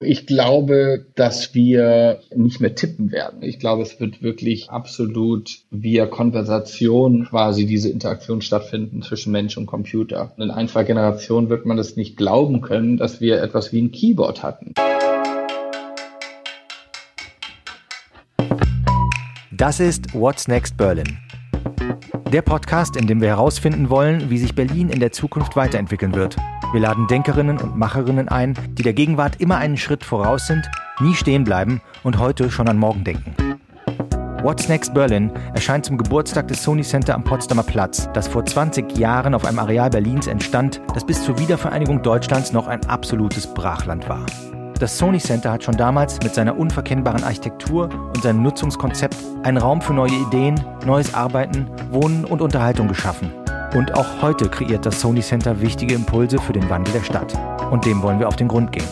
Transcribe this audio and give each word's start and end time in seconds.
Ich 0.00 0.26
glaube, 0.26 1.06
dass 1.14 1.54
wir 1.54 2.20
nicht 2.34 2.60
mehr 2.60 2.74
tippen 2.74 3.12
werden. 3.12 3.42
Ich 3.42 3.58
glaube, 3.58 3.80
es 3.80 3.98
wird 3.98 4.22
wirklich 4.22 4.68
absolut 4.68 5.60
via 5.70 6.04
Konversation 6.04 7.24
quasi 7.24 7.64
diese 7.64 7.88
Interaktion 7.88 8.42
stattfinden 8.42 9.00
zwischen 9.00 9.32
Mensch 9.32 9.56
und 9.56 9.64
Computer. 9.64 10.34
In 10.36 10.50
ein, 10.50 10.68
zwei 10.68 10.84
Generationen 10.84 11.48
wird 11.48 11.64
man 11.64 11.78
es 11.78 11.96
nicht 11.96 12.18
glauben 12.18 12.60
können, 12.60 12.98
dass 12.98 13.22
wir 13.22 13.40
etwas 13.40 13.72
wie 13.72 13.80
ein 13.80 13.90
Keyboard 13.90 14.42
hatten. 14.42 14.74
Das 19.50 19.80
ist 19.80 20.12
What's 20.12 20.46
Next 20.46 20.76
Berlin. 20.76 21.25
Der 22.32 22.42
Podcast, 22.42 22.96
in 22.96 23.06
dem 23.06 23.20
wir 23.20 23.28
herausfinden 23.28 23.88
wollen, 23.88 24.30
wie 24.30 24.38
sich 24.38 24.54
Berlin 24.54 24.88
in 24.88 24.98
der 24.98 25.12
Zukunft 25.12 25.54
weiterentwickeln 25.54 26.14
wird. 26.14 26.36
Wir 26.72 26.80
laden 26.80 27.06
Denkerinnen 27.06 27.58
und 27.58 27.76
Macherinnen 27.76 28.28
ein, 28.28 28.54
die 28.72 28.82
der 28.82 28.94
Gegenwart 28.94 29.40
immer 29.40 29.58
einen 29.58 29.76
Schritt 29.76 30.02
voraus 30.02 30.48
sind, 30.48 30.68
nie 31.00 31.14
stehen 31.14 31.44
bleiben 31.44 31.80
und 32.02 32.18
heute 32.18 32.50
schon 32.50 32.68
an 32.68 32.78
morgen 32.78 33.04
denken. 33.04 33.34
What's 34.42 34.68
Next 34.68 34.92
Berlin 34.92 35.30
erscheint 35.54 35.86
zum 35.86 35.98
Geburtstag 35.98 36.48
des 36.48 36.62
Sony 36.62 36.82
Center 36.82 37.14
am 37.14 37.22
Potsdamer 37.22 37.62
Platz, 37.62 38.08
das 38.12 38.26
vor 38.26 38.44
20 38.44 38.98
Jahren 38.98 39.34
auf 39.34 39.44
einem 39.44 39.60
Areal 39.60 39.90
Berlins 39.90 40.26
entstand, 40.26 40.80
das 40.94 41.06
bis 41.06 41.22
zur 41.22 41.38
Wiedervereinigung 41.38 42.02
Deutschlands 42.02 42.52
noch 42.52 42.66
ein 42.66 42.84
absolutes 42.86 43.52
Brachland 43.54 44.08
war. 44.08 44.26
Das 44.78 44.98
Sony 44.98 45.18
Center 45.18 45.52
hat 45.52 45.64
schon 45.64 45.78
damals 45.78 46.18
mit 46.22 46.34
seiner 46.34 46.58
unverkennbaren 46.58 47.24
Architektur 47.24 47.88
und 48.14 48.22
seinem 48.22 48.42
Nutzungskonzept 48.42 49.16
einen 49.42 49.56
Raum 49.56 49.80
für 49.80 49.94
neue 49.94 50.12
Ideen, 50.12 50.60
neues 50.84 51.14
Arbeiten, 51.14 51.66
Wohnen 51.90 52.26
und 52.26 52.42
Unterhaltung 52.42 52.86
geschaffen. 52.86 53.32
Und 53.74 53.94
auch 53.94 54.20
heute 54.20 54.50
kreiert 54.50 54.84
das 54.84 55.00
Sony 55.00 55.22
Center 55.22 55.62
wichtige 55.62 55.94
Impulse 55.94 56.38
für 56.38 56.52
den 56.52 56.68
Wandel 56.68 56.92
der 56.92 57.02
Stadt. 57.02 57.32
Und 57.70 57.86
dem 57.86 58.02
wollen 58.02 58.20
wir 58.20 58.28
auf 58.28 58.36
den 58.36 58.48
Grund 58.48 58.70
gehen. 58.70 58.84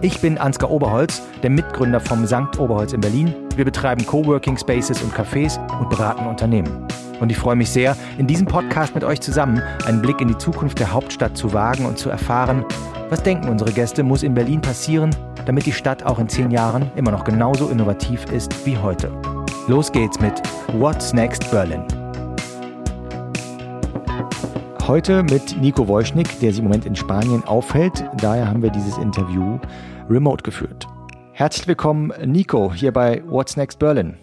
Ich 0.00 0.18
bin 0.20 0.38
Ansgar 0.38 0.70
Oberholz, 0.70 1.20
der 1.42 1.50
Mitgründer 1.50 2.00
vom 2.00 2.26
Sankt 2.26 2.58
Oberholz 2.58 2.94
in 2.94 3.02
Berlin. 3.02 3.34
Wir 3.54 3.66
betreiben 3.66 4.06
Coworking 4.06 4.56
Spaces 4.56 5.02
und 5.02 5.14
Cafés 5.14 5.58
und 5.78 5.90
beraten 5.90 6.26
Unternehmen. 6.26 6.88
Und 7.20 7.30
ich 7.30 7.36
freue 7.36 7.54
mich 7.54 7.68
sehr, 7.68 7.96
in 8.16 8.26
diesem 8.26 8.46
Podcast 8.46 8.94
mit 8.94 9.04
euch 9.04 9.20
zusammen 9.20 9.62
einen 9.86 10.00
Blick 10.00 10.22
in 10.22 10.28
die 10.28 10.38
Zukunft 10.38 10.78
der 10.78 10.92
Hauptstadt 10.92 11.36
zu 11.36 11.52
wagen 11.52 11.84
und 11.84 11.98
zu 11.98 12.08
erfahren, 12.08 12.64
was 13.12 13.22
denken 13.22 13.50
unsere 13.50 13.70
Gäste, 13.72 14.02
muss 14.02 14.22
in 14.22 14.32
Berlin 14.32 14.62
passieren, 14.62 15.14
damit 15.44 15.66
die 15.66 15.72
Stadt 15.72 16.02
auch 16.02 16.18
in 16.18 16.30
zehn 16.30 16.50
Jahren 16.50 16.90
immer 16.96 17.10
noch 17.10 17.24
genauso 17.24 17.68
innovativ 17.68 18.24
ist 18.32 18.64
wie 18.64 18.78
heute? 18.78 19.12
Los 19.68 19.92
geht's 19.92 20.18
mit 20.18 20.40
What's 20.78 21.12
Next 21.12 21.50
Berlin. 21.50 21.82
Heute 24.86 25.22
mit 25.24 25.60
Nico 25.60 25.86
Wojcik, 25.86 26.40
der 26.40 26.52
sich 26.52 26.60
im 26.60 26.64
Moment 26.64 26.86
in 26.86 26.96
Spanien 26.96 27.44
aufhält. 27.44 28.02
Daher 28.16 28.48
haben 28.48 28.62
wir 28.62 28.70
dieses 28.70 28.96
Interview 28.96 29.58
remote 30.08 30.42
geführt. 30.42 30.86
Herzlich 31.34 31.68
willkommen, 31.68 32.14
Nico, 32.24 32.72
hier 32.72 32.92
bei 32.92 33.22
What's 33.26 33.58
Next 33.58 33.78
Berlin. 33.78 34.14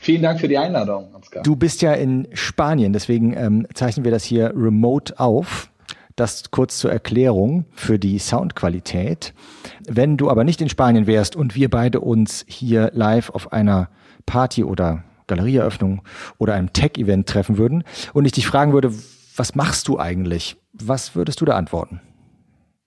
Vielen 0.00 0.20
Dank 0.20 0.38
für 0.38 0.48
die 0.48 0.58
Einladung, 0.58 1.14
Oskar. 1.14 1.42
Du 1.44 1.56
bist 1.56 1.80
ja 1.80 1.94
in 1.94 2.28
Spanien, 2.34 2.92
deswegen 2.92 3.34
ähm, 3.34 3.66
zeichnen 3.72 4.04
wir 4.04 4.12
das 4.12 4.22
hier 4.22 4.52
remote 4.54 5.18
auf. 5.18 5.70
Das 6.18 6.50
kurz 6.50 6.78
zur 6.78 6.90
Erklärung 6.90 7.66
für 7.74 8.00
die 8.00 8.18
Soundqualität. 8.18 9.34
Wenn 9.86 10.16
du 10.16 10.28
aber 10.28 10.42
nicht 10.42 10.60
in 10.60 10.68
Spanien 10.68 11.06
wärst 11.06 11.36
und 11.36 11.54
wir 11.54 11.70
beide 11.70 12.00
uns 12.00 12.44
hier 12.48 12.90
live 12.92 13.30
auf 13.30 13.52
einer 13.52 13.88
Party 14.26 14.64
oder 14.64 15.04
Galerieeröffnung 15.28 16.02
oder 16.36 16.54
einem 16.54 16.72
Tech-Event 16.72 17.28
treffen 17.28 17.56
würden 17.56 17.84
und 18.14 18.24
ich 18.24 18.32
dich 18.32 18.48
fragen 18.48 18.72
würde, 18.72 18.92
was 19.36 19.54
machst 19.54 19.86
du 19.86 20.00
eigentlich? 20.00 20.56
Was 20.72 21.14
würdest 21.14 21.40
du 21.40 21.44
da 21.44 21.54
antworten? 21.56 22.00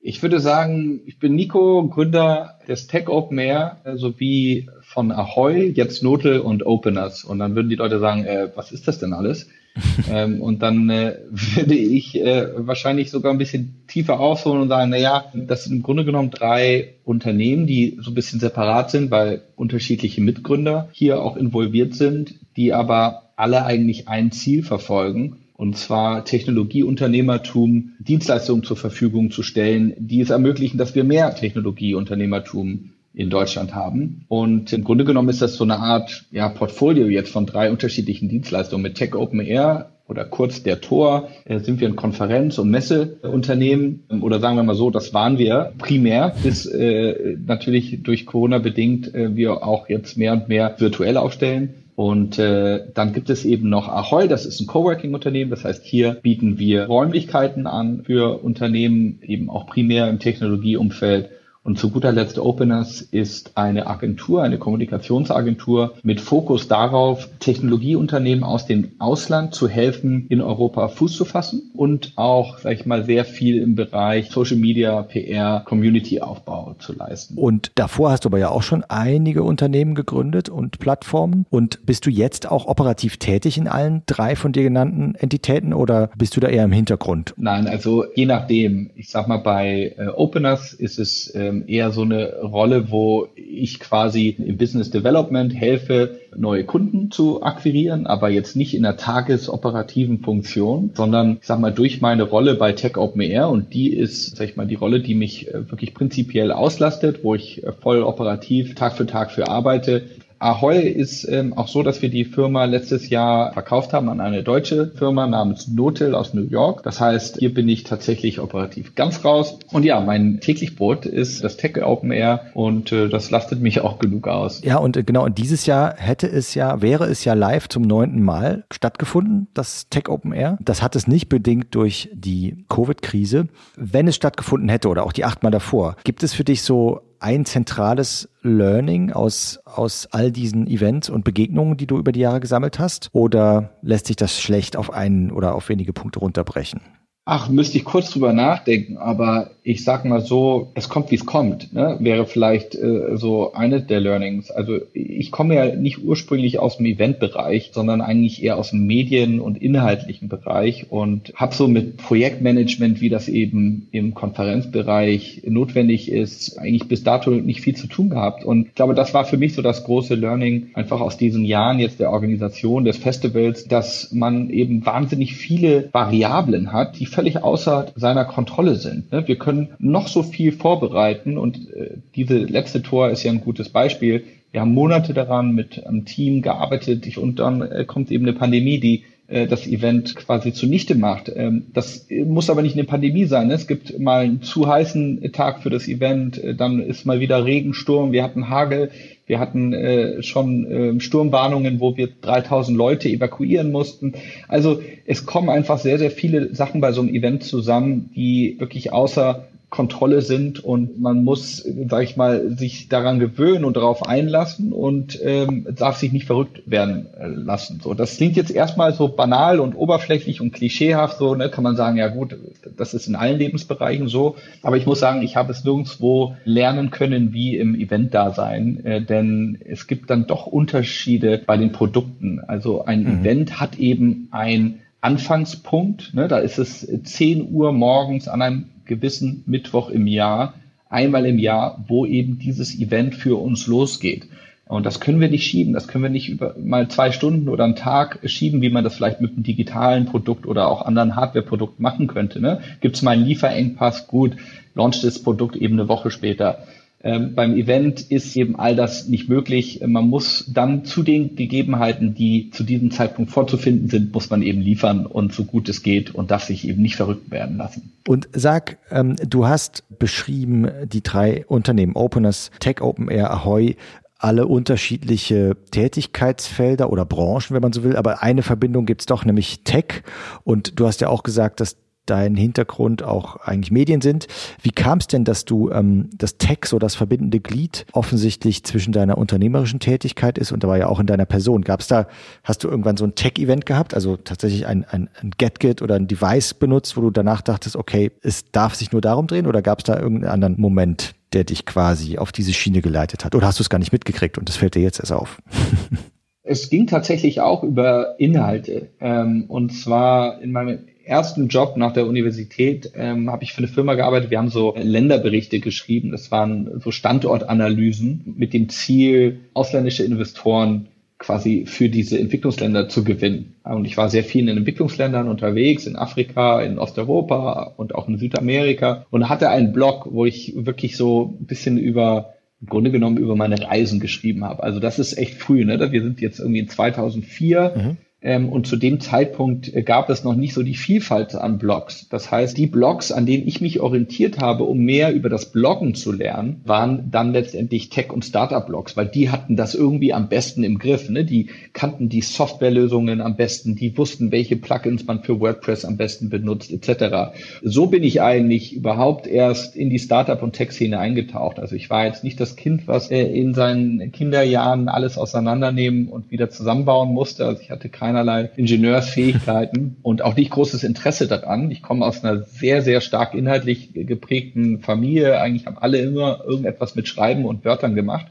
Ich 0.02 0.22
würde 0.22 0.42
sagen, 0.42 1.00
ich 1.06 1.18
bin 1.18 1.34
Nico, 1.34 1.88
Gründer 1.88 2.60
des 2.68 2.88
Tech 2.88 3.08
Open 3.08 3.38
Air 3.38 3.78
sowie 3.94 4.68
von 4.82 5.14
Ahoy, 5.14 5.72
jetzt 5.72 6.04
Note 6.04 6.44
und 6.44 6.66
Openers. 6.66 7.24
Und 7.24 7.40
dann 7.40 7.56
würden 7.56 7.70
die 7.70 7.76
Leute 7.76 8.00
sagen, 8.00 8.26
äh, 8.26 8.50
was 8.56 8.74
ist 8.74 8.90
das 8.90 9.00
denn 9.00 9.14
alles? 9.14 9.48
ähm, 10.12 10.42
und 10.42 10.62
dann 10.62 10.90
äh, 10.90 11.18
würde 11.32 11.76
ich 11.76 12.20
äh, 12.20 12.48
wahrscheinlich 12.56 13.10
sogar 13.10 13.32
ein 13.32 13.38
bisschen 13.38 13.84
tiefer 13.88 14.20
ausholen 14.20 14.62
und 14.62 14.70
sagen, 14.70 14.90
na 14.90 14.98
ja, 14.98 15.26
das 15.34 15.64
sind 15.64 15.78
im 15.78 15.84
Grunde 15.84 16.06
genommen 16.06 16.32
drei 16.32 16.96
Unternehmen, 17.04 17.68
die 17.68 17.98
so 18.02 18.12
ein 18.12 18.16
bisschen 18.16 18.40
separat 18.40 18.92
sind, 18.92 19.12
weil 19.12 19.44
unterschiedliche 19.56 20.22
Mitgründer 20.22 20.90
hier 20.92 21.22
auch 21.22 21.38
involviert 21.38 21.96
sind, 21.96 22.36
die 22.58 22.74
aber 22.74 23.32
alle 23.36 23.66
eigentlich 23.66 24.08
ein 24.08 24.32
Ziel 24.32 24.64
verfolgen. 24.64 25.38
Und 25.54 25.78
zwar 25.78 26.26
Technologieunternehmertum, 26.26 27.92
Dienstleistungen 28.00 28.64
zur 28.64 28.78
Verfügung 28.78 29.30
zu 29.30 29.44
stellen, 29.44 29.94
die 29.98 30.22
es 30.22 30.32
ermöglichen, 30.32 30.80
dass 30.80 30.96
wir 30.96 31.04
mehr 31.04 31.36
Technologieunternehmertum 31.36 32.94
in 33.14 33.30
Deutschland 33.30 33.76
haben. 33.76 34.26
Und 34.28 34.72
im 34.74 34.84
Grunde 34.84 35.04
genommen 35.04 35.30
ist 35.30 35.42
das 35.42 35.56
so 35.56 35.64
eine 35.64 35.80
Art 35.80 36.26
ja, 36.32 36.50
Portfolio 36.50 37.08
jetzt 37.08 37.32
von 37.32 37.46
drei 37.46 37.70
unterschiedlichen 37.70 38.30
Dienstleistungen. 38.30 38.84
Mit 38.84 38.96
Tech 38.96 39.16
Open 39.16 39.42
Air 39.42 39.92
oder 40.08 40.26
kurz 40.26 40.64
der 40.64 40.82
Tor 40.82 41.30
äh, 41.46 41.60
sind 41.60 41.80
wir 41.80 41.88
ein 41.88 41.96
Konferenz- 41.96 42.58
und 42.58 42.70
Messeunternehmen 42.70 44.04
oder 44.22 44.40
sagen 44.40 44.58
wir 44.58 44.64
mal 44.64 44.76
so, 44.76 44.90
das 44.92 45.14
waren 45.14 45.38
wir 45.38 45.74
primär, 45.78 46.36
bis 46.44 46.66
äh, 46.66 47.38
natürlich 47.46 48.04
durch 48.04 48.26
Corona 48.26 48.60
bedingt 48.60 49.14
äh, 49.14 49.36
wir 49.36 49.64
auch 49.66 49.90
jetzt 49.90 50.18
mehr 50.18 50.34
und 50.34 50.48
mehr 50.48 50.76
virtuell 50.78 51.18
aufstellen. 51.18 51.76
Und 51.96 52.40
äh, 52.40 52.86
dann 52.94 53.14
gibt 53.14 53.30
es 53.30 53.46
eben 53.46 53.70
noch 53.70 53.88
Ahoy, 53.88 54.28
das 54.28 54.46
ist 54.46 54.60
ein 54.60 54.68
Coworking-Unternehmen. 54.68 55.52
Das 55.52 55.66
heißt, 55.66 55.86
hier 55.86 56.16
bieten 56.16 56.58
wir 56.58 56.86
Räumlichkeiten 56.86 57.68
an 57.68 58.04
für 58.06 58.44
Unternehmen, 58.44 59.20
eben 59.22 59.50
auch 59.50 59.68
primär 59.68 60.10
im 60.10 60.20
Technologieumfeld 60.20 61.30
und 61.64 61.78
zu 61.78 61.92
guter 61.92 62.12
Letzt 62.12 62.40
Openers 62.40 63.02
ist 63.02 63.52
eine 63.56 63.86
Agentur, 63.86 64.42
eine 64.42 64.58
Kommunikationsagentur 64.58 65.94
mit 66.02 66.20
Fokus 66.20 66.68
darauf, 66.68 67.30
Technologieunternehmen 67.40 68.44
aus 68.44 68.66
dem 68.66 68.94
Ausland 68.98 69.54
zu 69.54 69.68
helfen, 69.68 70.26
in 70.30 70.42
Europa 70.42 70.88
Fuß 70.88 71.16
zu 71.16 71.24
fassen 71.24 71.72
und 71.76 72.14
auch, 72.16 72.58
sag 72.58 72.74
ich 72.74 72.88
mal, 72.88 73.06
sehr 73.06 73.26
viel 73.26 73.62
im 73.62 73.76
Bereich 73.76 74.32
Social 74.32 74.58
Media, 74.58 75.04
PR, 75.04 75.64
Community-Aufbau 75.64 76.78
zu 76.80 76.94
leisten. 76.94 77.38
Und 77.38 77.72
davor 77.76 78.12
hast 78.12 78.26
du 78.26 78.30
aber 78.30 78.40
ja 78.40 78.50
auch 78.50 78.64
schon 78.64 78.84
einige 78.88 79.44
Unternehmen 79.44 79.94
gegründet 79.94 80.50
und 80.50 80.80
Plattformen. 80.80 81.46
Und 81.52 81.86
bist 81.86 82.08
du 82.08 82.10
jetzt 82.10 82.50
auch 82.50 82.66
operativ 82.66 83.18
tätig 83.18 83.60
in 83.60 83.68
allen 83.68 84.02
drei 84.08 84.36
von 84.36 84.52
dir 84.52 84.64
genannten 84.64 85.14
Entitäten 85.14 85.74
oder 85.76 86.10
bist 86.18 86.36
du 86.36 86.40
da 86.40 86.48
eher 86.48 86.64
im 86.64 86.72
Hintergrund? 86.72 87.36
Nein, 87.38 87.68
also 87.68 88.06
je 88.16 88.26
nachdem. 88.26 88.90
Ich 88.96 89.10
sag 89.10 89.28
mal, 89.28 89.38
bei 89.38 89.96
äh, 89.98 90.08
Openers 90.08 90.74
ist 90.74 90.98
es 90.98 91.28
äh, 91.36 91.51
ähm, 91.52 91.64
eher 91.68 91.92
so 91.92 92.02
eine 92.02 92.42
Rolle, 92.42 92.92
wo 92.92 93.28
ich 93.36 93.80
quasi 93.80 94.30
im 94.30 94.58
Business 94.58 94.90
Development 94.90 95.54
helfe, 95.54 96.20
neue 96.36 96.64
Kunden 96.64 97.12
zu 97.12 97.44
akquirieren, 97.44 98.08
aber 98.08 98.30
jetzt 98.30 98.56
nicht 98.56 98.74
in 98.74 98.84
der 98.84 98.98
tagesoperativen 98.98 100.20
Funktion, 100.20 100.92
sondern 100.94 101.38
ich 101.42 101.48
sag 101.48 101.60
mal 101.60 101.74
durch 101.74 102.02
meine 102.02 102.24
Rolle 102.24 102.56
bei 102.56 102.72
Tech 102.72 102.98
Open 102.98 103.22
Air 103.22 103.50
und 103.50 103.74
die 103.74 103.94
ist, 103.94 104.38
sag 104.38 104.50
ich 104.50 104.56
mal, 104.56 104.68
die 104.68 104.76
Rolle, 104.76 105.02
die 105.02 105.16
mich 105.16 105.48
äh, 105.50 105.70
wirklich 105.70 105.94
prinzipiell 105.94 106.52
auslastet, 106.52 107.24
wo 107.24 107.36
ich 107.36 107.64
äh, 107.64 107.72
voll 107.74 108.04
operativ 108.04 108.76
Tag 108.76 108.94
für 108.94 109.06
Tag 109.06 109.32
für 109.32 109.48
arbeite, 109.48 110.04
Ahoy 110.42 110.88
ist 110.88 111.24
ähm, 111.30 111.54
auch 111.54 111.68
so, 111.68 111.84
dass 111.84 112.02
wir 112.02 112.10
die 112.10 112.26
Firma 112.26 112.66
letztes 112.66 113.10
Jahr 113.10 113.54
verkauft 113.54 113.94
haben 113.94 114.10
an 114.10 114.20
eine 114.20 114.42
deutsche 114.42 114.92
Firma 114.96 115.28
namens 115.28 115.68
Notel 115.68 116.16
aus 116.16 116.34
New 116.34 116.42
York. 116.42 116.82
Das 116.82 117.00
heißt, 117.00 117.38
hier 117.38 117.54
bin 117.54 117.70
ich 117.70 117.84
tatsächlich 117.84 118.40
operativ 118.40 118.96
ganz 118.96 119.24
raus. 119.24 119.60
Und 119.72 119.86
ja, 119.86 120.00
mein 120.00 120.40
täglich 120.40 120.76
Brot 120.76 121.06
ist 121.06 121.44
das 121.44 121.58
Tech 121.58 121.78
Open 121.84 122.12
Air 122.12 122.48
und 122.56 122.92
äh, 122.92 123.08
das 123.08 123.30
lastet 123.30 123.62
mich 123.62 123.82
auch 123.82 124.00
genug 124.00 124.28
aus. 124.28 124.64
Ja, 124.64 124.78
und 124.78 124.98
äh, 124.98 125.04
genau, 125.04 125.26
und 125.26 125.38
dieses 125.38 125.68
Jahr 125.68 125.96
hätte 125.98 126.28
es 126.28 126.56
ja, 126.56 126.82
wäre 126.82 127.06
es 127.06 127.24
ja 127.24 127.36
live 127.36 127.70
zum 127.70 127.84
neunten 127.84 128.24
Mal 128.24 128.64
stattgefunden, 128.72 129.48
das 129.54 129.90
Tech 129.90 130.10
Open 130.10 130.34
Air. 130.34 130.58
Das 130.60 130.82
hat 130.82 130.96
es 130.96 131.06
nicht 131.06 131.30
bedingt 131.30 131.76
durch 131.76 132.10
die 132.14 132.66
Covid-Krise. 132.68 133.48
Wenn 133.76 134.08
es 134.08 134.16
stattgefunden 134.16 134.70
hätte 134.70 134.90
oder 134.90 135.06
auch 135.06 135.14
die 135.14 135.24
achtmal 135.24 135.52
davor, 135.52 135.98
gibt 136.04 136.24
es 136.24 136.34
für 136.34 136.44
dich 136.44 136.64
so 136.64 137.02
ein 137.22 137.46
zentrales 137.46 138.30
Learning 138.42 139.12
aus, 139.12 139.60
aus 139.66 140.08
all 140.12 140.32
diesen 140.32 140.68
Events 140.68 141.10
und 141.10 141.24
Begegnungen, 141.24 141.78
die 141.78 141.88
du 141.88 141.98
über 141.98 142.12
die 142.12 142.20
Jahre 142.20 142.40
gesammelt 142.40 142.80
hast? 142.80 143.10
Oder 143.14 143.78
lässt 143.82 144.08
sich 144.08 144.16
das 144.16 144.42
schlecht 144.42 144.76
auf 144.76 144.92
einen 144.92 145.32
oder 145.32 145.56
auf 145.56 145.70
wenige 145.70 145.94
Punkte 145.94 146.20
runterbrechen? 146.20 146.82
Ach, 147.26 147.50
müsste 147.50 147.78
ich 147.78 147.86
kurz 147.86 148.10
drüber 148.10 148.34
nachdenken, 148.34 148.98
aber 148.98 149.52
ich 149.64 149.84
sag 149.84 150.06
mal 150.06 150.22
so, 150.22 150.72
es 150.74 150.90
kommt, 150.90 151.12
wie 151.12 151.16
es 151.16 151.26
kommt, 151.26 151.72
ne? 151.74 151.98
wäre 152.00 152.26
vielleicht 152.26 152.74
äh, 152.74 153.16
so 153.16 153.54
eine 153.54 153.82
der 153.82 154.00
Learnings. 154.00 154.50
Also 154.50 154.80
ich 154.94 155.32
komme 155.32 155.56
ja 155.56 155.76
nicht 155.76 156.04
ursprünglich 156.04 156.58
aus 156.58 156.78
dem 156.78 156.88
Eventbereich, 156.88 157.70
sondern 157.72 158.02
eigentlich 158.02 158.44
eher 158.44 158.58
aus 158.58 158.72
dem 158.72 158.88
Medien- 158.88 159.40
und 159.40 159.62
inhaltlichen 159.62 160.30
Bereich 160.30 160.88
und 160.90 161.34
habe 161.36 161.54
so 161.54 161.68
mit 161.68 161.98
Projektmanagement, 161.98 163.02
wie 163.02 163.10
das 163.10 163.28
eben 163.28 163.88
im 163.92 164.16
Konferenzbereich 164.16 165.44
notwendig 165.46 166.12
ist, 166.12 166.58
eigentlich 166.58 166.88
bis 166.88 167.04
dato 167.04 167.30
nicht 167.30 167.62
viel 167.62 167.76
zu 167.76 167.86
tun 167.86 168.10
gehabt. 168.10 168.44
Und 168.44 168.68
ich 168.68 168.76
glaube, 168.76 168.96
das 168.96 169.14
war 169.14 169.26
für 169.26 169.38
mich 169.38 169.54
so 169.54 169.62
das 169.62 169.84
große 169.84 170.16
Learning, 170.16 170.72
einfach 170.74 171.02
aus 171.02 171.18
diesen 171.18 171.46
Jahren 171.46 171.78
jetzt 171.78 172.00
der 172.00 172.12
Organisation 172.12 172.84
des 172.84 172.98
Festivals, 172.98 173.66
dass 173.66 174.12
man 174.12 174.50
eben 174.50 174.84
wahnsinnig 174.86 175.36
viele 175.36 175.90
Variablen 175.92 176.74
hat, 176.74 177.00
die 177.00 177.06
völlig 177.06 177.44
außer 177.44 177.92
seiner 177.96 178.26
Kontrolle 178.26 178.76
sind. 178.76 179.12
Ne? 179.12 179.28
Wir 179.28 179.38
können 179.38 179.51
können 179.52 179.76
noch 179.80 180.08
so 180.08 180.24
viel 180.24 180.54
vorbereiten 180.54 181.38
und 181.38 181.70
äh, 181.74 181.98
diese 182.16 182.38
letzte 182.38 182.82
Tor 182.82 183.10
ist 183.10 183.24
ja 183.24 183.32
ein 183.32 183.42
gutes 183.42 183.70
Beispiel. 183.70 184.24
Wir 184.52 184.62
haben 184.62 184.74
Monate 184.74 185.14
daran 185.14 185.54
mit 185.54 185.86
einem 185.86 186.06
Team 186.06 186.42
gearbeitet 186.42 187.18
und 187.18 187.40
dann 187.40 187.62
äh, 187.62 187.86
kommt 187.86 188.12
eben 188.12 188.26
eine 188.26 188.38
Pandemie, 188.38 188.80
die 188.80 189.04
das 189.48 189.66
Event 189.66 190.16
quasi 190.16 190.54
zunichte 190.54 190.96
macht. 190.96 191.32
Ähm, 191.34 191.68
das 191.74 192.08
muss 192.26 192.50
aber 192.50 192.62
nicht 192.62 192.76
eine 192.76 192.84
Pandemie 192.84 193.26
sein. 193.26 193.48
Ne? 193.48 193.54
Es 193.54 193.68
gibt 193.68 193.98
mal 194.00 194.26
einen 194.26 194.42
zu 194.42 194.68
heißen 194.68 195.32
Tag 195.32 195.62
für 195.64 195.70
das 195.70 195.88
Event, 195.88 196.38
äh, 196.44 196.56
dann 196.56 196.82
ist 196.82 197.06
mal 197.06 197.20
wieder 197.20 197.46
Regensturm, 197.46 198.12
wir 198.12 198.24
hatten 198.24 198.50
Hagel, 198.50 198.92
wir 199.28 199.40
hatten 199.40 199.72
äh, 199.72 200.22
schon 200.24 200.66
äh, 200.66 201.00
Sturmwarnungen, 201.00 201.80
wo 201.80 201.96
wir 201.96 202.10
3000 202.22 202.78
Leute 202.78 203.08
evakuieren 203.08 203.72
mussten. 203.72 204.14
Also 204.50 204.82
es 205.06 205.26
kommen 205.26 205.50
einfach 205.50 205.80
sehr, 205.80 205.98
sehr 205.98 206.12
viele 206.12 206.54
Sachen 206.54 206.82
bei 206.82 206.92
so 206.92 207.02
einem 207.02 207.14
Event 207.16 207.44
zusammen, 207.44 208.10
die 208.14 208.58
wirklich 208.60 208.92
außer 208.92 209.48
Kontrolle 209.72 210.22
sind 210.22 210.62
und 210.62 211.00
man 211.00 211.24
muss, 211.24 211.66
sag 211.90 212.04
ich 212.04 212.18
mal, 212.18 212.58
sich 212.58 212.90
daran 212.90 213.20
gewöhnen 213.20 213.64
und 213.64 213.78
darauf 213.78 214.06
einlassen 214.06 214.74
und 214.74 215.18
ähm, 215.24 215.66
darf 215.74 215.96
sich 215.96 216.12
nicht 216.12 216.26
verrückt 216.26 216.62
werden 216.66 217.08
lassen. 217.18 217.80
So, 217.82 217.94
das 217.94 218.18
klingt 218.18 218.36
jetzt 218.36 218.52
erstmal 218.52 218.94
so 218.94 219.08
banal 219.08 219.62
und 219.62 219.74
oberflächlich 219.74 220.42
und 220.42 220.52
klischeehaft, 220.52 221.18
so 221.18 221.36
ne, 221.36 221.50
kann 221.50 221.64
man 221.64 221.78
sagen, 221.78 221.96
ja 221.96 222.10
gut, 222.10 222.36
das 222.76 222.94
ist 222.94 223.08
in 223.08 223.16
allen 223.16 223.40
Lebensbereichen 223.40 224.10
so. 224.10 224.36
Aber 224.62 224.76
ich 224.76 224.86
muss 224.86 225.00
sagen, 225.00 225.22
ich 225.22 225.38
habe 225.38 225.54
es 225.54 225.64
nirgendwo 225.64 226.36
lernen 226.44 226.92
können 226.92 227.32
wie 227.32 227.56
im 227.56 227.74
Event-Dasein, 227.74 228.86
äh, 228.86 229.02
denn 229.02 229.58
es 229.64 229.88
gibt 229.88 230.10
dann 230.10 230.28
doch 230.28 230.48
Unterschiede 230.48 231.42
bei 231.48 231.56
den 231.56 231.72
Produkten. 231.72 232.42
Also 232.46 232.84
ein 232.84 233.04
mhm. 233.04 233.22
Event 233.22 233.62
hat 233.62 233.80
eben 233.80 234.28
ein 234.32 234.82
Anfangspunkt, 235.00 236.14
ne, 236.14 236.28
da 236.28 236.40
ist 236.40 236.60
es 236.60 236.86
10 237.04 237.54
Uhr 237.54 237.72
morgens 237.72 238.28
an 238.28 238.42
einem 238.42 238.66
gewissen 238.92 239.44
Mittwoch 239.46 239.90
im 239.90 240.06
Jahr, 240.06 240.54
einmal 240.90 241.26
im 241.26 241.40
Jahr, 241.40 241.84
wo 241.88 242.06
eben 242.06 242.38
dieses 242.40 242.78
Event 242.78 243.16
für 243.16 243.42
uns 243.42 243.68
losgeht. 243.68 244.28
Und 244.68 244.86
das 244.86 245.00
können 245.00 245.20
wir 245.20 245.30
nicht 245.30 245.46
schieben. 245.46 245.74
Das 245.74 245.88
können 245.88 246.04
wir 246.04 246.10
nicht 246.10 246.30
über 246.30 246.56
mal 246.58 246.88
zwei 246.90 247.12
Stunden 247.12 247.50
oder 247.50 247.64
einen 247.64 247.76
Tag 247.76 248.20
schieben, 248.26 248.62
wie 248.62 248.70
man 248.70 248.84
das 248.84 248.96
vielleicht 248.96 249.22
mit 249.22 249.32
einem 249.32 249.44
digitalen 249.44 250.06
Produkt 250.06 250.46
oder 250.46 250.68
auch 250.68 250.86
anderen 250.86 251.16
Hardware-Produkt 251.16 251.80
machen 251.80 252.08
könnte. 252.08 252.42
Ne? 252.42 252.62
Gibt 252.82 252.96
es 252.96 253.02
mal 253.02 253.12
einen 253.12 253.26
Lieferengpass? 253.26 254.08
Gut, 254.08 254.36
launcht 254.76 255.04
das 255.04 255.20
Produkt 255.20 255.56
eben 255.56 255.80
eine 255.80 255.88
Woche 255.88 256.12
später. 256.12 256.60
Ähm, 257.04 257.34
beim 257.34 257.56
Event 257.56 258.02
ist 258.02 258.36
eben 258.36 258.56
all 258.56 258.76
das 258.76 259.08
nicht 259.08 259.28
möglich. 259.28 259.82
Man 259.86 260.08
muss 260.08 260.46
dann 260.54 260.86
zu 260.86 261.02
den 261.04 261.36
Gegebenheiten, 261.36 262.14
die 262.14 262.52
zu 262.52 262.64
diesem 262.64 262.92
Zeitpunkt 262.92 263.32
vorzufinden 263.32 263.90
sind, 263.90 264.14
muss 264.14 264.30
man 264.30 264.42
eben 264.42 264.62
liefern 264.62 265.06
und 265.06 265.34
so 265.34 265.44
gut 265.44 265.68
es 265.70 265.82
geht 265.82 266.14
und 266.14 266.32
darf 266.32 266.44
sich 266.44 266.68
eben 266.68 266.82
nicht 266.82 266.96
verrückt 266.96 267.32
werden 267.32 267.58
lassen. 267.58 267.92
Und 268.08 268.30
sag, 268.34 268.78
ähm, 268.92 269.16
du 269.28 269.48
hast 269.48 269.84
beschrieben 269.98 270.68
die 270.86 271.02
drei 271.02 271.46
Unternehmen, 271.48 271.96
Openers, 271.96 272.52
Tech 272.60 272.82
Open 272.82 273.10
Air, 273.10 273.32
Ahoy, 273.32 273.76
alle 274.20 274.46
unterschiedliche 274.46 275.58
Tätigkeitsfelder 275.72 276.92
oder 276.92 277.06
Branchen, 277.06 277.56
wenn 277.56 277.62
man 277.62 277.74
so 277.74 277.84
will, 277.84 277.96
aber 277.96 278.22
eine 278.22 278.44
Verbindung 278.44 278.86
gibt's 278.86 279.08
doch, 279.08 279.26
nämlich 279.26 279.64
Tech. 279.64 280.04
Und 280.44 280.80
du 280.80 280.86
hast 280.86 281.02
ja 281.02 281.10
auch 281.10 281.24
gesagt, 281.24 281.60
dass 281.60 281.76
dein 282.06 282.36
Hintergrund 282.36 283.04
auch 283.04 283.38
eigentlich 283.38 283.72
Medien 283.72 284.02
sind. 284.02 284.28
Wie 284.62 284.72
kam 284.72 284.98
es 285.00 285.08
denn, 285.08 285.24
dass 285.24 285.46
du 285.46 285.70
ähm, 285.70 286.10
das 286.16 286.38
Tech, 286.38 286.66
so 286.66 286.80
das 286.80 286.96
verbindende 286.96 287.40
Glied, 287.40 287.86
offensichtlich 287.94 288.64
zwischen 288.64 288.92
deiner 288.92 289.18
unternehmerischen 289.18 289.80
Tätigkeit 289.80 290.38
ist 290.38 290.52
und 290.52 290.64
da 290.64 290.68
war 290.68 290.78
ja 290.78 290.88
auch 290.88 291.00
in 291.00 291.08
deiner 291.08 291.26
Person. 291.26 291.62
Gab 291.62 291.82
es 291.82 291.88
da, 291.88 292.08
hast 292.44 292.64
du 292.64 292.70
irgendwann 292.70 292.98
so 292.98 293.06
ein 293.06 293.16
Tech-Event 293.16 293.66
gehabt, 293.66 293.94
also 293.94 294.18
tatsächlich 294.18 294.66
ein, 294.66 294.86
ein, 294.86 295.10
ein 295.22 295.32
Gadget 295.38 295.82
oder 295.82 295.96
ein 295.96 296.08
Device 296.08 296.54
benutzt, 296.54 296.98
wo 296.98 297.02
du 297.02 297.12
danach 297.12 297.42
dachtest, 297.42 297.76
okay, 297.76 298.12
es 298.22 298.52
darf 298.52 298.76
sich 298.76 298.92
nur 298.92 299.02
darum 299.02 299.28
drehen 299.28 299.48
oder 299.48 299.62
gab 299.62 299.80
es 299.80 299.84
da 299.86 300.00
irgendeinen 300.00 300.32
anderen 300.32 300.60
Moment, 300.60 301.16
der 301.34 301.44
dich 301.44 301.66
quasi 301.66 302.18
auf 302.18 302.32
diese 302.32 302.54
Schiene 302.54 302.82
geleitet 302.82 303.24
hat? 303.26 303.36
Oder 303.36 303.48
hast 303.48 303.60
du 303.60 303.64
es 303.64 303.70
gar 303.70 303.80
nicht 303.80 303.94
mitgekriegt 303.94 304.38
und 304.38 304.50
das 304.50 304.58
fällt 304.58 304.76
dir 304.76 304.82
jetzt 304.82 305.00
erst 305.00 305.14
auf? 305.14 305.42
Es 306.44 306.70
ging 306.72 306.88
tatsächlich 306.88 307.40
auch 307.40 307.64
über 307.64 308.16
Inhalte. 308.18 308.90
Ähm, 309.00 309.46
und 309.48 309.74
zwar 309.74 310.42
in 310.42 310.52
meinem 310.52 310.80
ersten 311.04 311.48
Job 311.48 311.78
nach 311.78 311.94
der 311.94 312.08
Universität 312.08 312.92
ähm, 312.96 313.30
habe 313.30 313.44
ich 313.44 313.54
für 313.54 313.60
eine 313.60 313.68
Firma 313.68 313.96
gearbeitet. 313.96 314.32
Wir 314.32 314.38
haben 314.38 314.50
so 314.50 314.74
Länderberichte 314.78 315.60
geschrieben. 315.60 316.12
Das 316.12 316.32
waren 316.32 316.80
so 316.80 316.92
Standortanalysen 316.92 318.36
mit 318.38 318.54
dem 318.54 318.70
Ziel, 318.70 319.40
ausländische 319.54 320.04
Investoren 320.04 320.88
quasi 321.18 321.66
für 321.68 321.88
diese 321.88 322.20
Entwicklungsländer 322.20 322.90
zu 322.90 323.04
gewinnen. 323.04 323.56
Und 323.64 323.86
ich 323.86 323.96
war 323.96 324.10
sehr 324.10 324.24
viel 324.24 324.50
in 324.50 324.58
Entwicklungsländern 324.58 325.28
unterwegs, 325.28 325.86
in 325.86 325.96
Afrika, 325.96 326.62
in 326.62 326.80
Osteuropa 326.80 327.74
und 327.78 327.94
auch 327.94 328.08
in 328.08 328.18
Südamerika 328.18 329.06
und 329.12 329.30
hatte 329.30 329.50
einen 329.50 329.72
Blog, 329.72 330.08
wo 330.10 330.26
ich 330.26 330.54
wirklich 330.56 330.98
so 330.98 331.38
ein 331.40 331.46
bisschen 331.46 331.78
über 331.78 332.34
im 332.60 332.68
Grunde 332.68 332.92
genommen 332.92 333.18
über 333.18 333.36
meine 333.36 333.62
Reisen 333.62 334.00
geschrieben 334.00 334.44
habe. 334.44 334.64
Also 334.64 334.80
das 334.80 335.00
ist 335.00 335.18
echt 335.18 335.36
früh, 335.36 335.66
ne? 335.66 335.92
Wir 335.92 336.04
sind 336.04 336.22
jetzt 336.22 336.40
irgendwie 336.40 336.60
in 336.60 336.70
2004. 336.70 337.74
Mhm. 337.76 337.98
Ähm, 338.24 338.50
und 338.50 338.68
zu 338.68 338.76
dem 338.76 339.00
Zeitpunkt 339.00 339.74
äh, 339.74 339.82
gab 339.82 340.12
es 340.12 340.24
noch 340.24 340.36
nicht 340.36 340.54
so 340.54 340.62
die 340.62 340.76
Vielfalt 340.76 341.34
an 341.34 341.58
Blogs. 341.58 342.08
Das 342.10 342.30
heißt, 342.30 342.56
die 342.56 342.68
Blogs, 342.68 343.12
an 343.12 343.26
denen 343.26 343.48
ich 343.48 343.62
mich 343.62 343.80
orientiert 343.80 344.40
habe, 344.40 344.64
um 344.64 344.78
mehr 344.78 345.12
über 345.12 345.28
das 345.28 345.52
Bloggen 345.52 345.96
zu 345.96 346.12
lernen, 346.12 346.62
waren 346.64 347.10
dann 347.10 347.34
letztendlich 347.34 347.90
Tech- 347.90 348.14
und 348.14 348.24
Startup-Blogs, 348.24 348.96
weil 348.96 349.08
die 349.08 349.32
hatten 349.32 349.56
das 349.56 349.74
irgendwie 349.74 350.14
am 350.14 350.30
besten 350.30 350.64
im 350.64 350.78
Griff. 350.78 351.10
Ne? 351.10 351.26
Die 351.26 351.50
kannten 351.74 352.10
die 352.10 352.22
Softwarelösungen 352.22 353.22
am 353.22 353.38
besten, 353.38 353.76
die 353.76 353.98
wussten, 353.98 354.32
welche 354.32 354.56
Plugins 354.56 355.08
man 355.08 355.24
für 355.24 355.40
WordPress 355.40 355.84
am 355.84 355.98
besten 355.98 356.30
benutzt, 356.30 356.72
etc. 356.72 357.34
So 357.64 357.88
bin 357.88 358.04
ich 358.04 358.22
eigentlich 358.22 358.76
überhaupt 358.76 359.26
erst 359.26 359.76
in 359.76 359.90
die 359.90 360.00
Startup- 360.00 360.44
und 360.44 360.54
Tech-Szene 360.54 361.00
eingetaucht. 361.00 361.58
Also 361.58 361.76
ich 361.76 361.90
war 361.90 362.06
jetzt 362.06 362.24
nicht 362.24 362.40
das 362.40 362.56
Kind, 362.56 362.88
was 362.88 363.10
äh, 363.10 363.24
in 363.24 363.56
seinen 363.56 364.12
Kinderjahren 364.12 364.90
alles 364.90 365.18
auseinandernehmen 365.18 366.08
und 366.08 366.30
wieder 366.30 366.52
zusammenbauen 366.52 367.12
musste. 367.12 367.48
Also 367.48 367.64
ich 367.64 367.72
hatte 367.72 367.90
keine 367.90 368.11
keinerlei 368.12 368.50
Ingenieursfähigkeiten 368.58 369.98
und 370.02 370.22
auch 370.22 370.36
nicht 370.36 370.52
großes 370.52 370.84
Interesse 370.84 371.28
daran. 371.28 371.72
Ich 371.72 371.82
komme 371.82 372.06
aus 372.06 372.24
einer 372.24 372.42
sehr, 372.42 372.82
sehr 372.82 373.00
stark 373.00 373.34
inhaltlich 373.34 373.92
geprägten 373.94 374.80
Familie. 374.80 375.40
Eigentlich 375.40 375.66
haben 375.66 375.78
alle 375.78 376.00
immer 376.00 376.44
irgendetwas 376.46 376.96
mit 376.96 377.08
Schreiben 377.08 377.46
und 377.46 377.64
Wörtern 377.64 377.96
gemacht 377.96 378.28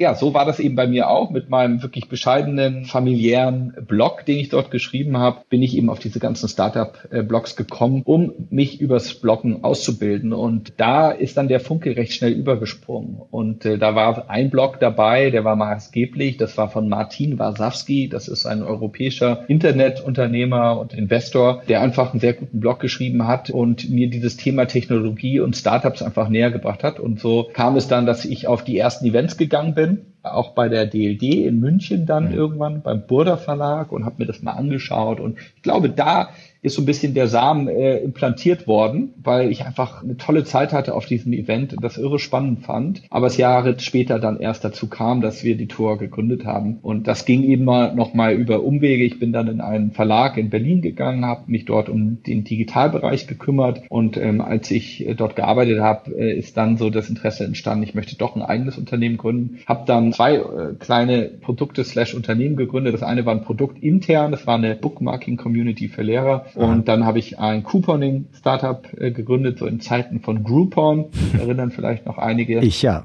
ja, 0.00 0.14
so 0.14 0.32
war 0.32 0.46
das 0.46 0.60
eben 0.60 0.76
bei 0.76 0.86
mir 0.86 1.10
auch. 1.10 1.28
Mit 1.28 1.50
meinem 1.50 1.82
wirklich 1.82 2.08
bescheidenen 2.08 2.86
familiären 2.86 3.74
Blog, 3.86 4.24
den 4.24 4.38
ich 4.38 4.48
dort 4.48 4.70
geschrieben 4.70 5.18
habe, 5.18 5.42
bin 5.50 5.62
ich 5.62 5.76
eben 5.76 5.90
auf 5.90 5.98
diese 5.98 6.18
ganzen 6.18 6.48
Startup-Blogs 6.48 7.54
gekommen, 7.54 8.00
um 8.06 8.32
mich 8.48 8.80
übers 8.80 9.12
Bloggen 9.12 9.62
auszubilden. 9.62 10.32
Und 10.32 10.72
da 10.78 11.10
ist 11.10 11.36
dann 11.36 11.48
der 11.48 11.60
Funke 11.60 11.96
recht 11.96 12.14
schnell 12.14 12.32
übergesprungen. 12.32 13.20
Und 13.30 13.66
äh, 13.66 13.76
da 13.76 13.94
war 13.94 14.30
ein 14.30 14.48
Blog 14.48 14.80
dabei, 14.80 15.28
der 15.28 15.44
war 15.44 15.54
maßgeblich. 15.54 16.38
Das 16.38 16.56
war 16.56 16.70
von 16.70 16.88
Martin 16.88 17.38
Wasawski. 17.38 18.08
Das 18.08 18.26
ist 18.26 18.46
ein 18.46 18.62
europäischer 18.62 19.44
Internetunternehmer 19.48 20.80
und 20.80 20.94
Investor, 20.94 21.60
der 21.68 21.82
einfach 21.82 22.12
einen 22.12 22.20
sehr 22.20 22.32
guten 22.32 22.60
Blog 22.60 22.80
geschrieben 22.80 23.26
hat 23.26 23.50
und 23.50 23.90
mir 23.90 24.08
dieses 24.08 24.38
Thema 24.38 24.64
Technologie 24.64 25.40
und 25.40 25.58
Startups 25.58 26.00
einfach 26.00 26.30
näher 26.30 26.50
gebracht 26.50 26.84
hat. 26.84 26.98
Und 26.98 27.20
so 27.20 27.50
kam 27.52 27.76
es 27.76 27.86
dann, 27.86 28.06
dass 28.06 28.24
ich 28.24 28.48
auf 28.48 28.64
die 28.64 28.78
ersten 28.78 29.04
Events 29.04 29.36
gegangen 29.36 29.74
bin 29.74 29.89
auch 30.22 30.54
bei 30.54 30.68
der 30.68 30.86
DLD 30.86 31.22
in 31.22 31.60
München 31.60 32.06
dann 32.06 32.28
mhm. 32.28 32.34
irgendwann 32.34 32.82
beim 32.82 33.06
Burda 33.06 33.36
Verlag 33.36 33.92
und 33.92 34.04
habe 34.04 34.16
mir 34.18 34.26
das 34.26 34.42
mal 34.42 34.52
angeschaut 34.52 35.20
und 35.20 35.38
ich 35.56 35.62
glaube, 35.62 35.88
da 35.88 36.30
ist 36.62 36.74
so 36.74 36.82
ein 36.82 36.86
bisschen 36.86 37.14
der 37.14 37.26
Samen 37.26 37.68
äh, 37.68 37.98
implantiert 37.98 38.66
worden, 38.66 39.14
weil 39.22 39.50
ich 39.50 39.64
einfach 39.64 40.02
eine 40.02 40.16
tolle 40.16 40.44
Zeit 40.44 40.72
hatte 40.72 40.94
auf 40.94 41.06
diesem 41.06 41.32
Event 41.32 41.72
und 41.72 41.82
das 41.82 41.96
irre 41.96 42.18
spannend 42.18 42.64
fand. 42.64 43.02
Aber 43.10 43.28
es 43.28 43.38
Jahre 43.38 43.78
später 43.78 44.18
dann 44.18 44.38
erst 44.38 44.64
dazu 44.64 44.88
kam, 44.88 45.22
dass 45.22 45.42
wir 45.42 45.56
die 45.56 45.68
Tour 45.68 45.96
gegründet 45.96 46.44
haben. 46.44 46.78
Und 46.82 47.06
das 47.06 47.24
ging 47.24 47.44
eben 47.44 47.64
mal 47.64 47.94
noch 47.94 48.12
mal 48.12 48.34
über 48.34 48.62
Umwege. 48.62 49.04
Ich 49.04 49.18
bin 49.18 49.32
dann 49.32 49.48
in 49.48 49.60
einen 49.60 49.92
Verlag 49.92 50.36
in 50.36 50.50
Berlin 50.50 50.82
gegangen, 50.82 51.24
habe 51.24 51.50
mich 51.50 51.64
dort 51.64 51.88
um 51.88 52.22
den 52.22 52.44
Digitalbereich 52.44 53.26
gekümmert. 53.26 53.82
Und 53.88 54.18
ähm, 54.18 54.42
als 54.42 54.70
ich 54.70 55.06
äh, 55.06 55.14
dort 55.14 55.36
gearbeitet 55.36 55.80
habe, 55.80 56.10
äh, 56.14 56.38
ist 56.38 56.58
dann 56.58 56.76
so 56.76 56.90
das 56.90 57.08
Interesse 57.08 57.44
entstanden, 57.44 57.84
ich 57.84 57.94
möchte 57.94 58.16
doch 58.16 58.36
ein 58.36 58.42
eigenes 58.42 58.76
Unternehmen 58.76 59.16
gründen. 59.16 59.60
Habe 59.66 59.84
dann 59.86 60.12
zwei 60.12 60.34
äh, 60.34 60.74
kleine 60.78 61.22
Produkte 61.22 61.84
slash 61.84 62.14
Unternehmen 62.14 62.56
gegründet. 62.56 62.92
Das 62.92 63.02
eine 63.02 63.24
war 63.24 63.34
ein 63.34 63.44
Produkt 63.44 63.82
intern, 63.82 64.30
das 64.30 64.46
war 64.46 64.56
eine 64.56 64.74
Bookmarking-Community 64.74 65.88
für 65.88 66.02
Lehrer. 66.02 66.44
Und 66.54 66.88
dann 66.88 67.04
habe 67.04 67.18
ich 67.18 67.38
ein 67.38 67.62
Couponing-Startup 67.64 68.86
äh, 68.98 69.10
gegründet, 69.10 69.58
so 69.58 69.66
in 69.66 69.80
Zeiten 69.80 70.20
von 70.20 70.44
Groupon. 70.44 71.06
Erinnern 71.38 71.70
vielleicht 71.70 72.06
noch 72.06 72.18
einige. 72.18 72.60
Ich 72.60 72.82
ja. 72.82 73.04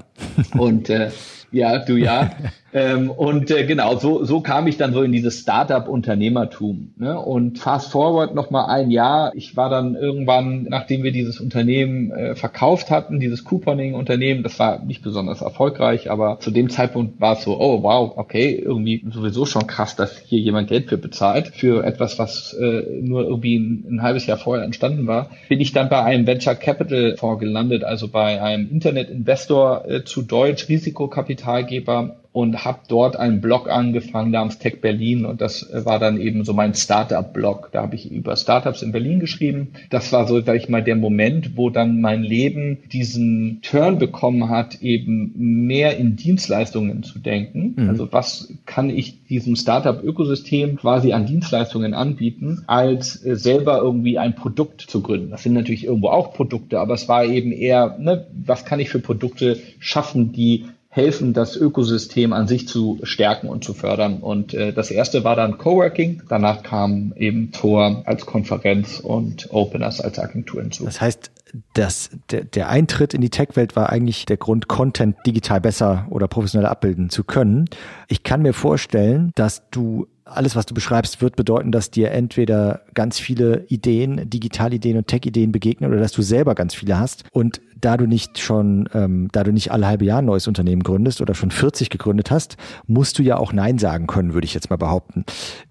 Und 0.56 0.90
äh, 0.90 1.10
ja, 1.52 1.78
du 1.78 1.96
ja. 1.96 2.30
Ähm, 2.76 3.08
und 3.10 3.50
äh, 3.50 3.64
genau, 3.64 3.96
so, 3.96 4.22
so 4.22 4.42
kam 4.42 4.66
ich 4.66 4.76
dann 4.76 4.92
so 4.92 5.00
in 5.00 5.10
dieses 5.10 5.40
Startup-Unternehmertum. 5.40 6.92
Ne? 6.98 7.18
Und 7.18 7.58
fast 7.58 7.90
forward 7.90 8.34
noch 8.34 8.50
mal 8.50 8.66
ein 8.66 8.90
Jahr. 8.90 9.32
Ich 9.34 9.56
war 9.56 9.70
dann 9.70 9.94
irgendwann, 9.94 10.64
nachdem 10.64 11.02
wir 11.02 11.10
dieses 11.10 11.40
Unternehmen 11.40 12.10
äh, 12.10 12.34
verkauft 12.34 12.90
hatten, 12.90 13.18
dieses 13.18 13.44
Couponing-Unternehmen, 13.44 14.42
das 14.42 14.58
war 14.58 14.84
nicht 14.84 15.02
besonders 15.02 15.40
erfolgreich, 15.40 16.10
aber 16.10 16.38
zu 16.40 16.50
dem 16.50 16.68
Zeitpunkt 16.68 17.18
war 17.18 17.38
es 17.38 17.44
so, 17.44 17.58
oh 17.58 17.82
wow, 17.82 18.12
okay, 18.14 18.62
irgendwie 18.62 19.02
sowieso 19.10 19.46
schon 19.46 19.66
krass, 19.66 19.96
dass 19.96 20.18
hier 20.18 20.40
jemand 20.40 20.68
Geld 20.68 20.90
für 20.90 20.98
bezahlt, 20.98 21.48
für 21.48 21.82
etwas, 21.82 22.18
was 22.18 22.52
äh, 22.52 22.82
nur 23.00 23.24
irgendwie 23.24 23.56
ein, 23.56 23.86
ein 23.88 24.02
halbes 24.02 24.26
Jahr 24.26 24.36
vorher 24.36 24.66
entstanden 24.66 25.06
war. 25.06 25.30
Bin 25.48 25.62
ich 25.62 25.72
dann 25.72 25.88
bei 25.88 26.02
einem 26.02 26.26
Venture 26.26 26.56
Capital 26.56 27.16
Fonds 27.16 27.40
gelandet, 27.40 27.84
also 27.84 28.08
bei 28.08 28.42
einem 28.42 28.70
Internet-Investor 28.70 29.88
äh, 29.88 30.04
zu 30.04 30.20
Deutsch, 30.20 30.68
Risikokapitalgeber 30.68 32.16
und 32.36 32.66
habe 32.66 32.80
dort 32.86 33.16
einen 33.16 33.40
Blog 33.40 33.66
angefangen 33.70 34.30
namens 34.30 34.58
Tech 34.58 34.82
Berlin 34.82 35.24
und 35.24 35.40
das 35.40 35.70
äh, 35.70 35.86
war 35.86 35.98
dann 35.98 36.20
eben 36.20 36.44
so 36.44 36.52
mein 36.52 36.74
Startup-Blog. 36.74 37.70
Da 37.72 37.80
habe 37.80 37.94
ich 37.94 38.12
über 38.12 38.36
Startups 38.36 38.82
in 38.82 38.92
Berlin 38.92 39.20
geschrieben. 39.20 39.68
Das 39.88 40.12
war 40.12 40.28
so, 40.28 40.42
sag 40.42 40.56
ich 40.56 40.68
mal, 40.68 40.84
der 40.84 40.96
Moment, 40.96 41.56
wo 41.56 41.70
dann 41.70 42.02
mein 42.02 42.22
Leben 42.22 42.76
diesen 42.92 43.62
Turn 43.62 43.98
bekommen 43.98 44.50
hat, 44.50 44.82
eben 44.82 45.32
mehr 45.66 45.96
in 45.96 46.16
Dienstleistungen 46.16 47.04
zu 47.04 47.20
denken. 47.20 47.72
Mhm. 47.74 47.88
Also 47.88 48.12
was 48.12 48.52
kann 48.66 48.90
ich 48.90 49.24
diesem 49.24 49.56
Startup-Ökosystem 49.56 50.76
quasi 50.76 51.14
an 51.14 51.24
Dienstleistungen 51.24 51.94
anbieten, 51.94 52.64
als 52.66 53.24
äh, 53.24 53.36
selber 53.36 53.78
irgendwie 53.78 54.18
ein 54.18 54.34
Produkt 54.34 54.82
zu 54.82 55.00
gründen. 55.00 55.30
Das 55.30 55.42
sind 55.42 55.54
natürlich 55.54 55.84
irgendwo 55.84 56.08
auch 56.08 56.34
Produkte, 56.34 56.80
aber 56.80 56.92
es 56.92 57.08
war 57.08 57.24
eben 57.24 57.50
eher, 57.50 57.96
ne, 57.98 58.26
was 58.44 58.66
kann 58.66 58.78
ich 58.78 58.90
für 58.90 58.98
Produkte 58.98 59.58
schaffen, 59.78 60.32
die 60.32 60.66
helfen, 60.96 61.34
das 61.34 61.56
Ökosystem 61.56 62.32
an 62.32 62.48
sich 62.48 62.66
zu 62.66 62.98
stärken 63.02 63.48
und 63.48 63.62
zu 63.62 63.74
fördern. 63.74 64.18
Und 64.20 64.54
äh, 64.54 64.72
das 64.72 64.90
erste 64.90 65.24
war 65.24 65.36
dann 65.36 65.58
Coworking. 65.58 66.22
Danach 66.28 66.62
kam 66.62 67.12
eben 67.16 67.52
Tor 67.52 68.02
als 68.06 68.24
Konferenz 68.24 68.98
und 68.98 69.52
Openers 69.52 70.00
als 70.00 70.18
Agentur 70.18 70.62
hinzu. 70.62 70.86
Das 70.86 71.00
heißt, 71.00 71.30
das, 71.74 72.10
der, 72.30 72.44
der 72.44 72.70
Eintritt 72.70 73.14
in 73.14 73.20
die 73.20 73.30
Tech-Welt 73.30 73.76
war 73.76 73.90
eigentlich 73.90 74.24
der 74.24 74.38
Grund, 74.38 74.68
Content 74.68 75.16
digital 75.26 75.60
besser 75.60 76.06
oder 76.10 76.28
professioneller 76.28 76.70
abbilden 76.70 77.10
zu 77.10 77.24
können. 77.24 77.66
Ich 78.08 78.22
kann 78.22 78.42
mir 78.42 78.54
vorstellen, 78.54 79.32
dass 79.34 79.68
du 79.70 80.06
alles, 80.26 80.56
was 80.56 80.66
du 80.66 80.74
beschreibst, 80.74 81.22
wird 81.22 81.36
bedeuten, 81.36 81.72
dass 81.72 81.90
dir 81.90 82.10
entweder 82.10 82.82
ganz 82.94 83.18
viele 83.18 83.64
Ideen, 83.68 84.28
Digitalideen 84.28 84.96
und 84.96 85.06
Tech-Ideen 85.06 85.52
begegnen 85.52 85.90
oder 85.90 86.00
dass 86.00 86.12
du 86.12 86.22
selber 86.22 86.54
ganz 86.54 86.74
viele 86.74 86.98
hast. 86.98 87.24
Und 87.30 87.60
da 87.80 87.96
du 87.96 88.06
nicht 88.06 88.38
schon, 88.38 88.88
ähm, 88.92 89.28
da 89.32 89.44
du 89.44 89.52
nicht 89.52 89.70
alle 89.70 89.86
halbe 89.86 90.04
Jahr 90.04 90.18
ein 90.18 90.24
neues 90.24 90.48
Unternehmen 90.48 90.82
gründest 90.82 91.20
oder 91.20 91.34
schon 91.34 91.50
40 91.50 91.90
gegründet 91.90 92.30
hast, 92.30 92.56
musst 92.86 93.18
du 93.18 93.22
ja 93.22 93.36
auch 93.36 93.52
Nein 93.52 93.78
sagen 93.78 94.06
können, 94.06 94.34
würde 94.34 94.46
ich 94.46 94.54
jetzt 94.54 94.70
mal 94.70 94.76
behaupten. 94.76 95.24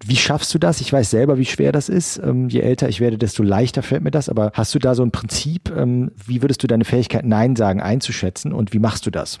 Wie 0.04 0.16
schaffst 0.16 0.54
du 0.54 0.58
das? 0.58 0.80
Ich 0.80 0.92
weiß 0.92 1.10
selber, 1.10 1.36
wie 1.36 1.44
schwer 1.44 1.72
das 1.72 1.88
ist. 1.88 2.18
Ähm, 2.18 2.48
je 2.48 2.60
älter 2.60 2.88
ich 2.88 3.00
werde, 3.00 3.18
desto 3.18 3.42
leichter 3.42 3.82
fällt 3.82 4.02
mir 4.02 4.10
das. 4.10 4.28
Aber 4.28 4.52
hast 4.54 4.74
du 4.74 4.78
da 4.78 4.94
so 4.94 5.02
ein 5.02 5.10
Prinzip? 5.10 5.70
Ähm, 5.76 6.12
wie 6.26 6.42
würdest 6.42 6.62
du 6.62 6.66
deine 6.66 6.84
Fähigkeit 6.84 7.26
Nein 7.26 7.56
sagen 7.56 7.82
einzuschätzen 7.82 8.52
und 8.52 8.72
wie 8.72 8.78
machst 8.78 9.04
du 9.04 9.10
das? 9.10 9.40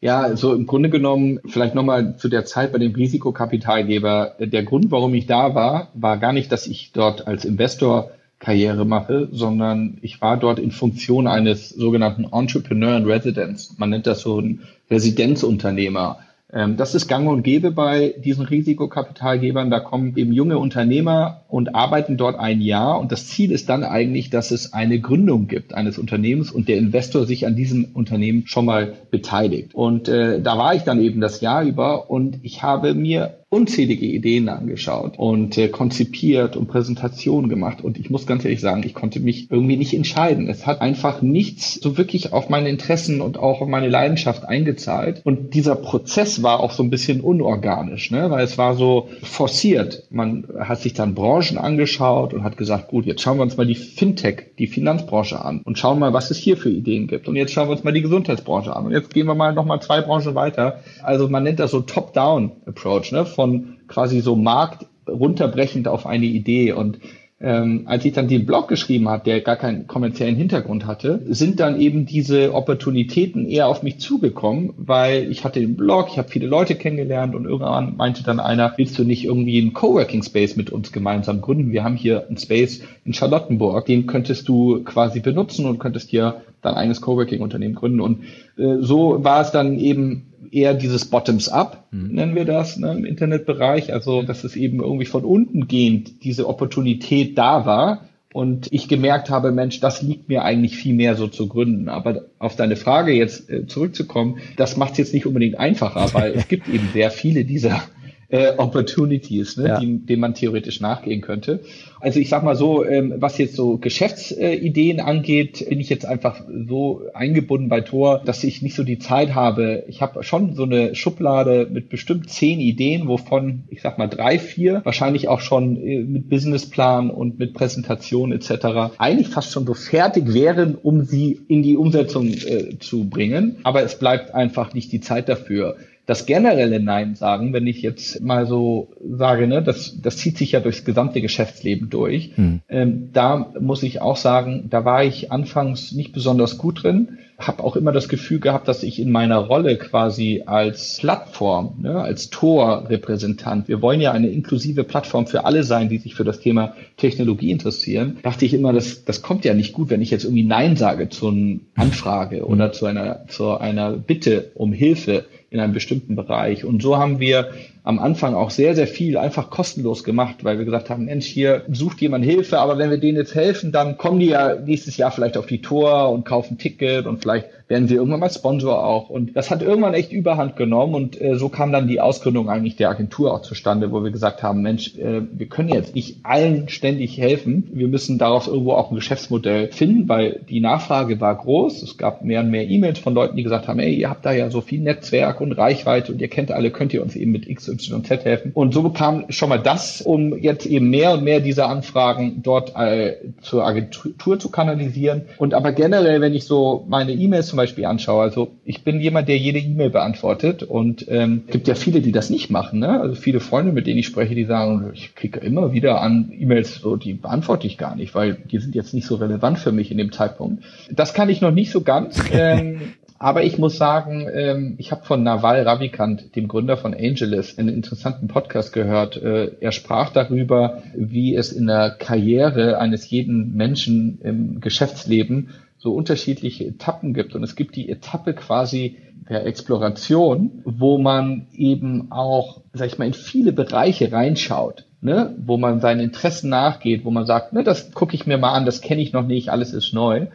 Ja, 0.00 0.36
so 0.36 0.54
im 0.54 0.66
Grunde 0.66 0.90
genommen, 0.90 1.40
vielleicht 1.46 1.74
nochmal 1.74 2.16
zu 2.18 2.28
der 2.28 2.44
Zeit 2.44 2.72
bei 2.72 2.78
dem 2.78 2.94
Risikokapitalgeber. 2.94 4.36
Der 4.40 4.62
Grund, 4.62 4.90
warum 4.90 5.14
ich 5.14 5.26
da 5.26 5.54
war, 5.54 5.88
war 5.94 6.18
gar 6.18 6.32
nicht, 6.32 6.52
dass 6.52 6.66
ich 6.66 6.92
dort 6.92 7.26
als 7.26 7.44
Investor 7.44 8.10
Karriere 8.38 8.84
mache, 8.84 9.28
sondern 9.32 9.96
ich 10.02 10.20
war 10.20 10.36
dort 10.36 10.58
in 10.58 10.70
Funktion 10.70 11.26
eines 11.26 11.70
sogenannten 11.70 12.24
Entrepreneur 12.30 12.98
in 12.98 13.06
Residence. 13.06 13.74
Man 13.78 13.88
nennt 13.88 14.06
das 14.06 14.20
so 14.20 14.38
ein 14.38 14.60
Residenzunternehmer. 14.90 16.18
Ähm, 16.52 16.76
das 16.76 16.94
ist 16.94 17.08
gang 17.08 17.28
und 17.28 17.42
gäbe 17.42 17.72
bei 17.72 18.14
diesen 18.18 18.46
Risikokapitalgebern. 18.46 19.70
Da 19.70 19.80
kommen 19.80 20.16
eben 20.16 20.32
junge 20.32 20.58
Unternehmer 20.58 21.42
und 21.48 21.74
arbeiten 21.74 22.16
dort 22.16 22.38
ein 22.38 22.60
Jahr. 22.60 23.00
Und 23.00 23.10
das 23.10 23.26
Ziel 23.26 23.50
ist 23.50 23.68
dann 23.68 23.82
eigentlich, 23.82 24.30
dass 24.30 24.50
es 24.50 24.72
eine 24.72 25.00
Gründung 25.00 25.48
gibt 25.48 25.74
eines 25.74 25.98
Unternehmens 25.98 26.50
und 26.50 26.68
der 26.68 26.78
Investor 26.78 27.26
sich 27.26 27.46
an 27.46 27.56
diesem 27.56 27.86
Unternehmen 27.94 28.46
schon 28.46 28.64
mal 28.64 28.94
beteiligt. 29.10 29.74
Und 29.74 30.08
äh, 30.08 30.40
da 30.40 30.56
war 30.56 30.74
ich 30.74 30.82
dann 30.82 31.00
eben 31.00 31.20
das 31.20 31.40
Jahr 31.40 31.64
über 31.64 32.10
und 32.10 32.38
ich 32.42 32.62
habe 32.62 32.94
mir 32.94 33.38
unzählige 33.48 34.06
Ideen 34.06 34.48
angeschaut 34.48 35.14
und 35.18 35.56
äh, 35.56 35.68
konzipiert 35.68 36.56
und 36.56 36.66
Präsentationen 36.66 37.48
gemacht. 37.48 37.80
Und 37.80 37.96
ich 37.96 38.10
muss 38.10 38.26
ganz 38.26 38.44
ehrlich 38.44 38.60
sagen, 38.60 38.82
ich 38.84 38.92
konnte 38.92 39.20
mich 39.20 39.52
irgendwie 39.52 39.76
nicht 39.76 39.94
entscheiden. 39.94 40.48
Es 40.48 40.66
hat 40.66 40.80
einfach 40.80 41.22
nichts 41.22 41.74
so 41.74 41.96
wirklich 41.96 42.32
auf 42.32 42.48
meine 42.48 42.68
Interessen 42.68 43.20
und 43.20 43.38
auch 43.38 43.60
auf 43.60 43.68
meine 43.68 43.88
Leidenschaft 43.88 44.44
eingezahlt. 44.44 45.20
Und 45.24 45.54
dieser 45.54 45.76
Prozess 45.76 46.42
war 46.42 46.58
auch 46.58 46.72
so 46.72 46.82
ein 46.82 46.90
bisschen 46.90 47.20
unorganisch, 47.20 48.10
ne? 48.10 48.30
weil 48.30 48.44
es 48.44 48.58
war 48.58 48.74
so 48.74 49.10
forciert. 49.22 50.02
Man 50.10 50.48
hat 50.58 50.80
sich 50.80 50.94
dann 50.94 51.14
Branchen 51.14 51.56
angeschaut 51.56 52.34
und 52.34 52.42
hat 52.42 52.56
gesagt, 52.56 52.88
gut, 52.88 53.06
jetzt 53.06 53.22
schauen 53.22 53.38
wir 53.38 53.42
uns 53.42 53.56
mal 53.56 53.66
die 53.66 53.76
Fintech, 53.76 54.56
die 54.58 54.66
Finanzbranche 54.66 55.44
an 55.44 55.62
und 55.64 55.78
schauen 55.78 56.00
mal, 56.00 56.12
was 56.12 56.32
es 56.32 56.38
hier 56.38 56.56
für 56.56 56.70
Ideen 56.70 57.06
gibt. 57.06 57.28
Und 57.28 57.36
jetzt 57.36 57.52
schauen 57.52 57.68
wir 57.68 57.72
uns 57.72 57.84
mal 57.84 57.92
die 57.92 58.02
Gesundheitsbranche 58.02 58.74
an. 58.74 58.86
Und 58.86 58.92
jetzt 58.92 59.14
gehen 59.14 59.26
wir 59.26 59.36
mal 59.36 59.54
nochmal 59.54 59.80
zwei 59.80 60.00
Branchen 60.00 60.34
weiter. 60.34 60.80
Also 61.04 61.28
man 61.28 61.44
nennt 61.44 61.60
das 61.60 61.70
so 61.70 61.80
Top-Down-Approach, 61.80 63.12
ne? 63.12 63.24
Von 63.36 63.76
quasi 63.86 64.20
so 64.20 64.34
Markt 64.34 64.86
runterbrechend 65.08 65.86
auf 65.86 66.06
eine 66.06 66.26
Idee. 66.26 66.72
Und 66.72 66.98
ähm, 67.38 67.82
als 67.84 68.04
ich 68.06 68.14
dann 68.14 68.28
den 68.28 68.46
Blog 68.46 68.66
geschrieben 68.66 69.10
habe, 69.10 69.22
der 69.24 69.42
gar 69.42 69.56
keinen 69.56 69.86
kommerziellen 69.86 70.36
Hintergrund 70.36 70.86
hatte, 70.86 71.20
sind 71.28 71.60
dann 71.60 71.78
eben 71.78 72.06
diese 72.06 72.54
Opportunitäten 72.54 73.46
eher 73.46 73.68
auf 73.68 73.82
mich 73.82 73.98
zugekommen, 73.98 74.72
weil 74.78 75.30
ich 75.30 75.44
hatte 75.44 75.60
den 75.60 75.76
Blog, 75.76 76.08
ich 76.10 76.16
habe 76.16 76.30
viele 76.30 76.46
Leute 76.46 76.76
kennengelernt 76.76 77.34
und 77.34 77.44
irgendwann 77.44 77.96
meinte 77.96 78.24
dann 78.24 78.40
einer, 78.40 78.72
willst 78.78 78.98
du 78.98 79.04
nicht 79.04 79.24
irgendwie 79.24 79.60
einen 79.60 79.74
Coworking 79.74 80.22
Space 80.22 80.56
mit 80.56 80.70
uns 80.70 80.92
gemeinsam 80.92 81.42
gründen? 81.42 81.72
Wir 81.72 81.84
haben 81.84 81.96
hier 81.96 82.26
einen 82.26 82.38
Space 82.38 82.80
in 83.04 83.12
Charlottenburg, 83.12 83.84
den 83.84 84.06
könntest 84.06 84.48
du 84.48 84.82
quasi 84.82 85.20
benutzen 85.20 85.66
und 85.66 85.78
könntest 85.78 86.08
hier 86.08 86.40
dein 86.62 86.74
eigenes 86.74 87.02
Coworking 87.02 87.42
Unternehmen 87.42 87.74
gründen. 87.74 88.00
Und 88.00 88.24
äh, 88.56 88.78
so 88.80 89.22
war 89.22 89.42
es 89.42 89.50
dann 89.50 89.78
eben 89.78 90.32
eher 90.52 90.74
dieses 90.74 91.06
Bottoms-up, 91.06 91.84
mhm. 91.90 92.08
nennen 92.14 92.34
wir 92.34 92.44
das 92.44 92.76
ne, 92.76 92.92
im 92.92 93.04
Internetbereich. 93.04 93.92
Also, 93.92 94.22
dass 94.22 94.44
es 94.44 94.56
eben 94.56 94.80
irgendwie 94.80 95.06
von 95.06 95.24
unten 95.24 95.68
gehend 95.68 96.24
diese 96.24 96.48
Opportunität 96.48 97.36
da 97.38 97.66
war 97.66 98.08
und 98.32 98.68
ich 98.70 98.86
gemerkt 98.86 99.30
habe, 99.30 99.50
Mensch, 99.50 99.80
das 99.80 100.02
liegt 100.02 100.28
mir 100.28 100.44
eigentlich 100.44 100.76
viel 100.76 100.94
mehr 100.94 101.14
so 101.14 101.26
zu 101.26 101.48
gründen. 101.48 101.88
Aber 101.88 102.26
auf 102.38 102.54
deine 102.54 102.76
Frage 102.76 103.12
jetzt 103.12 103.48
äh, 103.48 103.66
zurückzukommen, 103.66 104.40
das 104.56 104.76
macht 104.76 104.92
es 104.92 104.98
jetzt 104.98 105.14
nicht 105.14 105.24
unbedingt 105.24 105.58
einfacher, 105.58 106.12
weil 106.12 106.32
es 106.32 106.46
gibt 106.48 106.68
eben 106.68 106.90
sehr 106.92 107.10
viele 107.10 107.46
dieser 107.46 107.82
äh, 108.28 108.52
Opportunities, 108.56 109.56
ne, 109.56 109.68
ja. 109.68 109.80
die, 109.80 109.98
denen 110.04 110.20
man 110.20 110.34
theoretisch 110.34 110.80
nachgehen 110.80 111.20
könnte. 111.20 111.60
Also 112.00 112.20
ich 112.20 112.28
sag 112.28 112.42
mal 112.42 112.56
so, 112.56 112.84
ähm, 112.84 113.14
was 113.18 113.38
jetzt 113.38 113.54
so 113.54 113.78
Geschäftsideen 113.78 115.00
angeht, 115.00 115.64
bin 115.68 115.80
ich 115.80 115.88
jetzt 115.88 116.06
einfach 116.06 116.42
so 116.68 117.02
eingebunden 117.14 117.68
bei 117.68 117.80
Tor, 117.80 118.22
dass 118.24 118.44
ich 118.44 118.62
nicht 118.62 118.74
so 118.74 118.84
die 118.84 118.98
Zeit 118.98 119.34
habe. 119.34 119.84
Ich 119.88 120.02
habe 120.02 120.22
schon 120.22 120.54
so 120.54 120.64
eine 120.64 120.94
Schublade 120.94 121.68
mit 121.70 121.88
bestimmt 121.88 122.28
zehn 122.28 122.60
Ideen, 122.60 123.08
wovon 123.08 123.64
ich 123.68 123.80
sag 123.82 123.98
mal 123.98 124.08
drei, 124.08 124.38
vier 124.38 124.80
wahrscheinlich 124.84 125.28
auch 125.28 125.40
schon 125.40 125.76
äh, 125.76 126.00
mit 126.00 126.28
Businessplan 126.28 127.10
und 127.10 127.38
mit 127.38 127.54
Präsentation 127.54 128.32
etc. 128.32 128.98
eigentlich 128.98 129.28
fast 129.28 129.52
schon 129.52 129.66
so 129.66 129.74
fertig 129.74 130.34
wären, 130.34 130.74
um 130.74 131.04
sie 131.04 131.40
in 131.48 131.62
die 131.62 131.76
Umsetzung 131.76 132.28
äh, 132.28 132.78
zu 132.78 133.08
bringen. 133.08 133.56
Aber 133.62 133.82
es 133.82 133.98
bleibt 133.98 134.34
einfach 134.34 134.74
nicht 134.74 134.92
die 134.92 135.00
Zeit 135.00 135.28
dafür 135.28 135.76
das 136.06 136.24
generelle 136.24 136.78
Nein 136.78 137.16
sagen, 137.16 137.52
wenn 137.52 137.66
ich 137.66 137.82
jetzt 137.82 138.22
mal 138.22 138.46
so 138.46 138.92
sage, 139.04 139.48
ne, 139.48 139.60
das, 139.60 140.00
das 140.00 140.16
zieht 140.16 140.38
sich 140.38 140.52
ja 140.52 140.60
durchs 140.60 140.84
gesamte 140.84 141.20
Geschäftsleben 141.20 141.90
durch. 141.90 142.30
Hm. 142.36 142.60
Ähm, 142.68 143.10
da 143.12 143.52
muss 143.60 143.82
ich 143.82 144.00
auch 144.00 144.16
sagen, 144.16 144.68
da 144.70 144.84
war 144.84 145.02
ich 145.04 145.32
anfangs 145.32 145.90
nicht 145.90 146.12
besonders 146.12 146.58
gut 146.58 146.84
drin. 146.84 147.18
Habe 147.38 147.64
auch 147.64 147.76
immer 147.76 147.92
das 147.92 148.08
Gefühl 148.08 148.38
gehabt, 148.38 148.68
dass 148.68 148.84
ich 148.84 149.00
in 149.00 149.10
meiner 149.10 149.36
Rolle 149.36 149.76
quasi 149.76 150.44
als 150.46 150.98
Plattform, 151.00 151.80
ne, 151.82 152.00
als 152.00 152.30
Tor-Repräsentant, 152.30 153.66
wir 153.66 153.82
wollen 153.82 154.00
ja 154.00 154.12
eine 154.12 154.28
inklusive 154.28 154.84
Plattform 154.84 155.26
für 155.26 155.44
alle 155.44 155.64
sein, 155.64 155.88
die 155.88 155.98
sich 155.98 156.14
für 156.14 156.24
das 156.24 156.38
Thema 156.38 156.74
Technologie 156.96 157.50
interessieren, 157.50 158.18
dachte 158.22 158.44
ich 158.44 158.54
immer, 158.54 158.72
das, 158.72 159.04
das 159.04 159.22
kommt 159.22 159.44
ja 159.44 159.54
nicht 159.54 159.72
gut, 159.72 159.90
wenn 159.90 160.02
ich 160.02 160.12
jetzt 160.12 160.24
irgendwie 160.24 160.44
Nein 160.44 160.76
sage 160.76 161.08
zu 161.08 161.28
einer 161.28 161.58
Anfrage 161.74 162.38
hm. 162.38 162.44
oder 162.44 162.70
zu 162.70 162.86
einer, 162.86 163.26
zu 163.26 163.58
einer 163.58 163.90
Bitte 163.90 164.52
um 164.54 164.72
Hilfe 164.72 165.24
in 165.50 165.60
einem 165.60 165.72
bestimmten 165.72 166.16
Bereich. 166.16 166.64
Und 166.64 166.82
so 166.82 166.96
haben 166.96 167.20
wir 167.20 167.52
am 167.86 168.00
Anfang 168.00 168.34
auch 168.34 168.50
sehr, 168.50 168.74
sehr 168.74 168.88
viel 168.88 169.16
einfach 169.16 169.48
kostenlos 169.48 170.02
gemacht, 170.02 170.42
weil 170.42 170.58
wir 170.58 170.64
gesagt 170.64 170.90
haben, 170.90 171.04
Mensch, 171.04 171.26
hier 171.26 171.62
sucht 171.70 172.00
jemand 172.00 172.24
Hilfe, 172.24 172.58
aber 172.58 172.78
wenn 172.78 172.90
wir 172.90 172.98
denen 172.98 173.16
jetzt 173.16 173.36
helfen, 173.36 173.70
dann 173.70 173.96
kommen 173.96 174.18
die 174.18 174.26
ja 174.26 174.56
nächstes 174.56 174.96
Jahr 174.96 175.12
vielleicht 175.12 175.36
auf 175.36 175.46
die 175.46 175.62
Tour 175.62 176.10
und 176.10 176.24
kaufen 176.24 176.58
Ticket 176.58 177.06
und 177.06 177.22
vielleicht 177.22 177.46
werden 177.68 177.88
sie 177.88 177.94
irgendwann 177.94 178.20
mal 178.20 178.30
Sponsor 178.30 178.84
auch. 178.84 179.10
Und 179.10 179.36
das 179.36 179.50
hat 179.50 179.62
irgendwann 179.62 179.94
echt 179.94 180.12
Überhand 180.12 180.56
genommen 180.56 180.94
und 180.94 181.20
äh, 181.20 181.36
so 181.36 181.48
kam 181.48 181.72
dann 181.72 181.88
die 181.88 182.00
Ausgründung 182.00 182.48
eigentlich 182.48 182.76
der 182.76 182.90
Agentur 182.90 183.34
auch 183.34 183.42
zustande, 183.42 183.90
wo 183.90 184.04
wir 184.04 184.10
gesagt 184.10 184.42
haben, 184.42 184.62
Mensch, 184.62 184.96
äh, 184.98 185.22
wir 185.32 185.46
können 185.46 185.68
jetzt 185.68 185.94
nicht 185.94 186.18
allen 186.22 186.68
ständig 186.68 187.18
helfen. 187.18 187.68
Wir 187.72 187.88
müssen 187.88 188.18
daraus 188.18 188.46
irgendwo 188.46 188.72
auch 188.72 188.90
ein 188.90 188.94
Geschäftsmodell 188.94 189.72
finden, 189.72 190.08
weil 190.08 190.40
die 190.48 190.60
Nachfrage 190.60 191.20
war 191.20 191.34
groß. 191.34 191.82
Es 191.82 191.98
gab 191.98 192.24
mehr 192.24 192.40
und 192.40 192.50
mehr 192.50 192.68
E-Mails 192.68 193.00
von 193.00 193.14
Leuten, 193.14 193.36
die 193.36 193.42
gesagt 193.42 193.66
haben, 193.66 193.80
ey, 193.80 193.94
ihr 193.94 194.10
habt 194.10 194.24
da 194.24 194.32
ja 194.32 194.50
so 194.50 194.60
viel 194.60 194.80
Netzwerk 194.80 195.40
und 195.40 195.52
Reichweite 195.52 196.12
und 196.12 196.20
ihr 196.20 196.28
kennt 196.28 196.52
alle, 196.52 196.70
könnt 196.70 196.94
ihr 196.94 197.02
uns 197.02 197.16
eben 197.16 197.32
mit 197.32 197.46
XYZ 197.76 198.24
helfen. 198.24 198.50
Und 198.54 198.74
so 198.74 198.82
bekam 198.82 199.26
schon 199.30 199.48
mal 199.48 199.58
das, 199.58 200.00
um 200.02 200.36
jetzt 200.38 200.66
eben 200.66 200.90
mehr 200.90 201.12
und 201.12 201.24
mehr 201.24 201.40
dieser 201.40 201.68
Anfragen 201.68 202.42
dort 202.42 202.74
äh, 202.76 203.16
zur 203.40 203.66
Agentur 203.66 204.38
zu 204.38 204.50
kanalisieren. 204.50 205.22
Und 205.38 205.54
aber 205.54 205.72
generell, 205.72 206.20
wenn 206.20 206.34
ich 206.34 206.44
so 206.44 206.84
meine 206.88 207.12
E-Mails 207.12 207.48
zum 207.48 207.56
Beispiel 207.56 207.84
anschaue. 207.84 208.22
Also 208.22 208.48
ich 208.64 208.84
bin 208.84 209.00
jemand, 209.00 209.28
der 209.28 209.38
jede 209.38 209.58
E-Mail 209.58 209.90
beantwortet 209.90 210.62
und 210.62 211.06
ähm, 211.08 211.44
gibt 211.48 211.68
ja 211.68 211.74
viele, 211.74 212.00
die 212.00 212.12
das 212.12 212.30
nicht 212.30 212.50
machen. 212.50 212.80
Ne? 212.80 213.00
Also 213.00 213.14
viele 213.14 213.40
Freunde, 213.40 213.72
mit 213.72 213.86
denen 213.86 213.98
ich 213.98 214.06
spreche, 214.06 214.34
die 214.34 214.44
sagen, 214.44 214.90
ich 214.94 215.14
kriege 215.14 215.40
immer 215.40 215.72
wieder 215.72 216.00
an 216.00 216.32
E-Mails, 216.36 216.76
so 216.76 216.96
die 216.96 217.14
beantworte 217.14 217.66
ich 217.66 217.78
gar 217.78 217.96
nicht, 217.96 218.14
weil 218.14 218.34
die 218.34 218.58
sind 218.58 218.74
jetzt 218.74 218.94
nicht 218.94 219.06
so 219.06 219.16
relevant 219.16 219.58
für 219.58 219.72
mich 219.72 219.90
in 219.90 219.98
dem 219.98 220.12
Zeitpunkt. 220.12 220.64
Das 220.90 221.14
kann 221.14 221.28
ich 221.28 221.40
noch 221.40 221.52
nicht 221.52 221.70
so 221.70 221.80
ganz. 221.82 222.22
Ähm, 222.32 222.92
aber 223.18 223.44
ich 223.44 223.58
muss 223.58 223.76
sagen, 223.76 224.26
ähm, 224.32 224.74
ich 224.78 224.92
habe 224.92 225.04
von 225.04 225.22
Naval 225.22 225.62
Ravikant, 225.62 226.36
dem 226.36 226.48
Gründer 226.48 226.76
von 226.76 226.94
Angelus, 226.94 227.58
einen 227.58 227.74
interessanten 227.74 228.28
Podcast 228.28 228.72
gehört. 228.72 229.16
Äh, 229.16 229.52
er 229.60 229.72
sprach 229.72 230.10
darüber, 230.10 230.82
wie 230.94 231.34
es 231.34 231.52
in 231.52 231.66
der 231.66 231.90
Karriere 231.90 232.78
eines 232.78 233.08
jeden 233.08 233.54
Menschen 233.54 234.20
im 234.22 234.60
Geschäftsleben 234.60 235.50
so 235.78 235.92
unterschiedliche 235.92 236.64
Etappen 236.64 237.14
gibt. 237.14 237.34
Und 237.34 237.42
es 237.42 237.56
gibt 237.56 237.76
die 237.76 237.88
Etappe 237.88 238.34
quasi 238.34 238.96
der 239.28 239.46
Exploration, 239.46 240.62
wo 240.64 240.98
man 240.98 241.46
eben 241.52 242.12
auch, 242.12 242.60
sag 242.72 242.86
ich 242.88 242.98
mal, 242.98 243.06
in 243.06 243.14
viele 243.14 243.52
Bereiche 243.52 244.12
reinschaut. 244.12 244.84
Ne, 245.02 245.36
wo 245.38 245.58
man 245.58 245.80
seinen 245.80 246.00
Interessen 246.00 246.48
nachgeht, 246.48 247.04
wo 247.04 247.10
man 247.10 247.26
sagt, 247.26 247.52
ne, 247.52 247.62
das 247.62 247.92
gucke 247.92 248.16
ich 248.16 248.26
mir 248.26 248.38
mal 248.38 248.54
an, 248.54 248.64
das 248.64 248.80
kenne 248.80 249.02
ich 249.02 249.12
noch 249.12 249.26
nicht, 249.26 249.50
alles 249.50 249.74
ist 249.74 249.92
neu. 249.92 250.26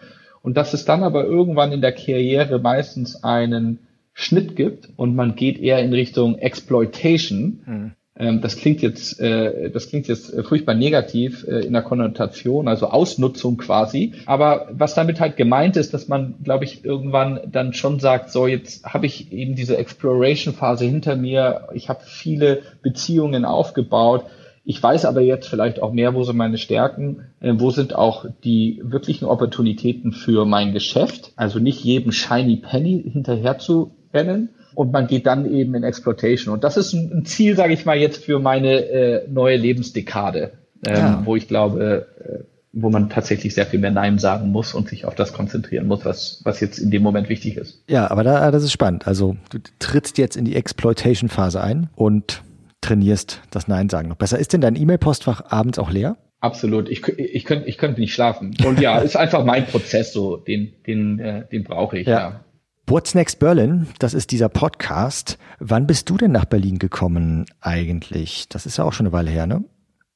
Und 0.42 0.58
dass 0.58 0.74
es 0.74 0.86
dann 0.86 1.04
aber 1.04 1.26
irgendwann 1.26 1.72
in 1.72 1.82
der 1.82 1.92
Karriere 1.92 2.60
meistens 2.60 3.24
einen 3.24 3.80
Schnitt 4.14 4.56
gibt 4.56 4.90
und 4.98 5.16
man 5.16 5.36
geht 5.36 5.60
eher 5.60 5.80
in 5.80 5.94
Richtung 5.94 6.38
Exploitation, 6.38 7.62
mhm. 7.66 7.92
Ähm, 8.22 8.42
das 8.42 8.58
klingt 8.58 8.82
jetzt, 8.82 9.20
äh, 9.20 9.72
das 9.72 9.90
klingt 9.90 10.08
jetzt 10.08 10.34
äh, 10.34 10.44
furchtbar 10.44 10.76
negativ 10.76 11.46
äh, 11.48 11.66
in 11.66 11.74
der 11.74 11.82
Konnotation, 11.82 12.68
also 12.68 12.88
Ausnutzung 12.88 13.58
quasi. 13.58 14.14
Aber 14.26 14.68
was 14.72 14.94
damit 14.94 15.20
halt 15.20 15.38
gemeint 15.38 15.78
ist, 15.78 15.94
dass 15.94 16.08
man, 16.08 16.36
glaube 16.44 16.66
ich, 16.66 16.86
irgendwann 16.86 17.40
dann 17.52 17.74
schon 17.74 18.00
sagt, 18.00 18.30
so 18.30 18.48
jetzt 18.48 18.86
habe 18.86 19.06
ich 19.06 19.32
eben 19.32 19.56
diese 19.56 19.78
Exploration-Phase 19.78 20.86
hinter 20.86 21.16
mir. 21.16 21.70
Ich 21.74 21.90
habe 21.90 22.02
viele 22.06 22.62
Beziehungen 22.84 23.44
aufgebaut. 23.44 24.26
Ich 24.64 24.82
weiß 24.82 25.06
aber 25.06 25.22
jetzt 25.22 25.48
vielleicht 25.48 25.82
auch 25.82 25.92
mehr, 25.92 26.14
wo 26.14 26.24
sind 26.24 26.38
meine 26.38 26.58
Stärken, 26.58 27.26
äh, 27.40 27.54
wo 27.58 27.72
sind 27.72 27.96
auch 27.96 28.26
die 28.44 28.82
wirklichen 28.84 29.26
Opportunitäten 29.26 30.12
für 30.12 30.46
mein 30.46 30.74
Geschäft. 30.74 31.32
Also 31.36 31.60
nicht 31.60 31.84
jedem 31.84 32.12
Shiny 32.12 32.58
Penny 32.58 33.04
hinterher 33.12 33.58
zu 33.58 33.92
rennen, 34.14 34.50
und 34.74 34.92
man 34.92 35.08
geht 35.08 35.26
dann 35.26 35.52
eben 35.52 35.76
in 35.76 35.84
Exploitation. 35.84 36.54
Und 36.54 36.64
das 36.64 36.78
ist 36.78 36.94
ein, 36.94 37.26
Ziel, 37.26 37.56
sage 37.56 37.74
ich 37.74 37.86
mal, 37.86 37.98
jetzt 37.98 38.24
für 38.24 38.40
meine 38.40 38.86
äh, 38.86 39.28
neue 39.28 39.58
Lebensdekade, 39.58 40.54
ähm, 40.86 40.96
ja. 40.96 41.22
wo 41.26 41.36
ich 41.36 41.48
glaube, 41.48 42.08
äh, 42.20 42.44
wo 42.74 42.90
man 42.90 43.10
tatsächlich 43.10 43.54
sehr 43.54 43.66
viel 43.66 43.80
mehr 43.80 43.92
Nein 43.92 44.18
sagen 44.18 44.50
muss 44.50 44.74
und 44.74 44.88
sich 44.88 45.06
auf 45.06 45.16
das 45.16 45.34
konzentrieren 45.34 45.88
muss, 45.88 46.06
was, 46.06 46.42
was 46.46 46.62
jetzt 46.62 46.78
in 46.80 46.90
dem 46.90 47.04
Moment 47.04 47.28
wichtig 47.28 47.58
ist. 47.58 47.84
Ja, 47.90 48.10
aber 48.10 48.24
da, 48.24 48.50
das 48.50 48.64
ist 48.64 48.72
spannend. 48.72 49.08
Also 49.08 49.36
du 49.50 49.60
trittst 49.80 50.18
jetzt 50.18 50.38
in 50.38 50.46
die 50.46 50.56
Exploitation-Phase 50.56 51.62
ein 51.62 51.90
und 51.96 52.44
trainierst 52.82 53.42
das 53.52 53.68
Nein 53.68 53.90
sagen 53.90 54.10
noch 54.10 54.18
besser. 54.18 54.40
Ist 54.40 54.54
denn 54.54 54.62
dein 54.62 54.76
E-Mail-Postfach 54.76 55.52
abends 55.52 55.80
auch 55.80 55.92
leer? 55.92 56.18
Absolut. 56.40 56.90
Ich, 56.90 57.08
ich 57.08 57.46
könnte 57.46 57.70
ich 57.70 57.78
könnte 57.78 58.02
nicht 58.02 58.14
schlafen. 58.14 58.56
Und 58.66 58.80
ja, 58.80 58.98
ist 58.98 59.16
einfach 59.16 59.46
mein 59.46 59.68
Prozess 59.68 60.12
so, 60.12 60.38
den, 60.38 60.74
den, 60.88 61.20
äh, 61.20 61.48
den 61.48 61.64
brauche 61.64 62.00
ich, 62.00 62.08
ja. 62.08 62.20
ja. 62.20 62.46
What's 62.88 63.16
Next 63.16 63.40
Berlin, 63.40 63.88
das 64.00 64.14
ist 64.14 64.32
dieser 64.32 64.50
Podcast. 64.50 65.38
Wann 65.60 65.88
bist 65.88 66.10
du 66.10 66.18
denn 66.18 66.32
nach 66.32 66.46
Berlin 66.46 66.78
gekommen 66.80 67.46
eigentlich? 67.62 68.50
Das 68.50 68.66
ist 68.66 68.78
ja 68.78 68.84
auch 68.84 68.92
schon 68.92 69.06
eine 69.06 69.14
Weile 69.14 69.30
her, 69.30 69.48
ne? 69.48 69.64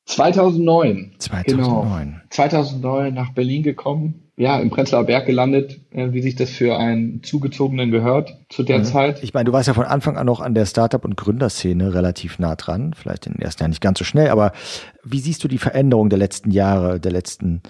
2009. 0.05 1.15
2009. 1.19 2.05
Genau. 2.05 2.22
2009 2.31 3.13
nach 3.13 3.34
Berlin 3.34 3.63
gekommen. 3.63 4.25
Ja, 4.38 4.60
im 4.60 4.70
Prenzlauer 4.70 5.06
Berg 5.06 5.25
gelandet, 5.25 5.80
äh, 5.92 6.12
wie 6.12 6.22
sich 6.22 6.36
das 6.36 6.50
für 6.50 6.77
einen 6.77 7.24
Zugezogenen 7.24 7.89
gehört 7.92 8.38
zu 8.50 8.63
der 8.63 8.80
mhm. 8.80 8.84
Zeit. 8.84 9.24
Ich 9.24 9.34
meine, 9.34 9.46
du 9.46 9.54
warst 9.54 9.68
ja 9.68 9.74
von 9.74 9.86
Anfang 9.86 10.18
an 10.18 10.25
noch 10.25 10.42
an 10.42 10.54
der 10.54 10.65
Startup- 10.65 11.06
und 11.06 11.15
Gründerszene 11.15 11.94
relativ 11.94 12.38
nah 12.38 12.56
dran. 12.56 12.94
Vielleicht 12.94 13.27
in 13.27 13.34
den 13.34 13.42
ersten 13.42 13.63
Jahren 13.63 13.72
nicht 13.72 13.82
ganz 13.82 13.98
so 13.98 14.04
schnell, 14.04 14.30
aber 14.30 14.51
wie 15.04 15.20
siehst 15.20 15.44
du 15.44 15.48
die 15.48 15.58
Veränderung 15.58 16.10
der 16.10 16.20
letzten 16.20 16.51
Jahre, 16.51 17.00
der 17.00 17.13
letzten 17.13 17.62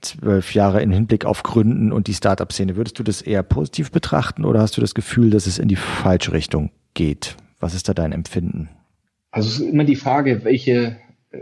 zwölf 0.00 0.54
Jahre 0.54 0.82
im 0.82 0.90
Hinblick 0.90 1.24
auf 1.24 1.42
Gründen 1.42 1.92
und 1.92 2.06
die 2.06 2.14
Startup-Szene. 2.14 2.76
Würdest 2.76 2.98
du 2.98 3.02
das 3.02 3.22
eher 3.22 3.42
positiv 3.42 3.90
betrachten 3.90 4.44
oder 4.44 4.60
hast 4.60 4.76
du 4.76 4.80
das 4.80 4.94
Gefühl, 4.94 5.30
dass 5.30 5.46
es 5.46 5.58
in 5.58 5.68
die 5.68 5.76
falsche 5.76 6.32
Richtung 6.32 6.70
geht? 6.94 7.36
Was 7.60 7.74
ist 7.74 7.88
da 7.88 7.94
dein 7.94 8.12
Empfinden? 8.12 8.68
Also 9.30 9.48
es 9.48 9.58
ist 9.58 9.68
immer 9.68 9.84
die 9.84 9.96
Frage, 9.96 10.44
welche, 10.44 10.96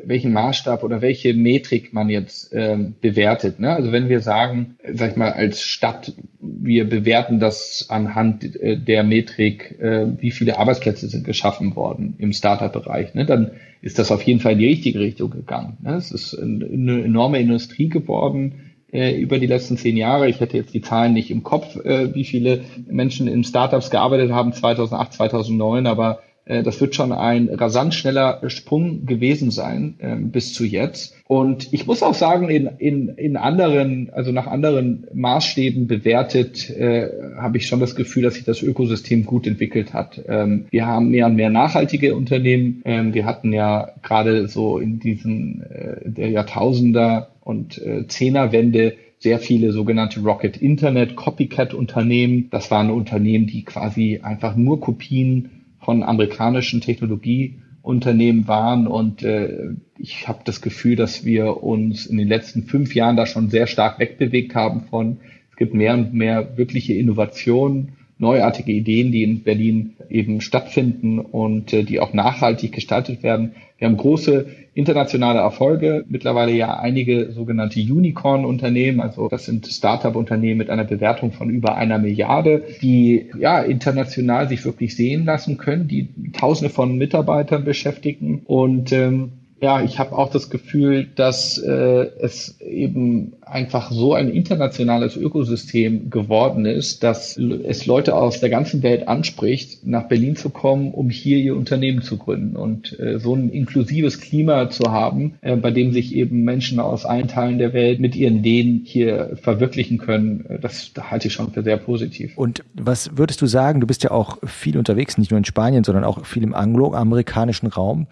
welchen 0.05 0.33
Maßstab 0.33 0.83
oder 0.83 1.03
welche 1.03 1.35
Metrik 1.35 1.93
man 1.93 2.09
jetzt 2.09 2.53
ähm, 2.53 2.95
bewertet. 3.01 3.61
Ne? 3.61 3.71
Also 3.71 3.93
wenn 3.93 4.09
wir 4.09 4.21
sagen, 4.21 4.77
sag 4.93 5.13
ich 5.13 5.17
mal, 5.17 5.33
als 5.33 5.63
Stadt, 5.63 6.13
wir 6.41 6.89
bewerten 6.89 7.41
das 7.41 7.87
anhand 7.89 8.57
äh, 8.57 8.77
der 8.77 9.05
Metrik, 9.05 9.79
äh, 9.81 10.07
wie 10.21 10.31
viele 10.31 10.59
Arbeitsplätze 10.59 11.09
sind 11.09 11.25
geschaffen 11.25 11.77
worden 11.77 12.15
im 12.19 12.33
Startup-Bereich, 12.33 13.15
ne? 13.15 13.27
dann 13.27 13.53
ist 13.81 13.99
das 13.99 14.13
auf 14.13 14.23
jeden 14.23 14.41
Fall 14.41 14.53
in 14.53 14.59
die 14.59 14.69
richtige 14.69 15.01
Richtung 15.01 15.31
gegangen. 15.31 15.79
Ne? 15.83 15.95
Es 15.95 16.11
ist 16.11 16.35
eine 16.39 17.03
enorme 17.03 17.41
Industrie 17.41 17.89
geworden 17.89 18.73
äh, 18.93 19.19
über 19.19 19.39
die 19.39 19.47
letzten 19.47 19.77
zehn 19.77 19.97
Jahre. 19.97 20.29
Ich 20.29 20.41
hätte 20.41 20.57
jetzt 20.57 20.75
die 20.75 20.83
Zahlen 20.83 21.13
nicht 21.15 21.31
im 21.31 21.43
Kopf, 21.43 21.77
äh, 21.77 22.15
wie 22.15 22.25
viele 22.25 22.65
Menschen 22.87 23.27
in 23.27 23.43
Startups 23.43 23.91
gearbeitet 23.91 24.31
haben 24.33 24.53
2008, 24.53 25.13
2009, 25.15 25.87
aber 25.87 26.21
das 26.45 26.81
wird 26.81 26.95
schon 26.95 27.13
ein 27.13 27.49
rasant 27.49 27.95
schneller 27.95 28.41
Sprung 28.49 29.07
gewesen 29.07 29.51
sein 29.51 29.95
äh, 29.99 30.17
bis 30.17 30.53
zu 30.53 30.65
jetzt. 30.65 31.15
Und 31.29 31.73
ich 31.73 31.87
muss 31.87 32.03
auch 32.03 32.15
sagen, 32.15 32.51
in, 32.51 32.67
in, 32.79 33.09
in 33.09 33.37
anderen, 33.37 34.11
also 34.13 34.33
nach 34.33 34.47
anderen 34.47 35.07
Maßstäben 35.15 35.87
bewertet, 35.87 36.69
äh, 36.69 37.09
habe 37.39 37.57
ich 37.57 37.67
schon 37.67 37.81
das 37.81 37.95
Gefühl, 37.95 38.25
dass 38.25 38.35
sich 38.35 38.45
das 38.45 38.61
Ökosystem 38.61 39.25
gut 39.25 39.47
entwickelt 39.47 39.95
hat. 39.95 40.21
Ähm, 40.29 40.67
wir 40.71 40.87
haben 40.87 41.11
mehr 41.11 41.27
und 41.27 41.37
mehr 41.37 41.51
nachhaltige 41.51 42.15
Unternehmen. 42.15 42.83
Ähm, 42.85 43.15
wir 43.15 43.25
hatten 43.25 43.53
ja 43.53 43.93
gerade 44.03 44.49
so 44.49 44.79
in 44.79 44.99
diesen 44.99 45.63
äh, 45.63 46.01
der 46.05 46.31
Jahrtausender 46.31 47.29
und 47.41 47.79
äh, 47.79 48.07
Zehnerwende 48.09 48.95
sehr 49.19 49.39
viele 49.39 49.73
sogenannte 49.73 50.21
Rocket 50.21 50.57
Internet 50.57 51.15
Copycat 51.15 51.75
Unternehmen. 51.75 52.49
Das 52.51 52.71
waren 52.71 52.91
Unternehmen, 52.91 53.47
die 53.47 53.63
quasi 53.63 54.21
einfach 54.23 54.57
nur 54.57 54.81
Kopien 54.81 55.62
von 55.85 56.03
amerikanischen 56.03 56.81
Technologieunternehmen 56.81 58.49
waren. 58.49 58.87
Und 58.87 59.23
äh, 59.23 59.75
ich 59.99 60.29
habe 60.29 60.41
das 60.45 60.61
Gefühl, 60.63 60.97
dass 60.97 61.25
wir 61.25 61.63
uns 61.63 62.07
in 62.07 62.17
den 62.17 62.29
letzten 62.29 62.65
fünf 62.65 62.95
Jahren 62.95 63.17
da 63.17 63.27
schon 63.27 63.51
sehr 63.51 63.67
stark 63.67 63.99
wegbewegt 63.99 64.55
haben 64.55 64.83
von, 64.89 65.19
es 65.51 65.57
gibt 65.57 65.75
mehr 65.75 65.95
und 65.95 66.15
mehr 66.15 66.57
wirkliche 66.57 66.95
Innovationen, 66.95 67.93
neuartige 68.23 68.73
Ideen, 68.73 69.13
die 69.13 69.25
in 69.25 69.43
Berlin 69.43 69.95
eben 70.09 70.41
stattfinden 70.41 71.19
und 71.19 71.73
äh, 71.73 71.83
die 71.83 72.01
auch 72.01 72.15
nachhaltig 72.15 72.73
gestaltet 72.73 73.23
werden. 73.23 73.53
Wir 73.77 73.89
haben 73.89 73.97
große 73.97 74.47
internationale 74.75 75.41
Erfolge, 75.41 76.05
mittlerweile 76.09 76.53
ja 76.53 76.79
einige 76.79 77.33
sogenannte 77.33 77.81
Unicorn-Unternehmen, 77.81 79.01
also 79.01 79.29
das 79.29 79.45
sind 79.45 79.67
Startup-Unternehmen 79.67 80.59
mit 80.59 80.71
einer 80.71 80.85
Bewertung 80.85 81.33
von 81.33 81.51
über 81.51 81.77
einer 81.77 81.99
Milliarde, 81.99 82.63
die 82.81 83.27
ja 83.39 83.61
international 83.61 84.49
sich 84.49 84.65
wirklich 84.65 84.97
sehen 84.97 85.25
lassen 85.25 85.59
können, 85.59 85.89
die 85.89 86.09
Tausende 86.33 86.73
von 86.73 86.97
Mitarbeitern 86.97 87.65
beschäftigen 87.65 88.43
und 88.47 88.93
ähm, 88.93 89.33
Ja, 89.63 89.81
ich 89.81 90.01
habe 90.01 90.19
auch 90.19 90.29
das 90.29 90.51
Gefühl, 90.51 91.07
dass 91.15 91.57
äh, 91.57 91.71
es 92.19 92.61
eben 92.61 93.35
einfach 93.43 93.93
so 93.93 94.13
ein 94.13 94.29
internationales 94.29 95.17
Ökosystem 95.17 96.11
geworden 96.11 96.67
ist, 96.67 97.05
dass 97.05 97.37
es 97.37 97.87
Leute 97.87 98.17
aus 98.17 98.41
der 98.41 98.51
ganzen 98.51 98.83
Welt 98.83 99.07
anspricht, 99.07 99.87
nach 99.87 100.09
Berlin 100.09 100.35
zu 100.35 100.51
kommen, 100.51 100.91
um 100.91 101.11
hier 101.11 101.39
ihr 101.39 101.55
Unternehmen 101.55 102.03
zu 102.03 102.17
gründen 102.17 102.57
und 102.57 102.99
äh, 102.99 103.21
so 103.21 103.37
ein 103.37 103.51
inklusives 103.51 104.21
Klima 104.21 104.69
zu 104.69 104.91
haben, 104.91 105.35
äh, 105.43 105.55
bei 105.55 105.71
dem 105.71 105.93
sich 105.93 106.13
eben 106.17 106.43
Menschen 106.43 106.81
aus 106.81 107.05
allen 107.05 107.29
Teilen 107.29 107.59
der 107.59 107.73
Welt 107.73 108.01
mit 108.01 108.17
ihren 108.17 108.39
Ideen 108.39 108.83
hier 108.85 109.37
verwirklichen 109.41 109.99
können. 109.99 110.59
Das 110.61 110.91
halte 111.01 111.29
ich 111.29 111.35
schon 111.35 111.53
für 111.53 111.63
sehr 111.63 111.77
positiv. 111.77 112.37
Und 112.37 112.65
was 112.75 113.17
würdest 113.17 113.41
du 113.41 113.47
sagen? 113.47 113.81
Du 113.81 113.87
bist 113.87 114.03
ja 114.03 114.11
auch 114.11 114.39
viel 114.45 114.77
unterwegs, 114.77 115.19
nicht 115.19 115.31
nur 115.31 115.39
in 115.39 115.45
Spanien, 115.45 115.85
sondern 115.85 116.03
auch 116.03 116.27
viel 116.27 116.43
im 116.43 116.53
angloamerikanischen 116.53 117.69
Raum. 117.69 118.09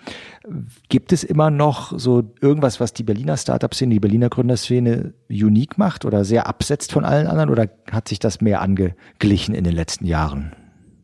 Gibt 0.88 1.12
es 1.12 1.24
immer 1.24 1.39
noch 1.48 1.98
so 1.98 2.34
irgendwas, 2.42 2.80
was 2.80 2.92
die 2.92 3.04
Berliner 3.04 3.38
Startup-Szene, 3.38 3.94
die 3.94 4.00
Berliner 4.00 4.28
Gründerszene 4.28 5.14
unique 5.30 5.78
macht 5.78 6.04
oder 6.04 6.24
sehr 6.24 6.46
absetzt 6.46 6.92
von 6.92 7.06
allen 7.06 7.26
anderen 7.26 7.48
oder 7.48 7.70
hat 7.90 8.08
sich 8.08 8.18
das 8.18 8.42
mehr 8.42 8.60
angeglichen 8.60 9.54
in 9.54 9.64
den 9.64 9.74
letzten 9.74 10.04
Jahren? 10.04 10.52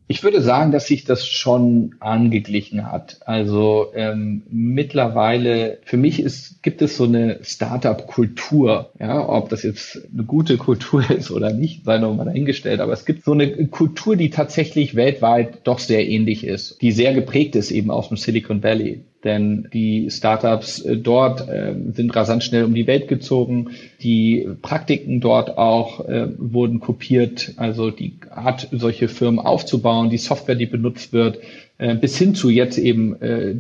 Ich 0.08 0.22
würde 0.22 0.40
sagen, 0.40 0.70
dass 0.70 0.86
sich 0.86 1.04
das 1.04 1.26
schon 1.26 1.96
angeglichen 1.98 2.92
hat. 2.92 3.18
Also 3.24 3.88
ähm, 3.94 4.44
mittlerweile, 4.48 5.78
für 5.84 5.96
mich 5.96 6.20
ist, 6.20 6.62
gibt 6.62 6.80
es 6.80 6.96
so 6.96 7.04
eine 7.04 7.40
Startup-Kultur. 7.42 8.92
Ja, 9.00 9.28
ob 9.28 9.48
das 9.48 9.64
jetzt 9.64 10.06
eine 10.12 10.22
gute 10.22 10.58
Kultur 10.58 11.10
ist 11.10 11.32
oder 11.32 11.52
nicht, 11.52 11.84
sei 11.84 11.98
noch 11.98 12.14
mal 12.14 12.24
dahingestellt. 12.24 12.80
Aber 12.80 12.92
es 12.92 13.04
gibt 13.04 13.24
so 13.24 13.32
eine 13.32 13.66
Kultur, 13.66 14.14
die 14.14 14.30
tatsächlich 14.30 14.94
weltweit 14.94 15.66
doch 15.66 15.80
sehr 15.80 16.06
ähnlich 16.06 16.44
ist, 16.44 16.80
die 16.82 16.92
sehr 16.92 17.12
geprägt 17.12 17.56
ist 17.56 17.72
eben 17.72 17.90
aus 17.90 18.08
dem 18.08 18.16
Silicon 18.16 18.62
Valley 18.62 19.02
denn 19.26 19.68
die 19.72 20.08
Startups 20.08 20.80
äh, 20.80 20.96
dort 20.96 21.48
äh, 21.48 21.74
sind 21.92 22.14
rasant 22.14 22.44
schnell 22.44 22.64
um 22.64 22.74
die 22.74 22.86
Welt 22.86 23.08
gezogen. 23.08 23.70
Die 24.00 24.48
Praktiken 24.62 25.20
dort 25.20 25.58
auch 25.58 26.08
äh, 26.08 26.28
wurden 26.38 26.78
kopiert, 26.78 27.52
also 27.56 27.90
die 27.90 28.14
Art, 28.30 28.68
solche 28.70 29.08
Firmen 29.08 29.40
aufzubauen, 29.40 30.08
die 30.08 30.16
Software, 30.16 30.54
die 30.54 30.66
benutzt 30.66 31.12
wird, 31.12 31.38
bis 32.00 32.16
hin 32.16 32.34
zu 32.34 32.48
jetzt 32.48 32.78
eben 32.78 33.16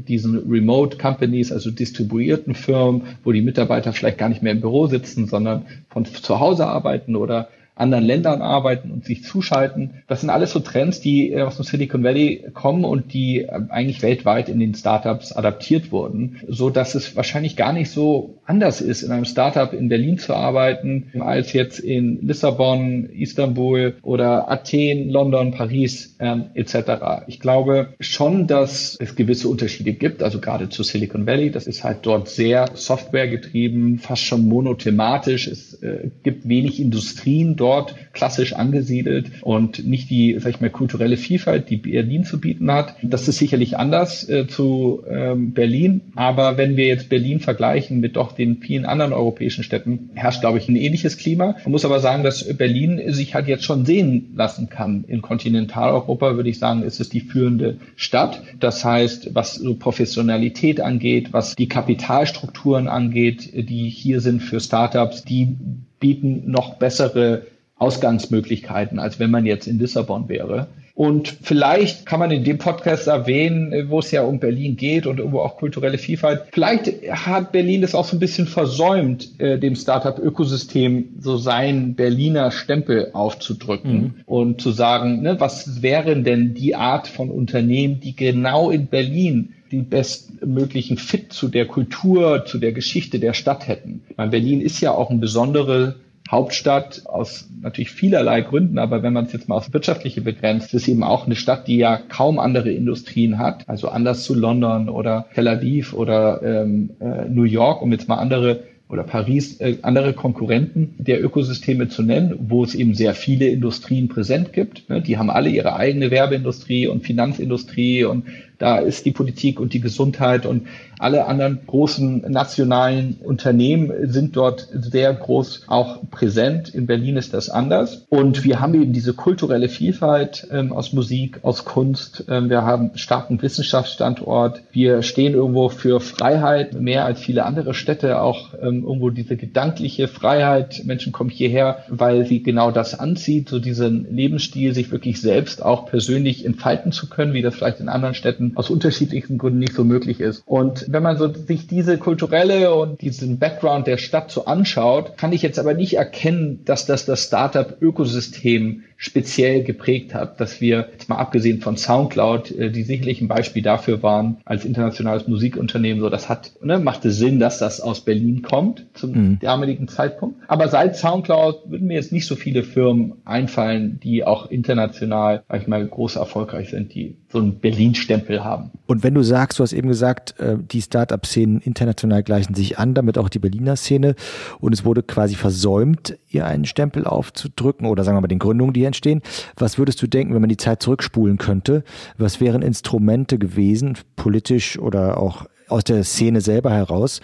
diesen 0.08 0.50
Remote 0.50 0.96
Companies, 0.96 1.52
also 1.52 1.70
distribuierten 1.70 2.54
Firmen, 2.54 3.02
wo 3.24 3.32
die 3.32 3.42
Mitarbeiter 3.42 3.92
vielleicht 3.92 4.16
gar 4.16 4.30
nicht 4.30 4.42
mehr 4.42 4.52
im 4.52 4.62
Büro 4.62 4.86
sitzen, 4.86 5.26
sondern 5.26 5.66
von 5.90 6.06
zu 6.06 6.40
Hause 6.40 6.66
arbeiten 6.66 7.14
oder 7.16 7.48
anderen 7.76 8.04
Ländern 8.04 8.40
arbeiten 8.40 8.90
und 8.90 9.04
sich 9.04 9.22
zuschalten. 9.22 10.02
Das 10.08 10.22
sind 10.22 10.30
alles 10.30 10.50
so 10.50 10.60
Trends, 10.60 11.00
die 11.00 11.30
äh, 11.30 11.42
aus 11.42 11.56
dem 11.56 11.64
Silicon 11.64 12.02
Valley 12.02 12.46
kommen 12.54 12.84
und 12.84 13.12
die 13.12 13.42
äh, 13.42 13.60
eigentlich 13.68 14.02
weltweit 14.02 14.48
in 14.48 14.58
den 14.58 14.74
Startups 14.74 15.32
adaptiert 15.32 15.92
wurden, 15.92 16.40
so 16.48 16.70
dass 16.70 16.94
es 16.94 17.14
wahrscheinlich 17.16 17.54
gar 17.54 17.74
nicht 17.74 17.90
so 17.90 18.38
anders 18.46 18.80
ist, 18.80 19.02
in 19.02 19.12
einem 19.12 19.26
Startup 19.26 19.72
in 19.72 19.88
Berlin 19.88 20.18
zu 20.18 20.34
arbeiten, 20.34 21.12
als 21.20 21.52
jetzt 21.52 21.78
in 21.78 22.26
Lissabon, 22.26 23.10
Istanbul 23.10 23.96
oder 24.02 24.50
Athen, 24.50 25.10
London, 25.10 25.50
Paris 25.50 26.16
ähm, 26.18 26.46
etc. 26.54 27.24
Ich 27.26 27.40
glaube 27.40 27.94
schon, 28.00 28.46
dass 28.46 28.96
es 28.98 29.16
gewisse 29.16 29.48
Unterschiede 29.48 29.92
gibt, 29.92 30.22
also 30.22 30.40
gerade 30.40 30.70
zu 30.70 30.82
Silicon 30.82 31.26
Valley. 31.26 31.50
Das 31.50 31.66
ist 31.66 31.84
halt 31.84 31.98
dort 32.02 32.28
sehr 32.28 32.70
softwaregetrieben, 32.72 33.98
fast 33.98 34.22
schon 34.22 34.48
monothematisch. 34.48 35.46
Es 35.46 35.74
äh, 35.82 36.10
gibt 36.22 36.48
wenig 36.48 36.80
Industrien 36.80 37.56
dort 37.56 37.65
dort 37.66 37.96
klassisch 38.12 38.52
angesiedelt 38.52 39.26
und 39.42 39.84
nicht 39.84 40.08
die, 40.08 40.36
sag 40.38 40.50
ich 40.50 40.60
mal, 40.60 40.70
kulturelle 40.70 41.16
Vielfalt, 41.16 41.68
die 41.68 41.78
Berlin 41.78 42.24
zu 42.24 42.40
bieten 42.40 42.70
hat. 42.70 42.94
Das 43.02 43.26
ist 43.26 43.38
sicherlich 43.38 43.76
anders 43.76 44.28
äh, 44.28 44.46
zu 44.46 45.02
ähm, 45.10 45.52
Berlin. 45.52 46.00
Aber 46.14 46.56
wenn 46.56 46.76
wir 46.76 46.86
jetzt 46.86 47.08
Berlin 47.08 47.40
vergleichen 47.40 47.98
mit 47.98 48.14
doch 48.14 48.30
den 48.32 48.58
vielen 48.58 48.86
anderen 48.86 49.12
europäischen 49.12 49.64
Städten, 49.64 50.10
herrscht, 50.14 50.42
glaube 50.42 50.58
ich, 50.58 50.68
ein 50.68 50.76
ähnliches 50.76 51.18
Klima. 51.18 51.56
Man 51.64 51.72
muss 51.72 51.84
aber 51.84 51.98
sagen, 51.98 52.22
dass 52.22 52.56
Berlin 52.56 53.02
sich 53.12 53.34
halt 53.34 53.48
jetzt 53.48 53.64
schon 53.64 53.84
sehen 53.84 54.32
lassen 54.36 54.68
kann. 54.68 55.04
In 55.08 55.20
Kontinentaleuropa 55.20 56.36
würde 56.36 56.48
ich 56.48 56.60
sagen, 56.60 56.82
ist 56.82 57.00
es 57.00 57.08
die 57.08 57.20
führende 57.20 57.78
Stadt. 57.96 58.42
Das 58.60 58.84
heißt, 58.84 59.34
was 59.34 59.56
so 59.56 59.74
Professionalität 59.74 60.80
angeht, 60.80 61.32
was 61.32 61.56
die 61.56 61.68
Kapitalstrukturen 61.68 62.86
angeht, 62.86 63.50
die 63.52 63.88
hier 63.88 64.20
sind 64.20 64.40
für 64.40 64.60
Startups, 64.60 65.24
die 65.24 65.56
bieten 66.00 66.50
noch 66.50 66.74
bessere 66.74 67.42
Ausgangsmöglichkeiten, 67.76 68.98
als 68.98 69.18
wenn 69.18 69.30
man 69.30 69.46
jetzt 69.46 69.66
in 69.66 69.78
Lissabon 69.78 70.28
wäre. 70.28 70.68
Und 70.96 71.28
vielleicht 71.42 72.06
kann 72.06 72.20
man 72.20 72.30
in 72.30 72.42
dem 72.42 72.56
Podcast 72.56 73.06
erwähnen, 73.06 73.90
wo 73.90 73.98
es 73.98 74.10
ja 74.12 74.22
um 74.22 74.40
Berlin 74.40 74.78
geht 74.78 75.06
und 75.06 75.18
irgendwo 75.18 75.40
auch 75.40 75.58
kulturelle 75.58 75.98
Vielfalt. 75.98 76.44
Vielleicht 76.52 76.90
hat 77.10 77.52
Berlin 77.52 77.82
das 77.82 77.94
auch 77.94 78.06
so 78.06 78.16
ein 78.16 78.18
bisschen 78.18 78.46
versäumt, 78.46 79.38
äh, 79.38 79.58
dem 79.58 79.76
Startup-Ökosystem 79.76 81.16
so 81.20 81.36
seinen 81.36 81.96
Berliner 81.96 82.50
Stempel 82.50 83.10
aufzudrücken 83.12 83.92
mhm. 83.92 84.14
und 84.24 84.62
zu 84.62 84.70
sagen, 84.70 85.20
ne, 85.20 85.38
was 85.38 85.82
wären 85.82 86.24
denn 86.24 86.54
die 86.54 86.74
Art 86.74 87.08
von 87.08 87.30
Unternehmen, 87.30 88.00
die 88.00 88.16
genau 88.16 88.70
in 88.70 88.86
Berlin 88.86 89.52
die 89.70 89.82
bestmöglichen 89.82 90.96
Fit 90.96 91.30
zu 91.30 91.48
der 91.48 91.66
Kultur, 91.66 92.46
zu 92.46 92.56
der 92.56 92.72
Geschichte 92.72 93.18
der 93.18 93.34
Stadt 93.34 93.68
hätten. 93.68 94.02
Meine, 94.16 94.30
Berlin 94.30 94.62
ist 94.62 94.80
ja 94.80 94.92
auch 94.92 95.10
ein 95.10 95.20
besondere 95.20 95.96
Hauptstadt 96.30 97.02
aus 97.06 97.48
natürlich 97.62 97.90
vielerlei 97.90 98.40
Gründen, 98.40 98.78
aber 98.78 99.02
wenn 99.02 99.12
man 99.12 99.26
es 99.26 99.32
jetzt 99.32 99.48
mal 99.48 99.56
aufs 99.56 99.72
Wirtschaftliche 99.72 100.20
begrenzt, 100.20 100.74
ist 100.74 100.88
eben 100.88 101.02
auch 101.02 101.26
eine 101.26 101.36
Stadt, 101.36 101.68
die 101.68 101.76
ja 101.76 101.98
kaum 101.98 102.38
andere 102.38 102.70
Industrien 102.70 103.38
hat, 103.38 103.68
also 103.68 103.88
anders 103.88 104.24
zu 104.24 104.34
London 104.34 104.88
oder 104.88 105.26
Tel 105.34 105.48
Aviv 105.48 105.92
oder 105.92 106.42
ähm, 106.42 106.90
äh, 107.00 107.28
New 107.28 107.44
York, 107.44 107.82
um 107.82 107.92
jetzt 107.92 108.08
mal 108.08 108.16
andere 108.16 108.64
oder 108.88 109.02
Paris 109.02 109.60
äh, 109.60 109.78
andere 109.82 110.12
Konkurrenten 110.12 110.94
der 110.98 111.22
Ökosysteme 111.22 111.88
zu 111.88 112.02
nennen, 112.02 112.36
wo 112.38 112.62
es 112.62 112.74
eben 112.74 112.94
sehr 112.94 113.14
viele 113.14 113.46
Industrien 113.46 114.08
präsent 114.08 114.52
gibt. 114.52 114.88
Ne? 114.88 115.02
Die 115.02 115.18
haben 115.18 115.30
alle 115.30 115.48
ihre 115.50 115.76
eigene 115.76 116.10
Werbeindustrie 116.10 116.86
und 116.86 117.04
Finanzindustrie 117.04 118.04
und 118.04 118.26
da 118.58 118.78
ist 118.78 119.04
die 119.04 119.12
Politik 119.12 119.60
und 119.60 119.72
die 119.72 119.80
Gesundheit 119.80 120.46
und 120.46 120.66
alle 120.98 121.26
anderen 121.26 121.60
großen 121.66 122.24
nationalen 122.30 123.18
Unternehmen 123.22 123.92
sind 124.10 124.36
dort 124.36 124.68
sehr 124.72 125.12
groß 125.12 125.64
auch 125.66 126.10
präsent. 126.10 126.70
In 126.70 126.86
Berlin 126.86 127.16
ist 127.16 127.34
das 127.34 127.50
anders. 127.50 128.06
Und 128.08 128.44
wir 128.44 128.60
haben 128.60 128.74
eben 128.74 128.92
diese 128.94 129.12
kulturelle 129.12 129.68
Vielfalt 129.68 130.48
ähm, 130.50 130.72
aus 130.72 130.94
Musik, 130.94 131.40
aus 131.42 131.66
Kunst. 131.66 132.24
Ähm, 132.30 132.48
wir 132.48 132.62
haben 132.62 132.92
starken 132.94 133.42
Wissenschaftsstandort. 133.42 134.62
Wir 134.72 135.02
stehen 135.02 135.34
irgendwo 135.34 135.68
für 135.68 136.00
Freiheit 136.00 136.72
mehr 136.80 137.04
als 137.04 137.20
viele 137.20 137.44
andere 137.44 137.74
Städte. 137.74 138.22
Auch 138.22 138.54
ähm, 138.54 138.84
irgendwo 138.84 139.10
diese 139.10 139.36
gedankliche 139.36 140.08
Freiheit. 140.08 140.82
Menschen 140.86 141.12
kommen 141.12 141.30
hierher, 141.30 141.84
weil 141.88 142.24
sie 142.24 142.42
genau 142.42 142.70
das 142.70 142.98
anzieht, 142.98 143.50
so 143.50 143.58
diesen 143.58 144.14
Lebensstil, 144.14 144.72
sich 144.72 144.90
wirklich 144.90 145.20
selbst 145.20 145.62
auch 145.62 145.84
persönlich 145.84 146.46
entfalten 146.46 146.92
zu 146.92 147.08
können, 147.08 147.34
wie 147.34 147.42
das 147.42 147.54
vielleicht 147.54 147.80
in 147.80 147.90
anderen 147.90 148.14
Städten 148.14 148.45
aus 148.54 148.70
unterschiedlichsten 148.70 149.38
Gründen 149.38 149.58
nicht 149.58 149.74
so 149.74 149.84
möglich 149.84 150.20
ist. 150.20 150.42
Und 150.46 150.86
wenn 150.88 151.02
man 151.02 151.18
so 151.18 151.32
sich 151.32 151.66
diese 151.66 151.98
kulturelle 151.98 152.74
und 152.74 153.00
diesen 153.00 153.38
Background 153.38 153.86
der 153.86 153.98
Stadt 153.98 154.30
so 154.30 154.44
anschaut, 154.44 155.16
kann 155.16 155.32
ich 155.32 155.42
jetzt 155.42 155.58
aber 155.58 155.74
nicht 155.74 155.94
erkennen, 155.94 156.64
dass 156.64 156.86
das 156.86 157.06
das 157.06 157.24
Startup-Ökosystem 157.24 158.84
speziell 158.96 159.62
geprägt 159.62 160.14
hat, 160.14 160.40
dass 160.40 160.60
wir, 160.60 160.88
jetzt 160.92 161.08
mal 161.08 161.16
abgesehen 161.16 161.60
von 161.60 161.76
Soundcloud, 161.76 162.50
äh, 162.52 162.70
die 162.70 162.82
sicherlich 162.82 163.20
ein 163.20 163.28
Beispiel 163.28 163.62
dafür 163.62 164.02
waren, 164.02 164.38
als 164.44 164.64
internationales 164.64 165.28
Musikunternehmen, 165.28 166.00
so 166.00 166.08
das 166.08 166.28
hat, 166.28 166.52
ne, 166.62 166.78
machte 166.78 167.10
Sinn, 167.10 167.38
dass 167.38 167.58
das 167.58 167.80
aus 167.80 168.00
Berlin 168.00 168.42
kommt 168.42 168.86
zum 168.94 169.12
mhm. 169.12 169.38
damaligen 169.40 169.88
Zeitpunkt. 169.88 170.40
Aber 170.48 170.68
seit 170.68 170.96
Soundcloud 170.96 171.70
würden 171.70 171.88
mir 171.88 171.94
jetzt 171.94 172.12
nicht 172.12 172.26
so 172.26 172.36
viele 172.36 172.62
Firmen 172.62 173.14
einfallen, 173.24 174.00
die 174.02 174.24
auch 174.24 174.50
international, 174.50 175.42
sag 175.48 175.62
ich 175.62 175.68
mal, 175.68 175.86
groß 175.86 176.16
erfolgreich 176.16 176.70
sind, 176.70 176.94
die 176.94 177.16
so 177.30 177.38
einen 177.38 177.58
Berlin-Stempel 177.58 178.44
haben. 178.44 178.70
Und 178.86 179.02
wenn 179.02 179.14
du 179.14 179.22
sagst, 179.22 179.58
du 179.58 179.62
hast 179.62 179.74
eben 179.74 179.88
gesagt, 179.88 180.38
äh, 180.40 180.56
die 180.58 180.80
Start-up-Szenen 180.80 181.60
international 181.60 182.22
gleichen 182.22 182.54
sich 182.54 182.78
an, 182.78 182.94
damit 182.94 183.18
auch 183.18 183.28
die 183.28 183.38
Berliner 183.38 183.76
Szene, 183.76 184.14
und 184.60 184.72
es 184.72 184.84
wurde 184.84 185.02
quasi 185.02 185.34
versäumt, 185.34 186.16
ihr 186.28 186.46
einen 186.46 186.64
Stempel 186.64 187.04
aufzudrücken 187.04 187.86
oder 187.86 188.04
sagen 188.04 188.16
wir 188.16 188.22
mal 188.22 188.28
den 188.28 188.38
Gründungen, 188.38 188.72
die 188.72 188.85
entstehen. 188.86 189.22
Was 189.56 189.78
würdest 189.78 190.00
du 190.02 190.06
denken, 190.06 190.34
wenn 190.34 190.40
man 190.40 190.48
die 190.48 190.56
Zeit 190.56 190.82
zurückspulen 190.82 191.38
könnte? 191.38 191.84
Was 192.18 192.40
wären 192.40 192.62
Instrumente 192.62 193.38
gewesen, 193.38 193.98
politisch 194.16 194.78
oder 194.78 195.18
auch 195.18 195.46
aus 195.68 195.84
der 195.84 196.04
Szene 196.04 196.40
selber 196.40 196.72
heraus, 196.72 197.20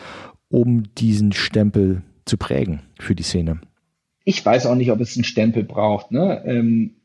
um 0.49 0.85
diesen 0.99 1.33
Stempel 1.33 2.03
zu 2.25 2.37
prägen 2.37 2.83
für 2.99 3.15
die 3.15 3.23
Szene? 3.23 3.61
Ich 4.25 4.45
weiß 4.45 4.67
auch 4.67 4.75
nicht, 4.75 4.91
ob 4.91 5.01
es 5.01 5.17
einen 5.17 5.25
Stempel 5.25 5.65
braucht. 5.65 6.13
Ne? 6.13 6.43
Ähm, 6.45 6.97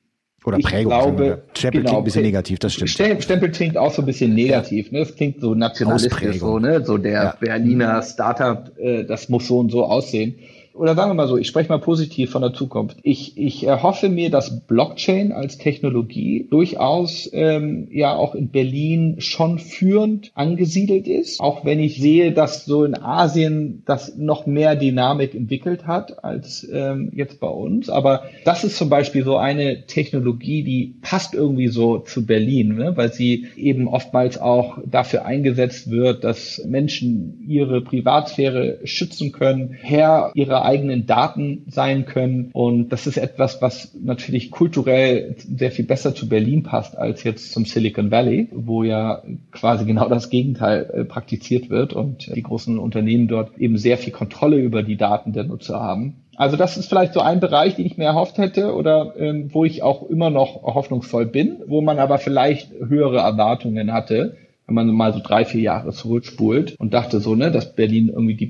oder 0.45 0.59
Prägung. 0.59 0.93
Ich 0.93 0.97
glaube, 0.97 1.43
Stempel 1.53 1.81
genau, 1.81 1.91
klingt 1.91 2.01
ein 2.01 2.03
bisschen 2.05 2.21
negativ, 2.23 2.59
das 2.59 2.73
stimmt. 2.73 3.23
Stempel 3.23 3.51
klingt 3.51 3.75
auch 3.75 3.91
so 3.91 4.01
ein 4.01 4.05
bisschen 4.05 4.33
negativ. 4.33 4.91
Ne? 4.91 4.99
Das 4.99 5.15
klingt 5.15 5.41
so 5.41 5.55
nationalistisch, 5.55 6.39
so, 6.39 6.59
ne? 6.59 6.85
so 6.85 6.97
der 6.97 7.11
ja. 7.11 7.37
Berliner 7.39 8.01
Startup, 8.01 8.71
äh, 8.77 9.03
das 9.03 9.29
muss 9.29 9.47
so 9.47 9.59
und 9.59 9.71
so 9.71 9.83
aussehen. 9.83 10.35
Oder 10.77 10.95
sagen 10.95 11.09
wir 11.09 11.15
mal 11.15 11.27
so, 11.27 11.37
ich 11.37 11.47
spreche 11.47 11.69
mal 11.69 11.79
positiv 11.79 12.31
von 12.31 12.41
der 12.41 12.53
Zukunft. 12.53 12.97
Ich, 13.03 13.37
ich 13.37 13.65
erhoffe 13.65 14.09
mir, 14.09 14.29
dass 14.29 14.61
Blockchain 14.61 15.31
als 15.31 15.57
Technologie 15.57 16.47
durchaus 16.49 17.29
ähm, 17.33 17.87
ja 17.91 18.15
auch 18.15 18.35
in 18.35 18.49
Berlin 18.49 19.15
schon 19.19 19.59
führend 19.59 20.31
angesiedelt 20.35 21.07
ist, 21.07 21.39
auch 21.39 21.65
wenn 21.65 21.79
ich 21.79 21.99
sehe, 21.99 22.31
dass 22.31 22.65
so 22.65 22.83
in 22.83 22.95
Asien 22.95 23.83
das 23.85 24.15
noch 24.17 24.45
mehr 24.45 24.75
Dynamik 24.75 25.33
entwickelt 25.33 25.87
hat 25.87 26.23
als 26.23 26.67
ähm, 26.71 27.11
jetzt 27.13 27.39
bei 27.39 27.47
uns. 27.47 27.89
Aber 27.89 28.23
das 28.45 28.63
ist 28.63 28.77
zum 28.77 28.89
Beispiel 28.89 29.23
so 29.23 29.37
eine 29.37 29.85
Technologie, 29.87 30.63
die 30.63 30.95
passt 31.01 31.33
irgendwie 31.33 31.69
so 31.69 31.99
zu 31.99 32.25
Berlin, 32.25 32.75
ne? 32.75 32.93
weil 32.95 33.11
sie 33.11 33.47
eben 33.55 33.87
oftmals 33.87 34.39
auch 34.39 34.77
dafür 34.85 35.25
eingesetzt 35.25 35.89
wird, 35.89 36.23
dass 36.23 36.61
Menschen 36.65 37.43
ihre 37.47 37.81
Privatsphäre 37.81 38.79
schützen 38.83 39.31
können, 39.31 39.71
Herr 39.71 40.31
ihrer 40.35 40.66
eigenen 40.67 41.05
Daten 41.05 41.63
sein 41.67 42.05
können. 42.05 42.49
Und 42.51 42.89
das 42.89 43.07
ist 43.07 43.17
etwas, 43.17 43.61
was 43.61 43.95
natürlich 43.99 44.51
kulturell 44.51 45.35
sehr 45.37 45.71
viel 45.71 45.85
besser 45.85 46.13
zu 46.13 46.27
Berlin 46.27 46.63
passt 46.63 46.97
als 46.97 47.23
jetzt 47.23 47.53
zum 47.53 47.65
Silicon 47.65 48.11
Valley, 48.11 48.49
wo 48.51 48.83
ja 48.83 49.23
quasi 49.51 49.85
genau 49.85 50.09
das 50.09 50.29
Gegenteil 50.29 50.89
äh, 50.93 51.03
praktiziert 51.05 51.69
wird 51.69 51.93
und 51.93 52.35
die 52.35 52.43
großen 52.43 52.77
Unternehmen 52.77 53.27
dort 53.27 53.57
eben 53.57 53.77
sehr 53.77 53.97
viel 53.97 54.11
Kontrolle 54.11 54.57
über 54.57 54.83
die 54.83 54.97
Daten 54.97 55.31
der 55.31 55.45
Nutzer 55.45 55.79
haben. 55.79 56.15
Also 56.35 56.55
das 56.55 56.77
ist 56.77 56.87
vielleicht 56.87 57.13
so 57.13 57.21
ein 57.21 57.39
Bereich, 57.39 57.75
den 57.75 57.85
ich 57.87 57.97
mir 57.97 58.03
erhofft 58.03 58.37
hätte 58.37 58.75
oder 58.75 59.13
ähm, 59.17 59.49
wo 59.53 59.65
ich 59.65 59.81
auch 59.81 60.07
immer 60.07 60.29
noch 60.29 60.61
hoffnungsvoll 60.61 61.25
bin, 61.25 61.57
wo 61.65 61.81
man 61.81 61.97
aber 61.97 62.19
vielleicht 62.19 62.71
höhere 62.73 63.17
Erwartungen 63.17 63.91
hatte, 63.91 64.37
wenn 64.67 64.75
man 64.75 64.87
mal 64.89 65.13
so 65.13 65.19
drei, 65.23 65.45
vier 65.45 65.61
Jahre 65.61 65.91
zurückspult 65.91 66.75
und 66.77 66.93
dachte 66.93 67.21
so, 67.21 67.33
ne, 67.35 67.51
dass 67.51 67.73
Berlin 67.73 68.09
irgendwie 68.09 68.35
die 68.35 68.45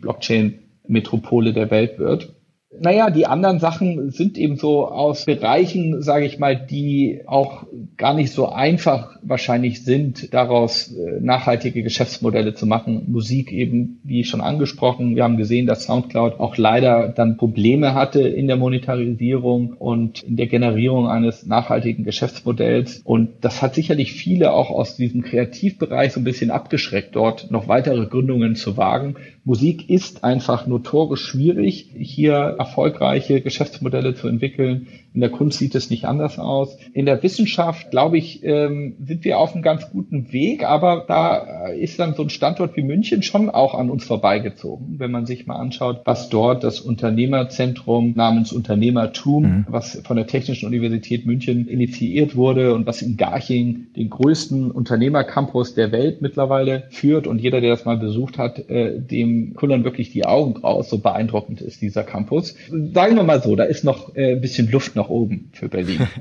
Blockchain-Metropole 0.88 1.54
der 1.54 1.70
Welt 1.72 2.00
wird. 2.00 2.34
Naja, 2.80 3.10
die 3.10 3.26
anderen 3.26 3.60
Sachen 3.60 4.12
sind 4.12 4.38
eben 4.38 4.58
so 4.58 4.88
aus 4.88 5.26
Bereichen, 5.26 6.02
sage 6.02 6.26
ich 6.26 6.38
mal, 6.38 6.56
die 6.56 7.22
auch 7.26 7.66
gar 7.96 8.14
nicht 8.14 8.34
so 8.34 8.50
einfach 8.50 9.16
wahrscheinlich 9.24 9.86
sind, 9.86 10.34
daraus 10.34 10.92
äh, 10.92 11.20
nachhaltige 11.22 11.82
Geschäftsmodelle 11.82 12.54
zu 12.54 12.66
machen. 12.66 13.06
Musik 13.08 13.54
eben, 13.54 14.02
wie 14.04 14.26
schon 14.26 14.42
angesprochen. 14.42 15.16
Wir 15.16 15.24
haben 15.24 15.38
gesehen, 15.38 15.66
dass 15.66 15.86
SoundCloud 15.86 16.40
auch 16.40 16.58
leider 16.58 17.08
dann 17.08 17.38
Probleme 17.38 17.94
hatte 17.94 18.22
in 18.22 18.48
der 18.48 18.58
Monetarisierung 18.58 19.74
und 19.74 20.24
in 20.24 20.36
der 20.36 20.48
Generierung 20.48 21.08
eines 21.08 21.46
nachhaltigen 21.46 22.04
Geschäftsmodells. 22.04 23.02
Und 23.06 23.30
das 23.42 23.62
hat 23.62 23.76
sicherlich 23.76 24.12
viele 24.12 24.52
auch 24.52 24.70
aus 24.70 24.98
diesem 24.98 25.24
Kreativbereich 25.24 26.12
so 26.12 26.20
ein 26.20 26.26
bisschen 26.26 26.52
abgeschreckt, 26.52 27.16
dort 27.16 27.50
noch 27.50 27.70
weitere 27.70 28.06
Gründungen 28.08 28.56
zu 28.56 28.76
wagen. 28.76 29.16
Musik 29.48 29.90
ist 29.90 30.26
einfach 30.26 30.68
notorisch 30.68 31.22
schwierig, 31.22 31.90
hier 31.96 32.34
erfolgreiche 32.34 33.40
Geschäftsmodelle 33.40 34.14
zu 34.14 34.28
entwickeln. 34.28 34.88
In 35.18 35.22
der 35.22 35.32
Kunst 35.32 35.58
sieht 35.58 35.74
es 35.74 35.90
nicht 35.90 36.06
anders 36.06 36.38
aus. 36.38 36.78
In 36.94 37.08
der 37.08 37.24
Wissenschaft, 37.24 37.90
glaube 37.90 38.20
ich, 38.20 38.44
ähm, 38.44 38.98
sind 39.04 39.26
wir 39.26 39.40
auf 39.40 39.56
einem 39.56 39.64
ganz 39.64 39.90
guten 39.90 40.32
Weg, 40.32 40.64
aber 40.64 41.06
da 41.08 41.70
ist 41.70 41.98
dann 41.98 42.14
so 42.14 42.22
ein 42.22 42.30
Standort 42.30 42.78
wie 42.78 42.84
München 42.84 43.24
schon 43.24 43.50
auch 43.50 43.74
an 43.74 43.90
uns 43.90 44.04
vorbeigezogen. 44.04 45.00
Wenn 45.00 45.10
man 45.10 45.26
sich 45.26 45.48
mal 45.48 45.56
anschaut, 45.56 46.02
was 46.06 46.30
dort 46.30 46.64
das 46.64 46.80
Unternehmerzentrum 46.82 48.14
namens 48.16 48.54
Unternehmertum, 48.54 49.44
mhm. 49.44 49.66
was 49.68 50.00
von 50.06 50.18
der 50.18 50.28
Technischen 50.28 50.68
Universität 50.68 51.26
München 51.26 51.68
initiiert 51.68 52.36
wurde 52.36 52.76
und 52.76 52.86
was 52.86 53.02
in 53.02 53.18
Garching 53.18 53.88
den 53.96 54.12
größten 54.12 54.70
Unternehmercampus 54.70 55.74
der 55.74 55.92
Welt 55.92 56.22
mittlerweile 56.22 56.84
führt. 56.92 57.26
Und 57.26 57.40
jeder, 57.40 57.60
der 57.60 57.72
das 57.72 57.86
mal 57.86 57.98
besucht 57.98 58.38
hat, 58.38 58.70
äh, 58.70 59.00
dem 59.00 59.56
kullern 59.56 59.84
wirklich 59.84 60.12
die 60.12 60.28
Augen 60.28 60.58
raus. 60.58 60.92
So 60.92 61.00
beeindruckend 61.00 61.62
ist 61.62 61.82
dieser 61.82 62.04
Campus. 62.04 62.54
Sagen 62.94 63.16
wir 63.16 63.24
mal 63.24 63.42
so, 63.42 63.56
da 63.56 63.64
ist 63.64 63.84
noch 63.84 64.16
äh, 64.16 64.34
ein 64.34 64.42
bisschen 64.42 64.70
Luft 64.70 64.96
nach 65.08 65.10
oben 65.10 65.50
für 65.54 65.70
Berlin. 65.70 66.08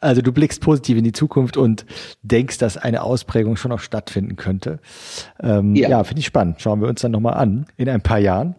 Also 0.00 0.20
du 0.20 0.32
blickst 0.32 0.60
positiv 0.60 0.98
in 0.98 1.04
die 1.04 1.12
Zukunft 1.12 1.56
und 1.56 1.86
denkst, 2.22 2.58
dass 2.58 2.76
eine 2.76 3.02
Ausprägung 3.02 3.56
schon 3.56 3.70
noch 3.70 3.80
stattfinden 3.80 4.36
könnte. 4.36 4.80
Ähm, 5.40 5.74
ja, 5.74 5.88
ja 5.88 6.04
finde 6.04 6.20
ich 6.20 6.26
spannend. 6.26 6.60
Schauen 6.60 6.82
wir 6.82 6.88
uns 6.88 7.00
dann 7.00 7.12
nochmal 7.12 7.34
an 7.34 7.66
in 7.76 7.88
ein 7.88 8.02
paar 8.02 8.18
Jahren. 8.18 8.54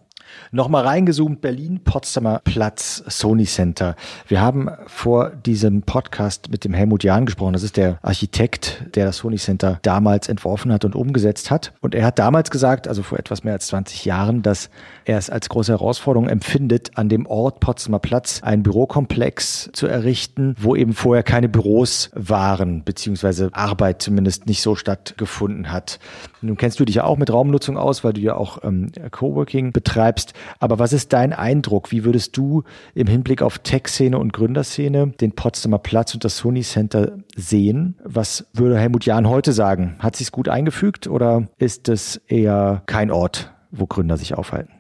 Nochmal 0.52 0.86
reingezoomt, 0.86 1.42
Berlin, 1.42 1.82
Potsdamer 1.84 2.42
Platz, 2.44 3.04
Sony 3.08 3.46
Center. 3.46 3.96
Wir 4.28 4.42
haben 4.42 4.70
vor 4.86 5.30
diesem 5.30 5.82
Podcast 5.82 6.50
mit 6.50 6.64
dem 6.64 6.74
Helmut 6.74 7.04
Jahn 7.04 7.26
gesprochen. 7.26 7.54
Das 7.54 7.64
ist 7.64 7.78
der 7.78 8.00
Architekt, 8.02 8.96
der 8.96 9.06
das 9.06 9.18
Sony 9.18 9.38
Center 9.38 9.80
damals 9.82 10.30
entworfen 10.30 10.72
hat 10.72 10.86
und 10.86 10.96
umgesetzt 10.96 11.52
hat. 11.52 11.74
Und 11.82 11.96
er 11.96 12.06
hat 12.06 12.20
damals 12.20 12.52
gesagt, 12.52 12.88
also 12.88 13.04
vor 13.04 13.20
etwas 13.20 13.44
mehr 13.44 13.54
als 13.54 13.68
20 13.68 14.06
Jahren, 14.06 14.42
dass 14.42 14.70
er 15.06 15.18
es 15.18 15.30
als 15.30 15.50
große 15.50 15.72
Herausforderung 15.72 16.30
empfindet, 16.30 16.92
an 16.98 17.10
dem 17.10 17.26
Ort 17.26 17.60
Potsdamer 17.60 18.00
Platz 18.00 18.42
einen 18.44 18.64
Bürokomplex 18.64 19.70
zu 19.74 19.88
errichten, 19.88 20.56
wo 20.60 20.76
eben 20.76 20.94
vorher 20.94 21.24
keine 21.24 21.50
Büros 21.50 22.10
waren, 22.14 22.84
beziehungsweise 22.84 23.50
Arbeit 23.54 24.02
zumindest 24.02 24.46
nicht 24.46 24.62
so 24.62 24.76
stattgefunden 24.76 25.72
hat. 25.72 26.00
Nun 26.42 26.58
kennst 26.58 26.80
du 26.80 26.86
dich 26.86 26.96
ja 26.96 27.04
auch 27.04 27.18
mit 27.18 27.32
Raumnutzung 27.32 27.78
aus, 27.78 28.04
weil 28.04 28.14
du 28.14 28.22
ja 28.22 28.36
auch 28.36 28.64
ähm, 28.64 28.92
Coworking 29.12 29.72
betreibst. 29.72 30.34
Aber 30.60 30.80
was 30.80 30.94
ist 30.94 31.14
dein 31.14 31.34
Eindruck? 31.34 31.92
Wie 31.92 32.04
würdest 32.04 32.38
du 32.38 32.64
im 32.94 33.08
Hinblick 33.08 33.42
auf 33.42 33.60
Tech-Szene 33.60 34.18
und 34.18 34.34
Gründerszene 34.34 35.08
den 35.08 35.34
Potsdamer 35.34 35.80
Platz 35.80 36.14
und 36.14 36.24
das 36.24 36.38
Sony 36.38 36.62
Center 36.62 37.14
sehen? 37.36 37.96
Was 38.04 38.48
würde 38.54 38.78
Helmut 38.78 39.06
Jahn 39.06 39.28
heute 39.28 39.52
sagen? 39.52 39.96
Hat 40.00 40.16
sich 40.16 40.32
gut 40.32 40.50
eingefügt 40.50 41.08
oder 41.08 41.48
ist 41.58 41.90
es 41.90 42.18
eher 42.28 42.84
kein 42.86 43.12
Ort, 43.12 43.54
wo 43.72 43.88
Gründer 43.88 44.18
sich 44.18 44.36
aufhalten? 44.36 44.77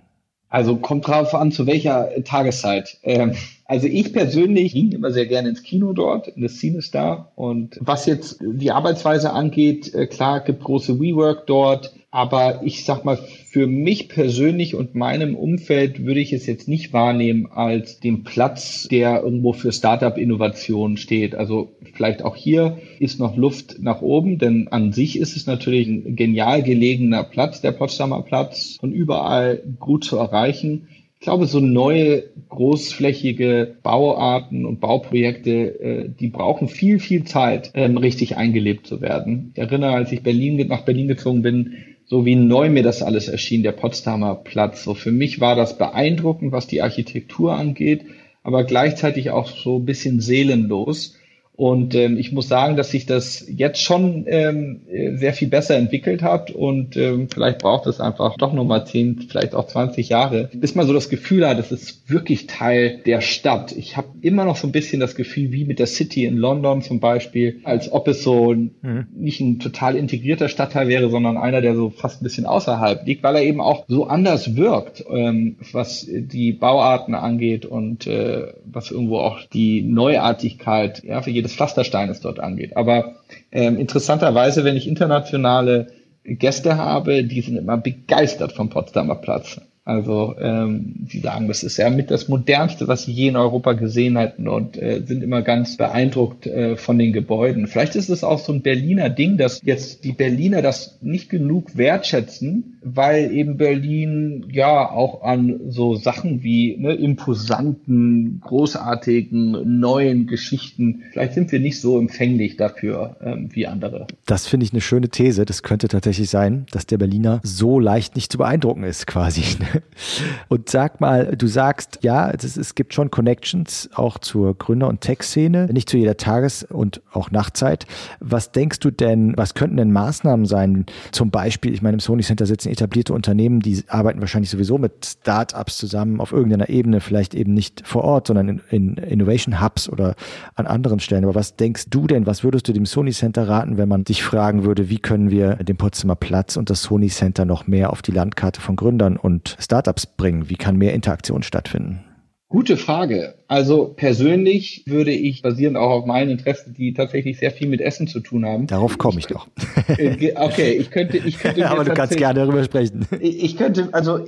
Also 0.49 0.77
kommt 0.77 1.07
drauf 1.07 1.35
an, 1.35 1.51
zu 1.51 1.67
welcher 1.67 2.09
Tageszeit. 2.23 2.97
Ähm, 3.03 3.35
also 3.65 3.87
ich 3.87 4.13
persönlich 4.13 4.73
ging 4.73 4.91
immer 4.91 5.11
sehr 5.11 5.25
gerne 5.25 5.49
ins 5.49 5.61
Kino 5.61 5.91
dort, 5.91 6.29
in 6.29 6.41
das 6.41 6.57
CineStar. 6.57 7.31
Und 7.35 7.77
was 7.81 8.05
jetzt 8.05 8.37
die 8.41 8.71
Arbeitsweise 8.71 9.33
angeht, 9.33 9.93
äh, 9.93 10.07
klar, 10.07 10.39
gibt 10.39 10.63
große 10.63 10.99
WeWork 10.99 11.47
dort. 11.47 11.93
Aber 12.09 12.61
ich 12.63 12.85
sag 12.85 13.03
mal, 13.03 13.17
für 13.17 13.67
mich 13.67 14.07
persönlich 14.07 14.75
und 14.75 14.95
meinem 14.95 15.35
Umfeld 15.35 16.05
würde 16.05 16.21
ich 16.21 16.31
es 16.31 16.45
jetzt 16.45 16.69
nicht 16.69 16.93
wahrnehmen 16.93 17.47
als 17.51 17.99
den 17.99 18.23
Platz, 18.23 18.87
der 18.89 19.23
irgendwo 19.23 19.51
für 19.51 19.73
Startup-Innovation 19.73 20.95
steht. 20.95 21.35
Also 21.35 21.75
vielleicht 21.93 22.23
auch 22.23 22.37
hier 22.37 22.77
ist 22.99 23.19
noch 23.19 23.35
Luft 23.35 23.77
nach 23.79 24.01
oben, 24.01 24.37
denn 24.37 24.69
an 24.69 24.93
sich 24.93 25.19
ist 25.19 25.35
es 25.35 25.47
natürlich 25.47 25.87
ein 25.87 26.15
genial 26.15 26.63
gelegener 26.63 27.23
Platz, 27.23 27.59
der 27.59 27.73
Potsdamer 27.73 28.21
Platz, 28.21 28.77
von 28.79 28.93
überall 28.93 29.61
gut 29.77 30.05
zu 30.05 30.15
erreichen. 30.17 30.87
Ich 31.19 31.21
glaube, 31.21 31.45
so 31.47 31.59
neue 31.59 32.23
großflächige 32.47 33.75
Bauarten 33.83 34.65
und 34.65 34.79
Bauprojekte, 34.79 35.79
äh, 35.79 36.09
die 36.09 36.27
brauchen 36.27 36.69
viel, 36.69 36.99
viel 36.99 37.25
Zeit, 37.25 37.71
ähm, 37.73 37.97
richtig 37.97 38.37
eingelebt 38.37 38.87
zu 38.87 39.01
werden. 39.01 39.51
Ich 39.55 39.59
erinnere, 39.59 39.93
als 39.93 40.11
ich 40.11 40.21
Berlin, 40.21 40.67
nach 40.67 40.85
Berlin 40.85 41.07
gezogen 41.07 41.41
bin, 41.41 41.73
so 42.09 42.25
wie 42.25 42.35
neu 42.35 42.69
mir 42.69 42.83
das 42.83 43.01
alles 43.01 43.27
erschien, 43.27 43.63
der 43.63 43.73
Potsdamer 43.73 44.35
Platz. 44.35 44.83
So 44.83 44.93
für 44.93 45.11
mich 45.11 45.41
war 45.41 45.55
das 45.55 45.77
beeindruckend, 45.77 46.51
was 46.51 46.67
die 46.67 46.81
Architektur 46.81 47.53
angeht, 47.55 48.05
aber 48.43 48.63
gleichzeitig 48.63 49.29
auch 49.29 49.49
so 49.49 49.77
ein 49.77 49.85
bisschen 49.85 50.21
seelenlos. 50.21 51.16
Und 51.57 51.95
ähm, 51.95 52.17
ich 52.17 52.31
muss 52.31 52.47
sagen, 52.47 52.77
dass 52.77 52.91
sich 52.91 53.07
das 53.07 53.43
jetzt 53.49 53.81
schon 53.81 54.25
ähm, 54.27 54.81
sehr 55.15 55.33
viel 55.33 55.47
besser 55.47 55.75
entwickelt 55.75 56.21
hat 56.21 56.51
und 56.51 56.95
ähm, 56.97 57.29
vielleicht 57.33 57.57
braucht 57.57 57.87
es 57.87 57.99
einfach 57.99 58.37
doch 58.37 58.53
nochmal 58.53 58.85
10, 58.85 59.25
vielleicht 59.27 59.55
auch 59.55 59.65
20 59.65 60.07
Jahre, 60.07 60.51
bis 60.53 60.75
man 60.75 60.85
so 60.85 60.93
das 60.93 61.09
Gefühl 61.09 61.47
hat, 61.47 61.57
es 61.57 61.71
ist 61.71 62.11
wirklich 62.11 62.45
Teil 62.45 62.99
der 63.07 63.21
Stadt. 63.21 63.71
Ich 63.75 63.97
habe 63.97 64.07
immer 64.21 64.45
noch 64.45 64.55
so 64.55 64.67
ein 64.67 64.71
bisschen 64.71 64.99
das 64.99 65.15
Gefühl, 65.15 65.51
wie 65.51 65.65
mit 65.65 65.79
der 65.79 65.87
City 65.87 66.25
in 66.25 66.37
London 66.37 66.83
zum 66.83 66.99
Beispiel, 66.99 67.59
als 67.63 67.91
ob 67.91 68.07
es 68.07 68.21
so 68.21 68.53
mhm. 68.53 69.07
nicht 69.15 69.39
ein 69.39 69.57
total 69.57 69.95
integrierter 69.95 70.49
Stadtteil 70.49 70.87
wäre, 70.87 71.09
sondern 71.09 71.37
einer, 71.37 71.61
der 71.61 71.75
so 71.75 71.89
fast 71.89 72.21
ein 72.21 72.23
bisschen 72.23 72.45
außerhalb 72.45 73.03
liegt, 73.07 73.23
weil 73.23 73.35
er 73.35 73.43
eben 73.43 73.61
auch 73.61 73.85
so 73.87 74.05
anders 74.05 74.55
wirkt, 74.55 75.03
ähm, 75.09 75.55
was 75.71 76.07
die 76.07 76.51
Bauarten 76.51 77.15
angeht 77.15 77.65
und 77.65 78.05
äh, 78.05 78.53
was 78.63 78.91
irgendwo 78.91 79.17
auch 79.17 79.39
die 79.51 79.81
Neuartigkeit 79.81 81.03
ja, 81.03 81.23
für 81.23 81.31
jede 81.31 81.46
des 81.47 81.55
Pflastersteines 81.55 82.21
dort 82.21 82.39
angeht. 82.39 82.77
Aber 82.77 83.15
ähm, 83.51 83.77
interessanterweise, 83.77 84.63
wenn 84.63 84.75
ich 84.75 84.87
internationale 84.87 85.87
Gäste 86.23 86.77
habe, 86.77 87.23
die 87.23 87.41
sind 87.41 87.57
immer 87.57 87.77
begeistert 87.77 88.51
vom 88.51 88.69
Potsdamer 88.69 89.15
Platz. 89.15 89.61
Also 89.87 90.35
ähm, 90.37 90.95
sie 91.07 91.21
sagen, 91.21 91.47
das 91.47 91.63
ist 91.63 91.77
ja 91.77 91.89
mit 91.89 92.11
das 92.11 92.27
modernste, 92.27 92.89
was 92.89 93.03
sie 93.03 93.13
je 93.13 93.29
in 93.29 93.37
Europa 93.37 93.71
gesehen 93.71 94.17
hätten 94.17 94.49
und 94.49 94.75
äh, 94.75 95.01
sind 95.05 95.23
immer 95.23 95.43
ganz 95.43 95.77
beeindruckt 95.77 96.45
äh, 96.45 96.75
von 96.75 96.99
den 96.99 97.13
Gebäuden. 97.13 97.67
Vielleicht 97.67 97.95
ist 97.95 98.09
es 98.09 98.21
auch 98.21 98.39
so 98.39 98.51
ein 98.51 98.63
Berliner 98.63 99.09
Ding, 99.09 99.37
dass 99.37 99.61
jetzt 99.63 100.03
die 100.03 100.11
Berliner 100.11 100.61
das 100.61 100.97
nicht 101.01 101.29
genug 101.29 101.77
wertschätzen, 101.77 102.79
weil 102.83 103.31
eben 103.31 103.55
Berlin 103.55 104.47
ja 104.51 104.89
auch 104.89 105.23
an 105.23 105.57
so 105.69 105.95
Sachen 105.95 106.43
wie 106.43 106.75
ne, 106.75 106.93
imposanten, 106.93 108.41
großartigen, 108.43 109.79
neuen 109.79 110.27
Geschichten, 110.27 111.03
vielleicht 111.13 111.33
sind 111.33 111.49
wir 111.53 111.61
nicht 111.61 111.79
so 111.79 111.97
empfänglich 111.97 112.57
dafür 112.57 113.15
ähm, 113.23 113.51
wie 113.53 113.67
andere. 113.67 114.07
Das 114.25 114.47
finde 114.47 114.65
ich 114.65 114.73
eine 114.73 114.81
schöne 114.81 115.07
These. 115.07 115.45
Das 115.45 115.63
könnte 115.63 115.87
tatsächlich 115.87 116.29
sein, 116.29 116.65
dass 116.71 116.85
der 116.85 116.97
Berliner 116.97 117.39
so 117.43 117.79
leicht 117.79 118.17
nicht 118.17 118.33
zu 118.33 118.37
beeindrucken 118.37 118.83
ist, 118.83 119.07
quasi. 119.07 119.43
und 120.47 120.69
sag 120.69 121.01
mal, 121.01 121.35
du 121.35 121.47
sagst, 121.47 121.99
ja, 122.01 122.29
es, 122.29 122.57
es 122.57 122.75
gibt 122.75 122.93
schon 122.93 123.11
Connections 123.11 123.89
auch 123.93 124.17
zur 124.17 124.57
Gründer- 124.57 124.87
und 124.87 125.01
Tech-Szene, 125.01 125.67
nicht 125.71 125.89
zu 125.89 125.97
jeder 125.97 126.17
Tages- 126.17 126.63
und 126.63 127.01
auch 127.11 127.31
Nachtzeit. 127.31 127.85
Was 128.19 128.51
denkst 128.51 128.79
du 128.79 128.91
denn, 128.91 129.35
was 129.37 129.53
könnten 129.53 129.77
denn 129.77 129.91
Maßnahmen 129.91 130.45
sein? 130.45 130.85
Zum 131.11 131.31
Beispiel, 131.31 131.73
ich 131.73 131.81
meine, 131.81 131.95
im 131.95 131.99
Sony 131.99 132.23
Center 132.23 132.45
sitzen 132.45 132.69
etablierte 132.69 133.13
Unternehmen, 133.13 133.59
die 133.59 133.83
arbeiten 133.87 134.21
wahrscheinlich 134.21 134.49
sowieso 134.49 134.77
mit 134.77 135.05
Startups 135.05 135.77
zusammen 135.77 136.19
auf 136.19 136.31
irgendeiner 136.31 136.69
Ebene, 136.69 136.99
vielleicht 136.99 137.33
eben 137.33 137.53
nicht 137.53 137.87
vor 137.87 138.03
Ort, 138.03 138.27
sondern 138.27 138.49
in, 138.49 138.61
in 138.69 138.97
Innovation 138.97 139.61
Hubs 139.61 139.89
oder 139.89 140.15
an 140.55 140.67
anderen 140.67 140.99
Stellen. 140.99 141.23
Aber 141.23 141.35
was 141.35 141.55
denkst 141.55 141.85
du 141.89 142.07
denn, 142.07 142.25
was 142.25 142.43
würdest 142.43 142.67
du 142.67 142.73
dem 142.73 142.85
Sony 142.85 143.11
Center 143.11 143.47
raten, 143.47 143.77
wenn 143.77 143.89
man 143.89 144.03
dich 144.03 144.23
fragen 144.23 144.63
würde, 144.63 144.89
wie 144.89 144.99
können 144.99 145.31
wir 145.31 145.55
den 145.55 145.77
Potsdamer 145.77 146.15
Platz 146.15 146.57
und 146.57 146.69
das 146.69 146.83
Sony 146.83 147.07
Center 147.07 147.45
noch 147.45 147.67
mehr 147.67 147.91
auf 147.91 148.01
die 148.01 148.11
Landkarte 148.11 148.61
von 148.61 148.75
Gründern 148.75 149.17
und 149.17 149.55
Startups 149.67 150.05
bringen? 150.05 150.49
Wie 150.49 150.55
kann 150.55 150.77
mehr 150.77 150.93
Interaktion 150.93 151.43
stattfinden? 151.43 152.05
Gute 152.47 152.77
Frage. 152.77 153.35
Also 153.47 153.93
persönlich 153.95 154.83
würde 154.87 155.11
ich, 155.11 155.41
basierend 155.41 155.77
auch 155.77 155.89
auf 155.89 156.05
meinen 156.05 156.31
Interessen, 156.31 156.73
die 156.73 156.93
tatsächlich 156.93 157.39
sehr 157.39 157.51
viel 157.51 157.69
mit 157.69 157.79
Essen 157.79 158.07
zu 158.07 158.19
tun 158.19 158.45
haben. 158.45 158.67
Darauf 158.67 158.97
komme 158.97 159.19
ich 159.19 159.27
doch. 159.27 159.47
Äh, 159.87 160.33
okay, 160.35 160.73
ich 160.73 160.91
könnte, 160.91 161.17
ich 161.17 161.39
könnte. 161.39 161.69
Aber 161.69 161.85
du 161.85 161.93
kannst 161.93 162.17
gerne 162.17 162.41
darüber 162.41 162.63
sprechen. 162.63 163.05
Ich 163.21 163.55
könnte, 163.55 163.89
also 163.93 164.19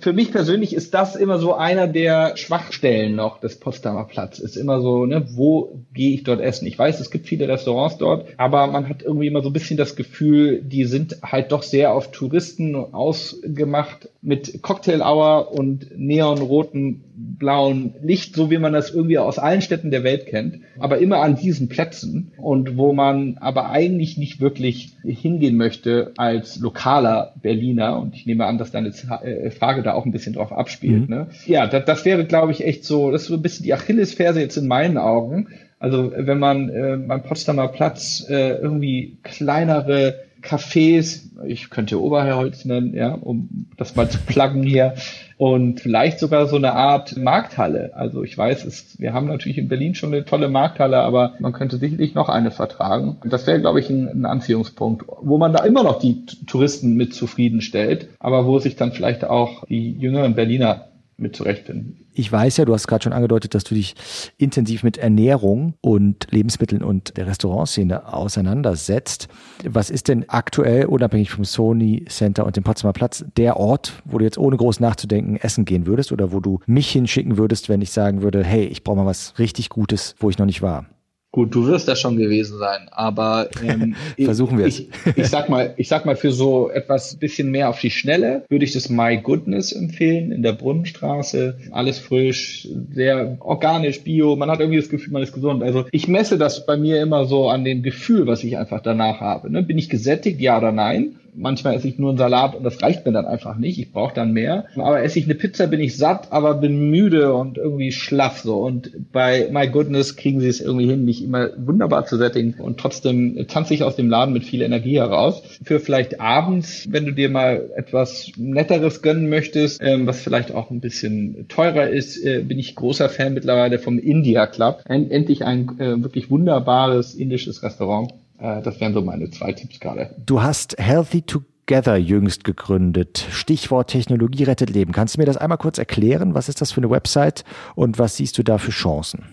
für 0.00 0.12
mich 0.14 0.32
persönlich 0.32 0.74
ist 0.74 0.94
das 0.94 1.14
immer 1.14 1.38
so 1.38 1.54
einer 1.54 1.86
der 1.86 2.36
Schwachstellen 2.36 3.16
noch 3.16 3.38
des 3.38 3.60
Potsdamer 3.60 4.04
Platz. 4.04 4.38
Ist 4.38 4.56
immer 4.56 4.80
so, 4.80 5.04
ne, 5.04 5.26
wo 5.34 5.82
gehe 5.92 6.14
ich 6.14 6.24
dort 6.24 6.40
essen? 6.40 6.66
Ich 6.66 6.78
weiß, 6.78 7.00
es 7.00 7.10
gibt 7.10 7.26
viele 7.26 7.46
Restaurants 7.48 7.98
dort, 7.98 8.28
aber 8.38 8.66
man 8.66 8.88
hat 8.88 9.02
irgendwie 9.02 9.26
immer 9.26 9.42
so 9.42 9.50
ein 9.50 9.52
bisschen 9.52 9.76
das 9.76 9.94
Gefühl, 9.94 10.62
die 10.62 10.84
sind 10.84 11.18
halt 11.22 11.52
doch 11.52 11.62
sehr 11.62 11.92
auf 11.92 12.10
Touristen 12.10 12.74
ausgemacht 12.76 14.08
mit 14.22 14.62
Cocktail 14.62 15.02
Hour 15.02 15.52
und 15.52 15.98
neonroten 15.98 17.04
blauen 17.14 17.94
Licht, 18.02 18.34
so 18.34 18.50
wie 18.50 18.53
man 18.60 18.72
das 18.72 18.90
irgendwie 18.90 19.18
aus 19.18 19.38
allen 19.38 19.60
Städten 19.60 19.90
der 19.90 20.04
Welt 20.04 20.26
kennt, 20.26 20.60
aber 20.78 20.98
immer 20.98 21.20
an 21.20 21.36
diesen 21.36 21.68
Plätzen 21.68 22.32
und 22.36 22.76
wo 22.76 22.92
man 22.92 23.38
aber 23.40 23.70
eigentlich 23.70 24.18
nicht 24.18 24.40
wirklich 24.40 24.92
hingehen 25.04 25.56
möchte 25.56 26.12
als 26.16 26.58
lokaler 26.60 27.34
Berliner 27.42 27.98
und 28.00 28.14
ich 28.14 28.26
nehme 28.26 28.46
an, 28.46 28.58
dass 28.58 28.70
deine 28.70 28.88
äh, 28.88 29.50
Frage 29.50 29.82
da 29.82 29.94
auch 29.94 30.04
ein 30.04 30.12
bisschen 30.12 30.34
drauf 30.34 30.52
abspielt. 30.52 31.08
Mhm. 31.08 31.14
Ne? 31.14 31.26
Ja, 31.46 31.66
das, 31.66 31.84
das 31.84 32.04
wäre, 32.04 32.24
glaube 32.24 32.52
ich, 32.52 32.64
echt 32.64 32.84
so, 32.84 33.10
das 33.10 33.22
ist 33.22 33.28
so 33.28 33.34
ein 33.34 33.42
bisschen 33.42 33.64
die 33.64 33.74
Achillesferse 33.74 34.40
jetzt 34.40 34.56
in 34.56 34.66
meinen 34.66 34.98
Augen. 34.98 35.48
Also 35.78 36.12
wenn 36.16 36.38
man 36.38 36.70
äh, 36.70 36.96
beim 36.96 37.22
Potsdamer 37.22 37.68
Platz 37.68 38.24
äh, 38.28 38.56
irgendwie 38.56 39.18
kleinere 39.22 40.14
Cafés, 40.44 41.22
ich 41.46 41.70
könnte 41.70 42.00
Oberherholz 42.00 42.64
nennen, 42.64 42.94
ja, 42.94 43.14
um 43.14 43.66
das 43.76 43.96
mal 43.96 44.08
zu 44.08 44.18
pluggen 44.18 44.62
hier, 44.62 44.94
und 45.36 45.80
vielleicht 45.80 46.20
sogar 46.20 46.46
so 46.46 46.56
eine 46.56 46.74
Art 46.74 47.16
Markthalle. 47.16 47.92
Also 47.94 48.22
ich 48.22 48.36
weiß, 48.38 48.64
es, 48.64 48.98
wir 49.00 49.12
haben 49.12 49.26
natürlich 49.26 49.58
in 49.58 49.68
Berlin 49.68 49.94
schon 49.94 50.14
eine 50.14 50.24
tolle 50.24 50.48
Markthalle, 50.48 50.98
aber 50.98 51.34
man 51.40 51.52
könnte 51.52 51.78
sicherlich 51.78 52.14
noch 52.14 52.28
eine 52.28 52.50
vertragen. 52.50 53.16
Das 53.24 53.46
wäre, 53.46 53.60
glaube 53.60 53.80
ich, 53.80 53.90
ein, 53.90 54.08
ein 54.08 54.26
Anziehungspunkt, 54.26 55.04
wo 55.22 55.38
man 55.38 55.52
da 55.52 55.64
immer 55.64 55.82
noch 55.82 55.98
die 55.98 56.24
Touristen 56.46 56.94
mit 56.94 57.14
zufriedenstellt, 57.14 58.08
aber 58.20 58.46
wo 58.46 58.58
sich 58.58 58.76
dann 58.76 58.92
vielleicht 58.92 59.24
auch 59.24 59.64
die 59.66 59.92
jüngeren 59.92 60.34
Berliner 60.34 60.86
mit 61.16 61.36
zurechtfinden. 61.36 62.06
Ich 62.12 62.30
weiß 62.30 62.56
ja, 62.56 62.64
du 62.64 62.72
hast 62.72 62.86
gerade 62.86 63.04
schon 63.04 63.12
angedeutet, 63.12 63.54
dass 63.54 63.64
du 63.64 63.74
dich 63.74 63.94
intensiv 64.36 64.82
mit 64.82 64.98
Ernährung 64.98 65.74
und 65.80 66.26
Lebensmitteln 66.30 66.82
und 66.82 67.16
der 67.16 67.26
Restaurantszene 67.26 68.12
auseinandersetzt. 68.12 69.28
Was 69.64 69.90
ist 69.90 70.08
denn 70.08 70.28
aktuell, 70.28 70.86
unabhängig 70.86 71.30
vom 71.30 71.44
Sony 71.44 72.04
Center 72.08 72.46
und 72.46 72.56
dem 72.56 72.64
Potsdamer 72.64 72.92
Platz, 72.92 73.24
der 73.36 73.56
Ort, 73.56 74.02
wo 74.04 74.18
du 74.18 74.24
jetzt 74.24 74.38
ohne 74.38 74.56
groß 74.56 74.80
nachzudenken 74.80 75.36
essen 75.36 75.64
gehen 75.64 75.86
würdest 75.86 76.12
oder 76.12 76.32
wo 76.32 76.40
du 76.40 76.60
mich 76.66 76.90
hinschicken 76.90 77.36
würdest, 77.36 77.68
wenn 77.68 77.80
ich 77.80 77.90
sagen 77.90 78.22
würde, 78.22 78.44
hey, 78.44 78.64
ich 78.64 78.84
brauche 78.84 78.96
mal 78.96 79.06
was 79.06 79.38
richtig 79.38 79.68
Gutes, 79.68 80.14
wo 80.18 80.30
ich 80.30 80.38
noch 80.38 80.46
nicht 80.46 80.62
war? 80.62 80.86
Gut, 81.34 81.52
du 81.52 81.66
wirst 81.66 81.88
das 81.88 81.98
schon 82.00 82.16
gewesen 82.16 82.58
sein, 82.58 82.86
aber 82.92 83.48
ähm, 83.60 83.96
versuchen 84.24 84.56
wir 84.56 84.66
es. 84.66 84.78
Ich, 84.78 84.88
ich, 85.16 85.26
sag 85.26 85.48
mal, 85.48 85.74
ich 85.76 85.88
sag 85.88 86.06
mal 86.06 86.14
für 86.14 86.30
so 86.30 86.70
etwas 86.70 87.16
bisschen 87.16 87.50
mehr 87.50 87.70
auf 87.70 87.80
die 87.80 87.90
Schnelle 87.90 88.44
würde 88.48 88.64
ich 88.64 88.70
das 88.70 88.88
My 88.88 89.16
Goodness 89.16 89.72
empfehlen 89.72 90.30
in 90.30 90.44
der 90.44 90.52
Brunnenstraße. 90.52 91.58
Alles 91.72 91.98
frisch, 91.98 92.68
sehr 92.92 93.36
organisch, 93.40 94.04
bio. 94.04 94.36
Man 94.36 94.48
hat 94.48 94.60
irgendwie 94.60 94.78
das 94.78 94.88
Gefühl, 94.88 95.12
man 95.12 95.24
ist 95.24 95.32
gesund. 95.32 95.64
Also 95.64 95.86
ich 95.90 96.06
messe 96.06 96.38
das 96.38 96.66
bei 96.66 96.76
mir 96.76 97.02
immer 97.02 97.24
so 97.24 97.48
an 97.48 97.64
dem 97.64 97.82
Gefühl, 97.82 98.28
was 98.28 98.44
ich 98.44 98.56
einfach 98.56 98.80
danach 98.80 99.18
habe. 99.18 99.50
Ne? 99.50 99.64
Bin 99.64 99.76
ich 99.76 99.88
gesättigt, 99.88 100.40
ja 100.40 100.58
oder 100.58 100.70
nein? 100.70 101.16
Manchmal 101.34 101.74
esse 101.74 101.88
ich 101.88 101.98
nur 101.98 102.10
einen 102.10 102.18
Salat 102.18 102.54
und 102.54 102.64
das 102.64 102.82
reicht 102.82 103.04
mir 103.06 103.12
dann 103.12 103.26
einfach 103.26 103.56
nicht. 103.56 103.78
Ich 103.78 103.92
brauche 103.92 104.14
dann 104.14 104.32
mehr. 104.32 104.66
Aber 104.76 105.02
esse 105.02 105.18
ich 105.18 105.24
eine 105.24 105.34
Pizza, 105.34 105.66
bin 105.66 105.80
ich 105.80 105.96
satt, 105.96 106.32
aber 106.32 106.54
bin 106.54 106.90
müde 106.90 107.34
und 107.34 107.58
irgendwie 107.58 107.92
schlaff 107.92 108.38
so. 108.40 108.56
Und 108.56 108.90
bei 109.12 109.48
My 109.50 109.68
Goodness 109.68 110.16
kriegen 110.16 110.40
sie 110.40 110.48
es 110.48 110.60
irgendwie 110.60 110.86
hin, 110.86 111.04
mich 111.04 111.22
immer 111.22 111.50
wunderbar 111.56 112.06
zu 112.06 112.16
sättigen 112.16 112.54
und 112.58 112.78
trotzdem 112.78 113.46
tanze 113.48 113.74
ich 113.74 113.82
aus 113.82 113.96
dem 113.96 114.08
Laden 114.08 114.32
mit 114.32 114.44
viel 114.44 114.62
Energie 114.62 114.98
heraus. 114.98 115.42
Für 115.62 115.80
vielleicht 115.80 116.20
abends, 116.20 116.86
wenn 116.90 117.06
du 117.06 117.12
dir 117.12 117.28
mal 117.28 117.70
etwas 117.76 118.30
Netteres 118.36 119.02
gönnen 119.02 119.28
möchtest, 119.28 119.80
ähm, 119.82 120.06
was 120.06 120.20
vielleicht 120.20 120.52
auch 120.54 120.70
ein 120.70 120.80
bisschen 120.80 121.46
teurer 121.48 121.88
ist, 121.88 122.24
äh, 122.24 122.42
bin 122.42 122.58
ich 122.58 122.74
großer 122.74 123.08
Fan 123.08 123.34
mittlerweile 123.34 123.78
vom 123.78 123.98
India 123.98 124.46
Club. 124.46 124.82
Endlich 124.86 125.44
ein 125.44 125.78
äh, 125.78 126.02
wirklich 126.02 126.30
wunderbares 126.30 127.14
indisches 127.14 127.62
Restaurant 127.62 128.12
äh, 128.38 128.62
das 128.62 128.80
wären 128.80 128.94
so 128.94 129.02
meine 129.02 129.30
zwei 129.30 129.52
Tipps 129.52 129.80
gerade. 129.80 130.14
Du 130.24 130.42
hast 130.42 130.78
Healthy 130.78 131.22
Together 131.22 131.96
jüngst 131.96 132.44
gegründet. 132.44 133.26
Stichwort 133.30 133.90
Technologie 133.90 134.44
rettet 134.44 134.70
Leben. 134.70 134.92
Kannst 134.92 135.16
du 135.16 135.20
mir 135.20 135.26
das 135.26 135.36
einmal 135.36 135.58
kurz 135.58 135.78
erklären? 135.78 136.34
Was 136.34 136.48
ist 136.48 136.60
das 136.60 136.72
für 136.72 136.80
eine 136.80 136.90
Website 136.90 137.44
und 137.74 137.98
was 137.98 138.16
siehst 138.16 138.36
du 138.38 138.42
da 138.42 138.58
für 138.58 138.70
Chancen? 138.70 139.24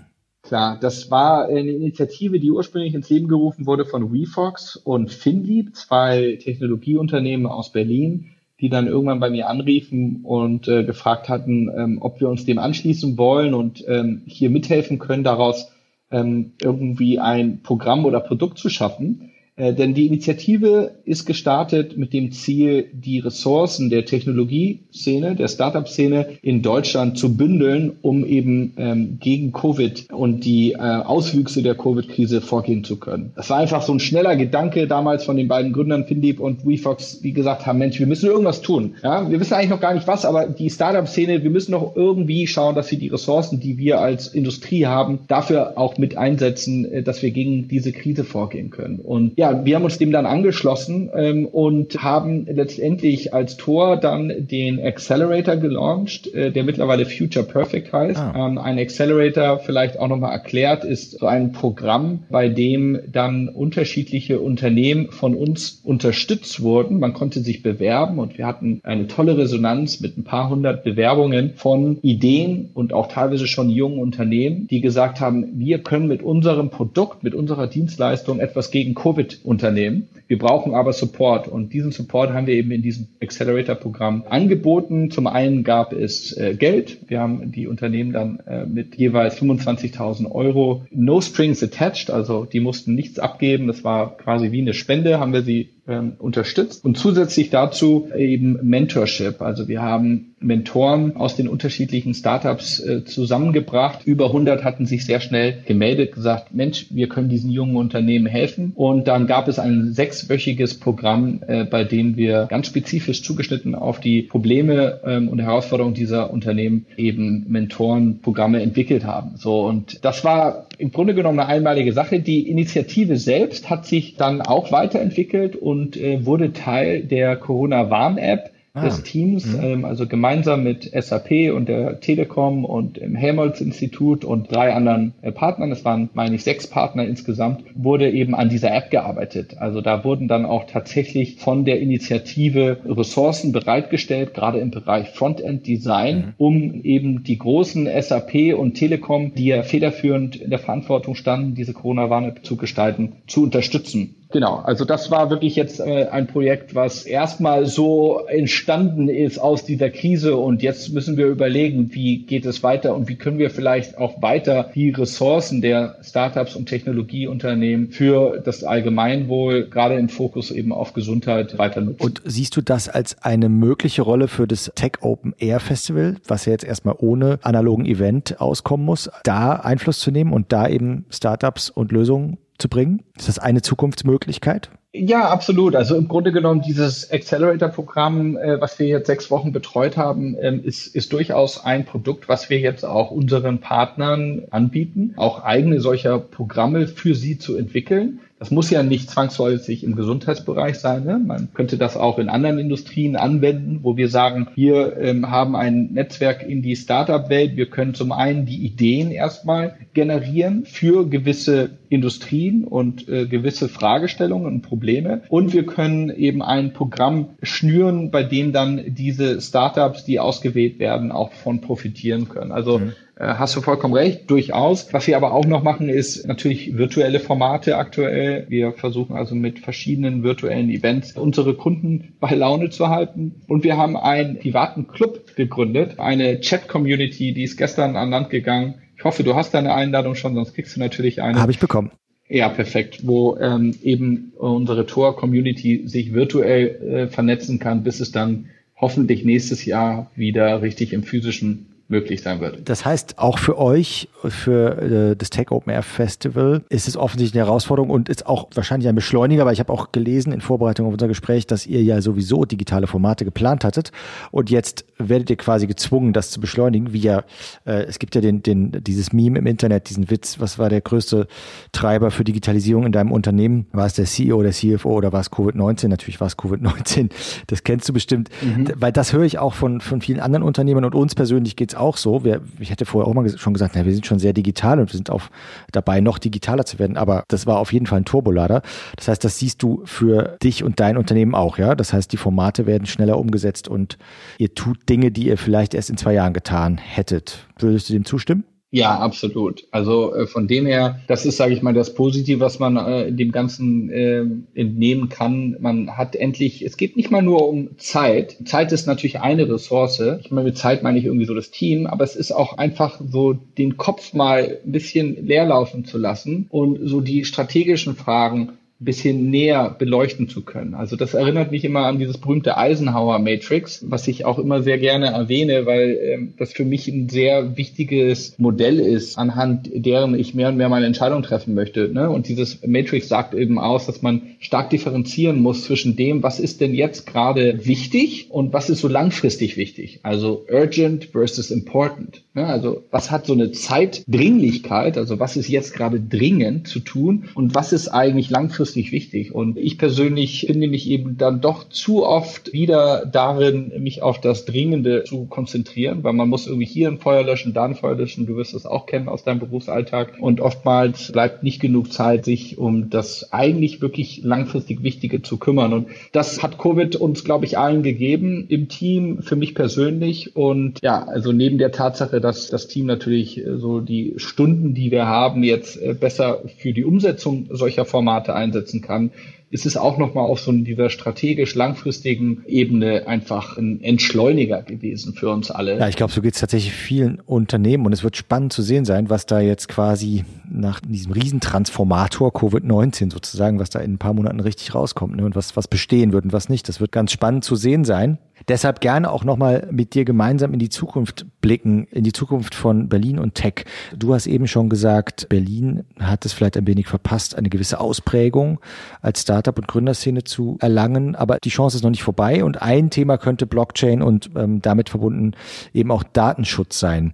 Klar, 0.43 0.79
das 0.81 1.11
war 1.11 1.45
eine 1.45 1.71
Initiative, 1.71 2.39
die 2.39 2.51
ursprünglich 2.51 2.93
ins 2.93 3.09
Leben 3.09 3.27
gerufen 3.27 3.67
wurde 3.67 3.85
von 3.85 4.11
WeFox 4.11 4.75
und 4.75 5.11
Finlieb, 5.11 5.75
zwei 5.75 6.37
Technologieunternehmen 6.41 7.45
aus 7.45 7.71
Berlin, 7.71 8.31
die 8.59 8.69
dann 8.69 8.87
irgendwann 8.87 9.19
bei 9.19 9.29
mir 9.29 9.47
anriefen 9.47 10.21
und 10.23 10.67
äh, 10.67 10.83
gefragt 10.83 11.29
hatten, 11.29 11.69
ähm, 11.75 11.97
ob 12.01 12.19
wir 12.19 12.29
uns 12.29 12.45
dem 12.45 12.59
anschließen 12.59 13.17
wollen 13.17 13.53
und 13.53 13.83
ähm, 13.87 14.23
hier 14.25 14.49
mithelfen 14.49 14.99
können, 14.99 15.23
daraus 15.23 15.70
ähm, 16.11 16.53
irgendwie 16.61 17.19
ein 17.19 17.61
Programm 17.61 18.05
oder 18.05 18.19
Produkt 18.19 18.57
zu 18.57 18.69
schaffen, 18.69 19.31
äh, 19.61 19.75
denn 19.75 19.93
die 19.93 20.07
Initiative 20.07 20.95
ist 21.05 21.25
gestartet 21.25 21.95
mit 21.95 22.13
dem 22.13 22.31
Ziel, 22.31 22.87
die 22.93 23.19
Ressourcen 23.19 23.91
der 23.91 24.05
Technologieszene, 24.05 25.35
der 25.35 25.47
Startup-Szene 25.47 26.29
in 26.41 26.63
Deutschland 26.63 27.19
zu 27.19 27.37
bündeln, 27.37 27.91
um 28.01 28.25
eben 28.25 28.73
ähm, 28.77 29.17
gegen 29.19 29.51
Covid 29.51 30.11
und 30.11 30.45
die 30.45 30.71
äh, 30.71 30.77
Auswüchse 30.77 31.61
der 31.61 31.75
Covid-Krise 31.75 32.41
vorgehen 32.41 32.83
zu 32.83 32.97
können. 32.97 33.33
Das 33.35 33.51
war 33.51 33.57
einfach 33.59 33.83
so 33.83 33.93
ein 33.93 33.99
schneller 33.99 34.35
Gedanke 34.35 34.87
damals 34.87 35.25
von 35.25 35.37
den 35.37 35.47
beiden 35.47 35.73
Gründern 35.73 36.05
Finlieb 36.05 36.39
und 36.39 36.65
WeFox, 36.65 37.19
die 37.21 37.31
gesagt 37.31 37.67
haben, 37.67 37.77
Mensch, 37.77 37.99
wir 37.99 38.07
müssen 38.07 38.31
irgendwas 38.31 38.63
tun. 38.63 38.95
Ja, 39.03 39.29
wir 39.29 39.39
wissen 39.39 39.53
eigentlich 39.53 39.69
noch 39.69 39.79
gar 39.79 39.93
nicht 39.93 40.07
was, 40.07 40.25
aber 40.25 40.47
die 40.47 40.71
Startup-Szene, 40.71 41.43
wir 41.43 41.51
müssen 41.51 41.71
noch 41.71 41.95
irgendwie 41.95 42.47
schauen, 42.47 42.73
dass 42.73 42.89
wir 42.89 42.97
die 42.97 43.09
Ressourcen, 43.09 43.59
die 43.59 43.77
wir 43.77 44.01
als 44.01 44.27
Industrie 44.27 44.87
haben, 44.87 45.19
dafür 45.27 45.77
auch 45.77 45.99
mit 45.99 46.17
einsetzen, 46.17 46.91
äh, 46.91 47.03
dass 47.03 47.21
wir 47.21 47.29
gegen 47.29 47.67
diese 47.67 47.91
Krise 47.91 48.23
vorgehen 48.23 48.71
können. 48.71 48.99
Und 48.99 49.37
ja, 49.37 49.50
wir 49.63 49.75
haben 49.75 49.83
uns 49.83 49.97
dem 49.97 50.11
dann 50.11 50.25
angeschlossen 50.25 51.09
ähm, 51.15 51.45
und 51.45 52.01
haben 52.03 52.45
letztendlich 52.45 53.33
als 53.33 53.57
Tor 53.57 53.97
dann 53.97 54.47
den 54.47 54.79
Accelerator 54.79 55.57
gelauncht, 55.57 56.33
äh, 56.33 56.51
der 56.51 56.63
mittlerweile 56.63 57.05
Future 57.05 57.45
Perfect 57.45 57.93
heißt. 57.93 58.19
Ah. 58.19 58.47
Ähm, 58.47 58.57
ein 58.57 58.79
Accelerator, 58.79 59.59
vielleicht 59.59 59.99
auch 59.99 60.07
nochmal 60.07 60.33
erklärt, 60.33 60.83
ist 60.83 61.19
so 61.19 61.25
ein 61.25 61.51
Programm, 61.51 62.23
bei 62.29 62.49
dem 62.49 62.99
dann 63.11 63.49
unterschiedliche 63.49 64.39
Unternehmen 64.39 65.11
von 65.11 65.35
uns 65.35 65.81
unterstützt 65.83 66.61
wurden. 66.61 66.99
Man 66.99 67.13
konnte 67.13 67.41
sich 67.41 67.63
bewerben 67.63 68.19
und 68.19 68.37
wir 68.37 68.45
hatten 68.45 68.81
eine 68.83 69.07
tolle 69.07 69.37
Resonanz 69.37 69.99
mit 70.01 70.17
ein 70.17 70.23
paar 70.23 70.49
hundert 70.49 70.83
Bewerbungen 70.83 71.53
von 71.55 71.99
Ideen 72.01 72.69
und 72.73 72.93
auch 72.93 73.07
teilweise 73.07 73.47
schon 73.47 73.69
jungen 73.69 73.99
Unternehmen, 73.99 74.67
die 74.67 74.81
gesagt 74.81 75.19
haben, 75.19 75.59
wir 75.59 75.79
können 75.79 76.07
mit 76.07 76.23
unserem 76.23 76.69
Produkt, 76.69 77.23
mit 77.23 77.35
unserer 77.35 77.67
Dienstleistung 77.67 78.39
etwas 78.39 78.71
gegen 78.71 78.95
Covid 78.95 79.30
Unternehmen. 79.43 80.07
Wir 80.27 80.37
brauchen 80.37 80.75
aber 80.75 80.93
Support 80.93 81.49
und 81.49 81.73
diesen 81.73 81.91
Support 81.91 82.31
haben 82.31 82.47
wir 82.47 82.53
eben 82.53 82.71
in 82.71 82.81
diesem 82.81 83.07
Accelerator-Programm 83.21 84.23
angeboten. 84.29 85.11
Zum 85.11 85.27
einen 85.27 85.63
gab 85.63 85.91
es 85.91 86.31
äh, 86.37 86.55
Geld. 86.55 86.99
Wir 87.09 87.19
haben 87.19 87.51
die 87.51 87.67
Unternehmen 87.67 88.13
dann 88.13 88.39
äh, 88.47 88.65
mit 88.65 88.95
jeweils 88.95 89.41
25.000 89.41 90.31
Euro 90.31 90.85
No 90.89 91.19
Strings 91.19 91.61
Attached, 91.61 92.09
also 92.09 92.45
die 92.45 92.61
mussten 92.61 92.95
nichts 92.95 93.19
abgeben. 93.19 93.67
Das 93.67 93.83
war 93.83 94.15
quasi 94.15 94.53
wie 94.53 94.61
eine 94.61 94.73
Spende, 94.73 95.19
haben 95.19 95.33
wir 95.33 95.41
sie 95.41 95.69
ähm, 95.87 96.13
unterstützt. 96.19 96.85
Und 96.85 96.97
zusätzlich 96.97 97.49
dazu 97.49 98.07
eben 98.15 98.59
Mentorship. 98.61 99.41
Also 99.41 99.67
wir 99.67 99.81
haben 99.81 100.35
Mentoren 100.39 101.15
aus 101.15 101.35
den 101.35 101.47
unterschiedlichen 101.47 102.13
Startups 102.13 102.79
äh, 102.79 103.03
zusammengebracht. 103.05 104.05
Über 104.05 104.27
100 104.27 104.63
hatten 104.63 104.85
sich 104.85 105.05
sehr 105.05 105.19
schnell 105.19 105.63
gemeldet, 105.65 106.13
gesagt, 106.13 106.53
Mensch, 106.53 106.87
wir 106.89 107.09
können 107.09 107.29
diesen 107.29 107.51
jungen 107.51 107.75
Unternehmen 107.75 108.25
helfen. 108.25 108.73
Und 108.75 109.07
dann 109.07 109.27
gab 109.27 109.47
es 109.47 109.55
sechs 109.55 109.95
sechswöchiges 109.95 110.79
Programm, 110.79 111.41
äh, 111.47 111.63
bei 111.63 111.83
dem 111.83 112.15
wir 112.15 112.47
ganz 112.49 112.67
spezifisch 112.67 113.23
zugeschnitten 113.23 113.75
auf 113.75 113.99
die 113.99 114.23
Probleme 114.23 114.99
ähm, 115.05 115.29
und 115.29 115.39
Herausforderungen 115.39 115.95
dieser 115.95 116.31
Unternehmen 116.31 116.85
eben 116.97 117.45
Mentorenprogramme 117.47 118.61
entwickelt 118.61 119.05
haben. 119.05 119.37
So 119.37 119.65
und 119.65 120.03
das 120.03 120.23
war 120.23 120.67
im 120.81 120.91
Grunde 120.91 121.13
genommen 121.13 121.39
eine 121.39 121.47
einmalige 121.47 121.93
Sache. 121.93 122.19
Die 122.19 122.49
Initiative 122.49 123.17
selbst 123.17 123.69
hat 123.69 123.85
sich 123.85 124.15
dann 124.15 124.41
auch 124.41 124.71
weiterentwickelt 124.71 125.55
und 125.55 125.95
äh, 125.95 126.25
wurde 126.25 126.53
Teil 126.53 127.03
der 127.03 127.35
Corona-Warn-App 127.35 128.50
ah. 128.73 128.85
des 128.85 129.03
Teams, 129.03 129.45
mhm. 129.45 129.63
ähm, 129.63 129.85
also 129.85 130.07
gemeinsam 130.07 130.63
mit 130.63 130.91
SAP 130.93 131.53
und 131.53 131.67
der 131.67 131.99
Telekom 131.99 132.65
und 132.65 132.97
im 132.97 133.15
Helmholtz-Institut 133.15 134.23
und 134.23 134.51
drei 134.51 134.73
anderen 134.73 135.13
äh, 135.21 135.31
Partnern, 135.31 135.71
es 135.71 135.85
waren, 135.85 136.09
meine 136.13 136.35
ich, 136.35 136.43
sechs 136.43 136.67
Partner 136.67 137.05
insgesamt, 137.05 137.63
wurde 137.75 138.09
eben 138.09 138.35
an 138.35 138.49
dieser 138.49 138.73
App 138.73 138.91
gearbeitet. 138.91 139.57
Also 139.57 139.81
da 139.81 140.03
wurden 140.03 140.27
dann 140.27 140.45
auch 140.45 140.65
tatsächlich 140.65 141.37
von 141.37 141.65
der 141.65 141.79
Initiative 141.79 142.77
Ressourcen 142.85 143.51
bereitgestellt, 143.51 144.33
gerade 144.33 144.59
im 144.59 144.71
Bereich 144.71 145.09
Frontend-Design, 145.09 146.17
mhm. 146.17 146.33
um 146.37 146.81
eben 146.83 147.23
die 147.23 147.37
großen 147.37 147.87
SAP 148.01 148.53
und 148.57 148.75
Telekom, 148.75 149.33
die 149.35 149.45
ja 149.45 149.63
federführend 149.63 150.35
in 150.35 150.49
der 150.49 150.59
Verantwortung 150.59 151.15
standen, 151.15 151.55
diese 151.55 151.73
Corona-Warn-App 151.73 152.45
zu 152.45 152.57
gestalten, 152.57 153.13
zu 153.27 153.43
unterstützen. 153.43 154.15
Genau, 154.31 154.55
also 154.57 154.85
das 154.85 155.11
war 155.11 155.29
wirklich 155.29 155.55
jetzt 155.55 155.79
äh, 155.79 156.07
ein 156.09 156.27
Projekt, 156.27 156.73
was 156.73 157.05
erstmal 157.05 157.65
so 157.65 158.21
entstanden 158.27 159.09
ist 159.09 159.37
aus 159.39 159.65
dieser 159.65 159.89
Krise 159.89 160.37
und 160.37 160.61
jetzt 160.61 160.93
müssen 160.93 161.17
wir 161.17 161.27
überlegen, 161.27 161.93
wie 161.93 162.19
geht 162.19 162.45
es 162.45 162.63
weiter 162.63 162.95
und 162.95 163.09
wie 163.09 163.15
können 163.15 163.39
wir 163.39 163.49
vielleicht 163.49 163.97
auch 163.97 164.21
weiter 164.21 164.71
die 164.73 164.91
Ressourcen 164.91 165.61
der 165.61 165.97
Startups 166.01 166.55
und 166.55 166.67
Technologieunternehmen 166.67 167.89
für 167.89 168.41
das 168.43 168.63
Allgemeinwohl, 168.63 169.67
gerade 169.67 169.95
im 169.95 170.07
Fokus 170.07 170.51
eben 170.51 170.71
auf 170.71 170.93
Gesundheit, 170.93 171.57
weiter 171.57 171.81
nutzen. 171.81 172.01
Und 172.01 172.21
siehst 172.23 172.55
du 172.55 172.61
das 172.61 172.87
als 172.87 173.21
eine 173.21 173.49
mögliche 173.49 174.01
Rolle 174.01 174.29
für 174.29 174.47
das 174.47 174.71
Tech 174.75 174.93
Open 175.01 175.33
Air 175.39 175.59
Festival, 175.59 176.15
was 176.27 176.45
ja 176.45 176.53
jetzt 176.53 176.63
erstmal 176.63 176.95
ohne 176.97 177.39
analogen 177.41 177.85
Event 177.85 178.39
auskommen 178.39 178.85
muss, 178.85 179.09
da 179.23 179.53
Einfluss 179.53 179.99
zu 179.99 180.11
nehmen 180.11 180.31
und 180.31 180.53
da 180.53 180.67
eben 180.69 181.05
Startups 181.09 181.69
und 181.69 181.91
Lösungen 181.91 182.37
zu 182.61 182.69
bringen? 182.69 183.03
Ist 183.17 183.27
das 183.27 183.39
eine 183.39 183.61
Zukunftsmöglichkeit? 183.61 184.69
Ja, 184.93 185.29
absolut. 185.29 185.75
Also 185.75 185.95
im 185.95 186.09
Grunde 186.09 186.33
genommen 186.33 186.61
dieses 186.61 187.09
Accelerator-Programm, 187.11 188.37
äh, 188.37 188.59
was 188.59 188.77
wir 188.77 188.87
jetzt 188.87 189.07
sechs 189.07 189.31
Wochen 189.31 189.53
betreut 189.53 189.95
haben, 189.95 190.35
ähm, 190.41 190.61
ist, 190.63 190.87
ist 190.87 191.13
durchaus 191.13 191.63
ein 191.63 191.85
Produkt, 191.85 192.27
was 192.27 192.49
wir 192.49 192.59
jetzt 192.59 192.83
auch 192.83 193.09
unseren 193.09 193.59
Partnern 193.59 194.43
anbieten, 194.51 195.13
auch 195.15 195.43
eigene 195.43 195.79
solcher 195.79 196.19
Programme 196.19 196.87
für 196.87 197.15
sie 197.15 197.37
zu 197.37 197.55
entwickeln. 197.55 198.19
Das 198.41 198.49
muss 198.49 198.71
ja 198.71 198.81
nicht 198.81 199.07
zwangsläufig 199.07 199.83
im 199.83 199.95
Gesundheitsbereich 199.95 200.79
sein. 200.79 201.03
Ne? 201.03 201.21
Man 201.23 201.49
könnte 201.53 201.77
das 201.77 201.95
auch 201.95 202.17
in 202.17 202.27
anderen 202.27 202.57
Industrien 202.57 203.15
anwenden, 203.15 203.81
wo 203.83 203.97
wir 203.97 204.09
sagen, 204.09 204.47
wir 204.55 204.97
ähm, 204.97 205.29
haben 205.29 205.55
ein 205.55 205.89
Netzwerk 205.93 206.41
in 206.41 206.63
die 206.63 206.75
Startup-Welt. 206.75 207.55
Wir 207.55 207.67
können 207.67 207.93
zum 207.93 208.11
einen 208.11 208.47
die 208.47 208.65
Ideen 208.65 209.11
erstmal 209.11 209.77
generieren 209.93 210.65
für 210.65 211.07
gewisse 211.07 211.77
Industrien 211.89 212.63
und 212.63 213.07
äh, 213.07 213.27
gewisse 213.27 213.69
Fragestellungen 213.69 214.47
und 214.47 214.61
Probleme. 214.63 215.21
Und 215.29 215.53
wir 215.53 215.67
können 215.67 216.09
eben 216.09 216.41
ein 216.41 216.73
Programm 216.73 217.29
schnüren, 217.43 218.09
bei 218.09 218.23
dem 218.23 218.53
dann 218.53 218.81
diese 218.87 219.39
Startups, 219.39 220.03
die 220.03 220.19
ausgewählt 220.19 220.79
werden, 220.79 221.11
auch 221.11 221.31
von 221.31 221.61
profitieren 221.61 222.27
können. 222.27 222.51
Also 222.51 222.79
mhm. 222.79 222.93
Äh, 223.21 223.35
hast 223.35 223.55
du 223.55 223.61
vollkommen 223.61 223.93
recht, 223.93 224.31
durchaus. 224.31 224.91
Was 224.93 225.05
wir 225.05 225.15
aber 225.15 225.33
auch 225.33 225.45
noch 225.45 225.61
machen, 225.61 225.89
ist 225.89 226.27
natürlich 226.27 226.75
virtuelle 226.75 227.19
Formate 227.19 227.77
aktuell. 227.77 228.47
Wir 228.49 228.71
versuchen 228.71 229.15
also 229.15 229.35
mit 229.35 229.59
verschiedenen 229.59 230.23
virtuellen 230.23 230.69
Events 230.71 231.15
unsere 231.15 231.53
Kunden 231.53 232.15
bei 232.19 232.33
Laune 232.33 232.71
zu 232.71 232.89
halten. 232.89 233.41
Und 233.47 233.63
wir 233.63 233.77
haben 233.77 233.95
einen 233.95 234.39
privaten 234.39 234.87
Club 234.87 235.35
gegründet, 235.35 235.99
eine 235.99 236.39
Chat-Community, 236.39 237.33
die 237.33 237.43
ist 237.43 237.57
gestern 237.57 237.95
an 237.95 238.09
Land 238.09 238.31
gegangen. 238.31 238.81
Ich 238.97 239.03
hoffe, 239.03 239.23
du 239.23 239.35
hast 239.35 239.53
deine 239.53 239.75
Einladung 239.75 240.15
schon, 240.15 240.33
sonst 240.33 240.55
kriegst 240.55 240.75
du 240.75 240.79
natürlich 240.79 241.21
eine. 241.21 241.39
Habe 241.39 241.51
ich 241.51 241.59
bekommen. 241.59 241.91
Ja, 242.27 242.49
perfekt, 242.49 243.01
wo 243.03 243.37
ähm, 243.37 243.75
eben 243.83 244.31
unsere 244.37 244.87
Tor-Community 244.87 245.83
sich 245.85 246.13
virtuell 246.13 246.67
äh, 246.67 247.07
vernetzen 247.07 247.59
kann, 247.59 247.83
bis 247.83 247.99
es 247.99 248.11
dann 248.11 248.47
hoffentlich 248.75 249.25
nächstes 249.25 249.65
Jahr 249.65 250.09
wieder 250.15 250.63
richtig 250.63 250.93
im 250.93 251.03
physischen 251.03 251.70
möglich 251.91 252.23
sein 252.23 252.39
wird. 252.39 252.67
Das 252.69 252.85
heißt, 252.85 253.19
auch 253.19 253.37
für 253.37 253.57
euch, 253.57 254.09
für 254.23 255.11
äh, 255.11 255.15
das 255.15 255.29
Tech 255.29 255.51
Open 255.51 255.71
Air 255.71 255.83
Festival, 255.83 256.63
ist 256.69 256.87
es 256.87 256.97
offensichtlich 256.97 257.39
eine 257.39 257.47
Herausforderung 257.47 257.89
und 257.89 258.09
ist 258.09 258.25
auch 258.25 258.47
wahrscheinlich 258.55 258.87
ein 258.87 258.95
Beschleuniger, 258.95 259.45
weil 259.45 259.53
ich 259.53 259.59
habe 259.59 259.71
auch 259.71 259.91
gelesen 259.91 260.31
in 260.31 260.41
Vorbereitung 260.41 260.87
auf 260.87 260.93
unser 260.93 261.07
Gespräch, 261.07 261.45
dass 261.45 261.67
ihr 261.67 261.83
ja 261.83 262.01
sowieso 262.01 262.45
digitale 262.45 262.87
Formate 262.87 263.25
geplant 263.25 263.63
hattet 263.63 263.91
und 264.31 264.49
jetzt 264.49 264.85
werdet 264.97 265.29
ihr 265.29 265.35
quasi 265.35 265.67
gezwungen, 265.67 266.13
das 266.13 266.31
zu 266.31 266.39
beschleunigen, 266.39 266.93
wie 266.93 266.99
ja, 266.99 267.23
äh, 267.65 267.83
es 267.83 267.99
gibt 267.99 268.15
ja 268.15 268.21
den, 268.21 268.41
den, 268.41 268.71
dieses 268.83 269.11
Meme 269.13 269.39
im 269.39 269.45
Internet, 269.45 269.89
diesen 269.89 270.09
Witz, 270.09 270.39
was 270.39 270.57
war 270.57 270.69
der 270.69 270.81
größte 270.81 271.27
Treiber 271.71 272.11
für 272.11 272.23
Digitalisierung 272.23 272.85
in 272.85 272.91
deinem 272.91 273.11
Unternehmen? 273.11 273.67
War 273.73 273.85
es 273.85 273.93
der 273.93 274.05
CEO, 274.05 274.41
der 274.41 274.53
CFO 274.53 274.91
oder 274.91 275.11
war 275.11 275.19
es 275.19 275.31
Covid-19? 275.31 275.89
Natürlich 275.89 276.19
war 276.19 276.27
es 276.27 276.37
Covid-19, 276.37 277.09
das 277.47 277.63
kennst 277.63 277.89
du 277.89 277.93
bestimmt, 277.93 278.29
mhm. 278.41 278.71
weil 278.77 278.91
das 278.91 279.11
höre 279.13 279.23
ich 279.23 279.39
auch 279.39 279.53
von, 279.53 279.81
von 279.81 280.01
vielen 280.01 280.19
anderen 280.19 280.43
Unternehmern 280.43 280.85
und 280.85 280.95
uns 280.95 281.15
persönlich 281.15 281.55
geht 281.55 281.73
es 281.73 281.80
auch 281.81 281.97
so. 281.97 282.23
Wir, 282.23 282.41
ich 282.59 282.69
hätte 282.69 282.85
vorher 282.85 283.07
auch 283.09 283.13
mal 283.13 283.27
schon 283.37 283.53
gesagt, 283.53 283.75
na, 283.75 283.85
wir 283.85 283.93
sind 283.93 284.05
schon 284.05 284.19
sehr 284.19 284.33
digital 284.33 284.79
und 284.79 284.91
wir 284.91 284.95
sind 284.95 285.09
auch 285.09 285.23
dabei, 285.71 286.01
noch 286.01 286.19
digitaler 286.19 286.65
zu 286.65 286.79
werden. 286.79 286.97
Aber 286.97 287.23
das 287.27 287.45
war 287.45 287.59
auf 287.59 287.73
jeden 287.73 287.85
Fall 287.85 287.99
ein 287.99 288.05
Turbolader. 288.05 288.61
Das 288.95 289.07
heißt, 289.07 289.23
das 289.23 289.37
siehst 289.37 289.61
du 289.63 289.81
für 289.85 290.37
dich 290.41 290.63
und 290.63 290.79
dein 290.79 290.97
Unternehmen 290.97 291.35
auch, 291.35 291.57
ja. 291.57 291.75
Das 291.75 291.93
heißt, 291.93 292.11
die 292.11 292.17
Formate 292.17 292.65
werden 292.65 292.85
schneller 292.85 293.17
umgesetzt 293.17 293.67
und 293.67 293.97
ihr 294.37 294.53
tut 294.53 294.87
Dinge, 294.89 295.11
die 295.11 295.27
ihr 295.27 295.37
vielleicht 295.37 295.73
erst 295.73 295.89
in 295.89 295.97
zwei 295.97 296.13
Jahren 296.13 296.33
getan 296.33 296.77
hättet. 296.77 297.47
Würdest 297.57 297.89
du 297.89 297.93
dem 297.93 298.05
zustimmen? 298.05 298.43
Ja, 298.73 298.97
absolut. 298.99 299.67
Also 299.71 300.15
äh, 300.15 300.27
von 300.27 300.47
dem 300.47 300.65
her, 300.65 301.01
das 301.07 301.25
ist, 301.25 301.35
sage 301.35 301.53
ich 301.53 301.61
mal, 301.61 301.73
das 301.73 301.93
Positive, 301.93 302.39
was 302.39 302.57
man 302.57 302.77
äh, 302.77 303.11
dem 303.11 303.33
Ganzen 303.33 303.89
äh, 303.89 304.23
entnehmen 304.57 305.09
kann. 305.09 305.57
Man 305.59 305.97
hat 305.97 306.15
endlich, 306.15 306.61
es 306.61 306.77
geht 306.77 306.95
nicht 306.95 307.11
mal 307.11 307.21
nur 307.21 307.49
um 307.49 307.77
Zeit. 307.77 308.37
Zeit 308.45 308.71
ist 308.71 308.87
natürlich 308.87 309.19
eine 309.19 309.49
Ressource. 309.49 309.99
Ich 310.21 310.31
meine, 310.31 310.47
mit 310.47 310.57
Zeit 310.57 310.83
meine 310.83 310.97
ich 310.99 311.03
irgendwie 311.03 311.25
so 311.25 311.35
das 311.35 311.51
Team, 311.51 311.85
aber 311.85 312.05
es 312.05 312.15
ist 312.15 312.31
auch 312.31 312.57
einfach 312.57 313.01
so, 313.05 313.33
den 313.33 313.75
Kopf 313.75 314.13
mal 314.13 314.59
ein 314.65 314.71
bisschen 314.71 315.27
leer 315.27 315.45
laufen 315.45 315.83
zu 315.83 315.97
lassen 315.97 316.47
und 316.49 316.79
so 316.81 317.01
die 317.01 317.25
strategischen 317.25 317.97
Fragen 317.97 318.53
bisschen 318.83 319.29
näher 319.29 319.75
beleuchten 319.77 320.27
zu 320.27 320.41
können. 320.41 320.73
Also 320.73 320.95
das 320.95 321.13
erinnert 321.13 321.51
mich 321.51 321.63
immer 321.63 321.85
an 321.85 321.99
dieses 321.99 322.17
berühmte 322.17 322.57
Eisenhower 322.57 323.19
Matrix, 323.19 323.85
was 323.87 324.07
ich 324.07 324.25
auch 324.25 324.39
immer 324.39 324.63
sehr 324.63 324.79
gerne 324.79 325.07
erwähne, 325.07 325.67
weil 325.67 325.99
ähm, 326.01 326.33
das 326.37 326.51
für 326.51 326.65
mich 326.65 326.87
ein 326.87 327.07
sehr 327.07 327.57
wichtiges 327.57 328.37
Modell 328.39 328.79
ist, 328.79 329.19
anhand 329.19 329.69
deren 329.71 330.15
ich 330.15 330.33
mehr 330.33 330.49
und 330.49 330.57
mehr 330.57 330.69
meine 330.69 330.87
Entscheidung 330.87 331.21
treffen 331.21 331.53
möchte. 331.53 331.89
Ne? 331.93 332.09
Und 332.09 332.27
dieses 332.27 332.65
Matrix 332.65 333.07
sagt 333.07 333.35
eben 333.35 333.59
aus, 333.59 333.85
dass 333.85 334.01
man 334.01 334.21
stark 334.39 334.71
differenzieren 334.71 335.39
muss 335.39 335.65
zwischen 335.65 335.95
dem, 335.95 336.23
was 336.23 336.39
ist 336.39 336.59
denn 336.59 336.73
jetzt 336.73 337.05
gerade 337.05 337.65
wichtig 337.65 338.31
und 338.31 338.51
was 338.51 338.71
ist 338.71 338.79
so 338.79 338.87
langfristig 338.87 339.57
wichtig. 339.57 339.99
Also 340.01 340.45
urgent 340.51 341.05
versus 341.11 341.51
important. 341.51 342.23
Ne? 342.33 342.47
Also 342.47 342.83
was 342.89 343.11
hat 343.11 343.27
so 343.27 343.33
eine 343.33 343.51
Zeitdringlichkeit, 343.51 344.97
also 344.97 345.19
was 345.19 345.37
ist 345.37 345.49
jetzt 345.49 345.73
gerade 345.75 345.99
dringend 345.99 346.67
zu 346.67 346.79
tun 346.79 347.25
und 347.35 347.53
was 347.53 347.73
ist 347.73 347.89
eigentlich 347.89 348.31
langfristig 348.31 348.70
langfristig 348.71 348.91
wichtig. 348.91 349.33
Und 349.33 349.57
ich 349.57 349.77
persönlich 349.77 350.45
finde 350.47 350.67
mich 350.67 350.89
eben 350.89 351.17
dann 351.17 351.41
doch 351.41 351.67
zu 351.69 352.05
oft 352.05 352.53
wieder 352.53 353.05
darin, 353.05 353.71
mich 353.79 354.01
auf 354.01 354.21
das 354.21 354.45
Dringende 354.45 355.03
zu 355.03 355.25
konzentrieren, 355.25 356.03
weil 356.03 356.13
man 356.13 356.29
muss 356.29 356.47
irgendwie 356.47 356.65
hier 356.65 356.89
ein 356.89 356.97
Feuer 356.97 357.23
löschen, 357.23 357.53
da 357.53 357.65
ein 357.65 357.75
Feuer 357.75 357.95
löschen. 357.95 358.25
Du 358.25 358.35
wirst 358.35 358.53
es 358.53 358.65
auch 358.65 358.85
kennen 358.85 359.09
aus 359.09 359.23
deinem 359.23 359.39
Berufsalltag. 359.39 360.17
Und 360.19 360.41
oftmals 360.41 361.11
bleibt 361.11 361.43
nicht 361.43 361.59
genug 361.59 361.91
Zeit, 361.91 362.25
sich 362.25 362.57
um 362.57 362.89
das 362.89 363.31
eigentlich 363.33 363.81
wirklich 363.81 364.21
langfristig 364.23 364.83
Wichtige 364.83 365.21
zu 365.21 365.37
kümmern. 365.37 365.73
Und 365.73 365.87
das 366.11 366.41
hat 366.41 366.57
Covid 366.57 366.95
uns, 366.95 367.23
glaube 367.23 367.45
ich, 367.45 367.57
allen 367.57 367.83
gegeben 367.83 368.45
im 368.49 368.67
Team, 368.67 369.21
für 369.21 369.35
mich 369.35 369.55
persönlich. 369.55 370.35
Und 370.35 370.79
ja, 370.81 371.03
also 371.03 371.31
neben 371.31 371.57
der 371.57 371.71
Tatsache, 371.71 372.21
dass 372.21 372.49
das 372.49 372.67
Team 372.67 372.85
natürlich 372.85 373.43
so 373.55 373.81
die 373.81 374.13
Stunden, 374.17 374.73
die 374.73 374.91
wir 374.91 375.07
haben, 375.07 375.43
jetzt 375.43 375.79
besser 375.99 376.41
für 376.57 376.73
die 376.73 376.85
Umsetzung 376.85 377.47
solcher 377.49 377.85
Formate 377.85 378.33
einsetzt, 378.33 378.60
umsetzen 378.61 378.81
kann, 378.81 379.11
ist 379.51 379.65
es 379.65 379.75
auch 379.75 379.97
nochmal 379.97 380.23
auf 380.23 380.39
so 380.39 380.51
dieser 380.53 380.89
strategisch 380.89 381.55
langfristigen 381.55 382.43
Ebene 382.47 383.05
einfach 383.05 383.57
ein 383.57 383.81
Entschleuniger 383.83 384.63
gewesen 384.63 385.13
für 385.13 385.29
uns 385.29 385.51
alle. 385.51 385.77
Ja, 385.77 385.89
ich 385.89 385.97
glaube, 385.97 386.13
so 386.13 386.21
geht 386.21 386.35
es 386.35 386.39
tatsächlich 386.39 386.71
vielen 386.71 387.19
Unternehmen 387.19 387.85
und 387.85 387.91
es 387.91 388.03
wird 388.03 388.15
spannend 388.15 388.53
zu 388.53 388.61
sehen 388.61 388.85
sein, 388.85 389.09
was 389.09 389.25
da 389.25 389.41
jetzt 389.41 389.67
quasi 389.67 390.23
nach 390.49 390.79
diesem 390.79 391.11
Riesentransformator 391.11 392.31
Covid-19 392.31 393.11
sozusagen, 393.11 393.59
was 393.59 393.69
da 393.69 393.79
in 393.79 393.93
ein 393.93 393.97
paar 393.97 394.13
Monaten 394.13 394.39
richtig 394.39 394.73
rauskommt 394.73 395.17
ne, 395.17 395.25
und 395.25 395.35
was, 395.35 395.57
was 395.57 395.67
bestehen 395.67 396.13
wird 396.13 396.23
und 396.23 396.33
was 396.33 396.47
nicht. 396.47 396.69
Das 396.69 396.79
wird 396.79 396.93
ganz 396.93 397.11
spannend 397.11 397.43
zu 397.43 397.55
sehen 397.55 397.83
sein. 397.83 398.19
Deshalb 398.47 398.81
gerne 398.81 399.11
auch 399.11 399.23
nochmal 399.23 399.67
mit 399.71 399.93
dir 399.93 400.05
gemeinsam 400.05 400.53
in 400.53 400.59
die 400.59 400.69
Zukunft 400.69 401.25
blicken, 401.41 401.85
in 401.91 402.03
die 402.03 402.11
Zukunft 402.11 402.55
von 402.55 402.89
Berlin 402.89 403.19
und 403.19 403.35
Tech. 403.35 403.65
Du 403.95 404.13
hast 404.13 404.27
eben 404.27 404.47
schon 404.47 404.69
gesagt, 404.69 405.29
Berlin 405.29 405.83
hat 405.99 406.25
es 406.25 406.33
vielleicht 406.33 406.57
ein 406.57 406.67
wenig 406.67 406.87
verpasst, 406.87 407.35
eine 407.35 407.49
gewisse 407.49 407.79
Ausprägung 407.79 408.59
als 409.01 409.25
Startup- 409.41 409.57
und 409.57 409.67
Gründerszene 409.67 410.23
zu 410.23 410.57
erlangen, 410.59 411.15
aber 411.15 411.37
die 411.43 411.49
Chance 411.49 411.77
ist 411.77 411.83
noch 411.83 411.89
nicht 411.89 412.03
vorbei 412.03 412.43
und 412.43 412.61
ein 412.61 412.91
Thema 412.91 413.17
könnte 413.17 413.47
Blockchain 413.47 414.01
und 414.01 414.29
ähm, 414.35 414.61
damit 414.61 414.89
verbunden 414.89 415.33
eben 415.73 415.91
auch 415.91 416.03
Datenschutz 416.03 416.79
sein. 416.79 417.13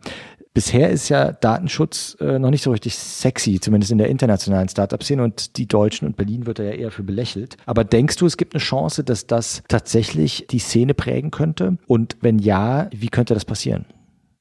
Bisher 0.54 0.90
ist 0.90 1.08
ja 1.08 1.32
Datenschutz 1.32 2.18
äh, 2.20 2.40
noch 2.40 2.50
nicht 2.50 2.64
so 2.64 2.72
richtig 2.72 2.96
sexy, 2.96 3.60
zumindest 3.60 3.92
in 3.92 4.00
der 4.00 4.10
internationalen 4.10 4.68
Startup-Szene 4.68 5.24
und 5.24 5.56
die 5.58 5.68
Deutschen 5.68 6.08
und 6.08 6.18
Berlin 6.18 6.48
wird 6.48 6.60
da 6.60 6.64
ja 6.64 6.72
eher 6.72 6.92
für 6.92 7.04
belächelt. 7.04 7.58
Aber 7.66 7.84
denkst 7.84 8.18
du, 8.18 8.26
es 8.26 8.38
gibt 8.38 8.56
eine 8.56 8.62
Chance, 8.62 9.04
dass 9.04 9.28
das 9.28 9.62
tatsächlich 9.68 10.48
die 10.50 10.60
Szene 10.60 10.96
prägen 10.96 11.30
könnte? 11.32 11.78
Und 11.86 12.18
wenn 12.22 12.40
ja, 12.40 12.90
wie 12.92 13.10
könnte 13.10 13.36
das 13.36 13.46
passieren? 13.46 13.86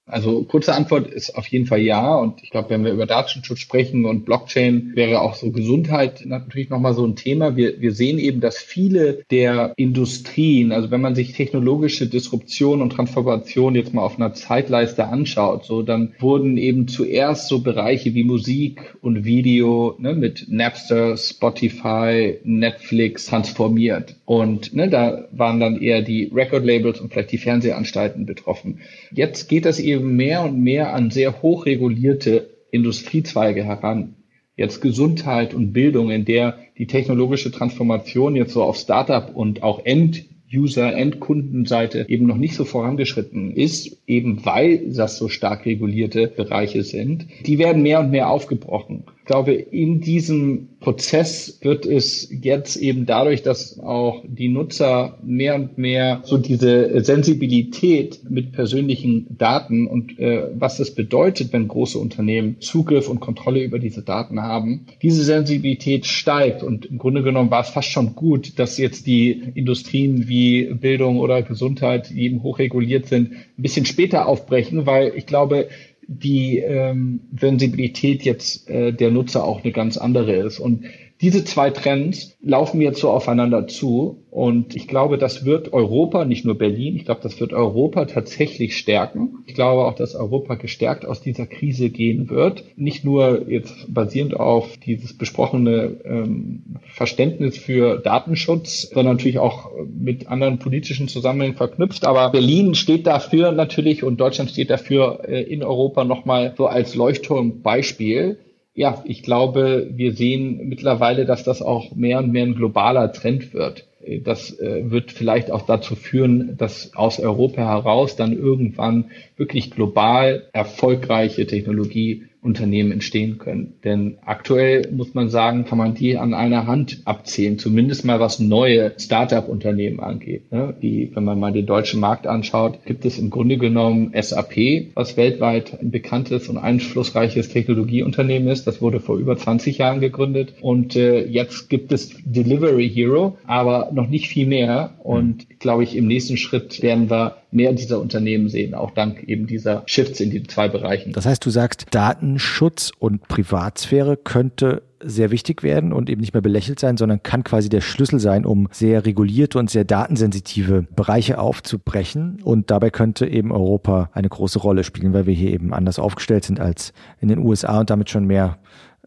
Also 0.08 0.44
kurze 0.44 0.72
Antwort 0.72 1.08
ist 1.08 1.36
auf 1.36 1.48
jeden 1.48 1.66
Fall 1.66 1.80
ja. 1.80 2.14
Und 2.14 2.40
ich 2.44 2.50
glaube, 2.50 2.70
wenn 2.70 2.84
wir 2.84 2.92
über 2.92 3.06
Datenschutz 3.06 3.58
sprechen 3.58 4.04
und 4.04 4.24
Blockchain, 4.24 4.92
wäre 4.94 5.20
auch 5.20 5.34
so 5.34 5.50
Gesundheit 5.50 6.24
natürlich 6.24 6.70
nochmal 6.70 6.94
so 6.94 7.04
ein 7.04 7.16
Thema. 7.16 7.56
Wir, 7.56 7.80
wir 7.80 7.92
sehen 7.92 8.20
eben, 8.20 8.40
dass 8.40 8.56
viele 8.58 9.24
der 9.32 9.72
Industrien, 9.76 10.70
also 10.70 10.92
wenn 10.92 11.00
man 11.00 11.16
sich 11.16 11.32
technologische 11.32 12.06
Disruption 12.06 12.82
und 12.82 12.90
Transformation 12.90 13.74
jetzt 13.74 13.94
mal 13.94 14.02
auf 14.02 14.16
einer 14.16 14.32
Zeitleiste 14.32 15.08
anschaut, 15.08 15.64
so 15.64 15.82
dann 15.82 16.14
wurden 16.20 16.56
eben 16.56 16.86
zuerst 16.86 17.48
so 17.48 17.58
Bereiche 17.58 18.14
wie 18.14 18.22
Musik 18.22 18.96
und 19.00 19.24
Video 19.24 19.96
ne, 19.98 20.14
mit 20.14 20.46
Napster, 20.48 21.16
Spotify, 21.16 22.38
Netflix 22.44 23.26
transformiert. 23.26 24.14
Und 24.24 24.72
ne, 24.72 24.88
da 24.88 25.26
waren 25.32 25.58
dann 25.58 25.80
eher 25.80 26.02
die 26.02 26.30
Record-Labels 26.32 27.00
und 27.00 27.12
vielleicht 27.12 27.32
die 27.32 27.38
Fernsehanstalten 27.38 28.24
betroffen. 28.24 28.80
Jetzt 29.10 29.48
geht 29.48 29.64
das 29.64 29.80
eben 29.80 29.95
eben 29.96 30.16
mehr 30.16 30.44
und 30.44 30.62
mehr 30.62 30.94
an 30.94 31.10
sehr 31.10 31.42
hochregulierte 31.42 32.50
Industriezweige 32.70 33.64
heran. 33.64 34.14
Jetzt 34.56 34.80
Gesundheit 34.80 35.52
und 35.54 35.72
Bildung, 35.72 36.10
in 36.10 36.24
der 36.24 36.58
die 36.78 36.86
technologische 36.86 37.50
Transformation 37.50 38.36
jetzt 38.36 38.52
so 38.52 38.62
auf 38.62 38.76
Startup 38.76 39.34
und 39.34 39.62
auch 39.62 39.84
End 39.84 40.24
User, 40.52 40.94
Endkundenseite 40.94 42.06
eben 42.08 42.26
noch 42.26 42.36
nicht 42.36 42.54
so 42.54 42.64
vorangeschritten 42.64 43.52
ist, 43.52 43.98
eben 44.06 44.44
weil 44.44 44.90
das 44.92 45.18
so 45.18 45.28
stark 45.28 45.66
regulierte 45.66 46.28
Bereiche 46.28 46.84
sind, 46.84 47.26
die 47.44 47.58
werden 47.58 47.82
mehr 47.82 48.00
und 48.00 48.10
mehr 48.10 48.30
aufgebrochen. 48.30 49.04
Ich 49.26 49.32
glaube, 49.32 49.54
in 49.54 50.00
diesem 50.00 50.68
Prozess 50.78 51.58
wird 51.60 51.84
es 51.84 52.28
jetzt 52.30 52.76
eben 52.76 53.06
dadurch, 53.06 53.42
dass 53.42 53.80
auch 53.80 54.22
die 54.24 54.48
Nutzer 54.48 55.18
mehr 55.24 55.56
und 55.56 55.78
mehr 55.78 56.20
so 56.22 56.38
diese 56.38 57.02
Sensibilität 57.02 58.20
mit 58.30 58.52
persönlichen 58.52 59.36
Daten 59.36 59.88
und 59.88 60.16
äh, 60.20 60.44
was 60.54 60.76
das 60.76 60.94
bedeutet, 60.94 61.52
wenn 61.52 61.66
große 61.66 61.98
Unternehmen 61.98 62.60
Zugriff 62.60 63.08
und 63.08 63.18
Kontrolle 63.18 63.64
über 63.64 63.80
diese 63.80 64.02
Daten 64.02 64.40
haben, 64.42 64.86
diese 65.02 65.24
Sensibilität 65.24 66.06
steigt. 66.06 66.62
Und 66.62 66.86
im 66.86 66.98
Grunde 66.98 67.24
genommen 67.24 67.50
war 67.50 67.62
es 67.62 67.70
fast 67.70 67.90
schon 67.90 68.14
gut, 68.14 68.60
dass 68.60 68.78
jetzt 68.78 69.08
die 69.08 69.32
Industrien 69.56 70.28
wie 70.28 70.72
Bildung 70.72 71.18
oder 71.18 71.42
Gesundheit, 71.42 72.10
die 72.10 72.26
eben 72.26 72.44
hochreguliert 72.44 73.06
sind, 73.06 73.32
ein 73.32 73.62
bisschen 73.62 73.86
später 73.86 74.28
aufbrechen, 74.28 74.86
weil 74.86 75.14
ich 75.16 75.26
glaube, 75.26 75.66
die 76.08 76.58
ähm, 76.58 77.20
Sensibilität 77.38 78.22
jetzt 78.22 78.68
äh, 78.68 78.92
der 78.92 79.10
Nutzer 79.10 79.44
auch 79.44 79.62
eine 79.62 79.72
ganz 79.72 79.96
andere 79.96 80.34
ist. 80.34 80.58
Und 80.58 80.84
diese 81.20 81.44
zwei 81.44 81.70
Trends 81.70 82.36
laufen 82.42 82.80
jetzt 82.80 83.00
so 83.00 83.10
aufeinander 83.10 83.66
zu 83.66 84.24
und 84.30 84.76
ich 84.76 84.86
glaube, 84.86 85.16
das 85.16 85.46
wird 85.46 85.72
Europa, 85.72 86.26
nicht 86.26 86.44
nur 86.44 86.58
Berlin, 86.58 86.94
ich 86.94 87.06
glaube, 87.06 87.22
das 87.22 87.40
wird 87.40 87.54
Europa 87.54 88.04
tatsächlich 88.04 88.76
stärken. 88.76 89.38
Ich 89.46 89.54
glaube 89.54 89.86
auch, 89.86 89.94
dass 89.94 90.14
Europa 90.14 90.56
gestärkt 90.56 91.06
aus 91.06 91.22
dieser 91.22 91.46
Krise 91.46 91.88
gehen 91.88 92.28
wird. 92.28 92.64
Nicht 92.76 93.02
nur 93.02 93.48
jetzt 93.48 93.72
basierend 93.88 94.38
auf 94.38 94.76
dieses 94.76 95.16
besprochene 95.16 95.96
ähm, 96.04 96.64
Verständnis 96.92 97.56
für 97.56 97.96
Datenschutz, 97.96 98.90
sondern 98.92 99.16
natürlich 99.16 99.38
auch 99.38 99.70
mit 99.88 100.28
anderen 100.28 100.58
politischen 100.58 101.08
Zusammenhängen 101.08 101.56
verknüpft. 101.56 102.04
Aber 102.04 102.30
Berlin 102.30 102.74
steht 102.74 103.06
dafür 103.06 103.52
natürlich 103.52 104.04
und 104.04 104.20
Deutschland 104.20 104.50
steht 104.50 104.68
dafür 104.68 105.20
äh, 105.26 105.42
in 105.42 105.62
Europa 105.62 106.04
nochmal 106.04 106.52
so 106.58 106.66
als 106.66 106.94
Leuchtturmbeispiel 106.94 108.38
ja, 108.76 109.02
ich 109.06 109.22
glaube, 109.22 109.88
wir 109.90 110.12
sehen 110.12 110.68
mittlerweile, 110.68 111.24
dass 111.24 111.42
das 111.42 111.62
auch 111.62 111.94
mehr 111.94 112.18
und 112.18 112.30
mehr 112.30 112.44
ein 112.44 112.54
globaler 112.54 113.10
Trend 113.10 113.54
wird. 113.54 113.86
Das 114.22 114.56
äh, 114.60 114.90
wird 114.90 115.10
vielleicht 115.10 115.50
auch 115.50 115.62
dazu 115.62 115.96
führen, 115.96 116.56
dass 116.58 116.94
aus 116.94 117.18
Europa 117.18 117.62
heraus 117.62 118.16
dann 118.16 118.32
irgendwann 118.32 119.06
wirklich 119.36 119.70
global 119.70 120.44
erfolgreiche 120.52 121.46
Technologie 121.46 122.24
Unternehmen 122.46 122.92
entstehen 122.92 123.38
können. 123.38 123.74
Denn 123.84 124.18
aktuell 124.24 124.88
muss 124.92 125.14
man 125.14 125.28
sagen, 125.28 125.64
kann 125.64 125.78
man 125.78 125.94
die 125.94 126.16
an 126.16 126.32
einer 126.32 126.66
Hand 126.66 127.02
abzählen, 127.04 127.58
zumindest 127.58 128.04
mal 128.04 128.20
was 128.20 128.38
neue 128.38 128.92
Startup-Unternehmen 128.98 130.00
angeht. 130.00 130.52
Ne? 130.52 130.74
Die, 130.80 131.10
wenn 131.14 131.24
man 131.24 131.40
mal 131.40 131.52
den 131.52 131.66
deutschen 131.66 132.00
Markt 132.00 132.26
anschaut, 132.26 132.84
gibt 132.86 133.04
es 133.04 133.18
im 133.18 133.30
Grunde 133.30 133.58
genommen 133.58 134.12
SAP, 134.18 134.92
was 134.94 135.16
weltweit 135.16 135.78
ein 135.80 135.90
bekanntes 135.90 136.48
und 136.48 136.56
einflussreiches 136.56 137.48
Technologieunternehmen 137.48 138.48
ist. 138.48 138.66
Das 138.66 138.80
wurde 138.80 139.00
vor 139.00 139.16
über 139.16 139.36
20 139.36 139.78
Jahren 139.78 140.00
gegründet. 140.00 140.54
Und 140.60 140.94
äh, 140.94 141.26
jetzt 141.26 141.68
gibt 141.68 141.90
es 141.92 142.14
Delivery 142.24 142.88
Hero, 142.88 143.36
aber 143.46 143.90
noch 143.92 144.08
nicht 144.08 144.28
viel 144.28 144.46
mehr. 144.46 144.94
Und 145.02 145.58
glaube 145.58 145.82
ich, 145.82 145.96
im 145.96 146.06
nächsten 146.06 146.36
Schritt 146.36 146.80
werden 146.82 147.10
wir 147.10 147.36
mehr 147.50 147.72
dieser 147.72 148.00
Unternehmen 148.00 148.48
sehen, 148.48 148.74
auch 148.74 148.90
dank 148.90 149.22
eben 149.24 149.46
dieser 149.46 149.82
Shifts 149.86 150.20
in 150.20 150.30
die 150.30 150.42
zwei 150.42 150.68
Bereichen. 150.68 151.12
Das 151.12 151.26
heißt, 151.26 151.44
du 151.44 151.50
sagst, 151.50 151.86
Datenschutz 151.90 152.92
und 152.98 153.28
Privatsphäre 153.28 154.16
könnte 154.16 154.82
sehr 155.02 155.30
wichtig 155.30 155.62
werden 155.62 155.92
und 155.92 156.08
eben 156.08 156.20
nicht 156.20 156.32
mehr 156.32 156.40
belächelt 156.40 156.80
sein, 156.80 156.96
sondern 156.96 157.22
kann 157.22 157.44
quasi 157.44 157.68
der 157.68 157.80
Schlüssel 157.80 158.18
sein, 158.18 158.44
um 158.44 158.68
sehr 158.72 159.04
regulierte 159.04 159.58
und 159.58 159.70
sehr 159.70 159.84
datensensitive 159.84 160.86
Bereiche 160.94 161.38
aufzubrechen. 161.38 162.40
Und 162.42 162.70
dabei 162.70 162.90
könnte 162.90 163.26
eben 163.26 163.52
Europa 163.52 164.10
eine 164.12 164.28
große 164.28 164.58
Rolle 164.58 164.84
spielen, 164.84 165.12
weil 165.12 165.26
wir 165.26 165.34
hier 165.34 165.52
eben 165.52 165.72
anders 165.72 165.98
aufgestellt 165.98 166.44
sind 166.44 166.60
als 166.60 166.92
in 167.20 167.28
den 167.28 167.38
USA 167.38 167.80
und 167.80 167.90
damit 167.90 168.10
schon 168.10 168.26
mehr 168.26 168.58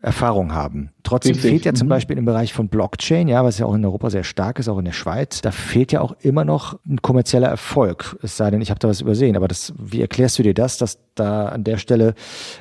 Erfahrung 0.01 0.53
haben. 0.53 0.91
Trotzdem 1.03 1.33
Richtig. 1.33 1.51
fehlt 1.51 1.65
ja 1.65 1.73
zum 1.73 1.87
mhm. 1.87 1.89
Beispiel 1.89 2.17
im 2.17 2.25
Bereich 2.25 2.53
von 2.53 2.69
Blockchain, 2.69 3.27
ja, 3.27 3.43
was 3.43 3.59
ja 3.59 3.65
auch 3.65 3.73
in 3.73 3.83
Europa 3.83 4.09
sehr 4.09 4.23
stark 4.23 4.59
ist, 4.59 4.69
auch 4.69 4.77
in 4.77 4.85
der 4.85 4.93
Schweiz, 4.93 5.41
da 5.41 5.51
fehlt 5.51 5.91
ja 5.91 6.01
auch 6.01 6.15
immer 6.21 6.45
noch 6.45 6.79
ein 6.87 7.01
kommerzieller 7.01 7.47
Erfolg. 7.47 8.17
Es 8.23 8.37
sei 8.37 8.49
denn, 8.49 8.61
ich 8.61 8.69
habe 8.69 8.79
da 8.79 8.87
was 8.87 9.01
übersehen. 9.01 9.35
Aber 9.35 9.47
das, 9.47 9.73
wie 9.77 10.01
erklärst 10.01 10.39
du 10.39 10.43
dir 10.43 10.53
das, 10.53 10.77
dass 10.77 10.99
da 11.15 11.49
an 11.49 11.63
der 11.63 11.77
Stelle 11.77 12.13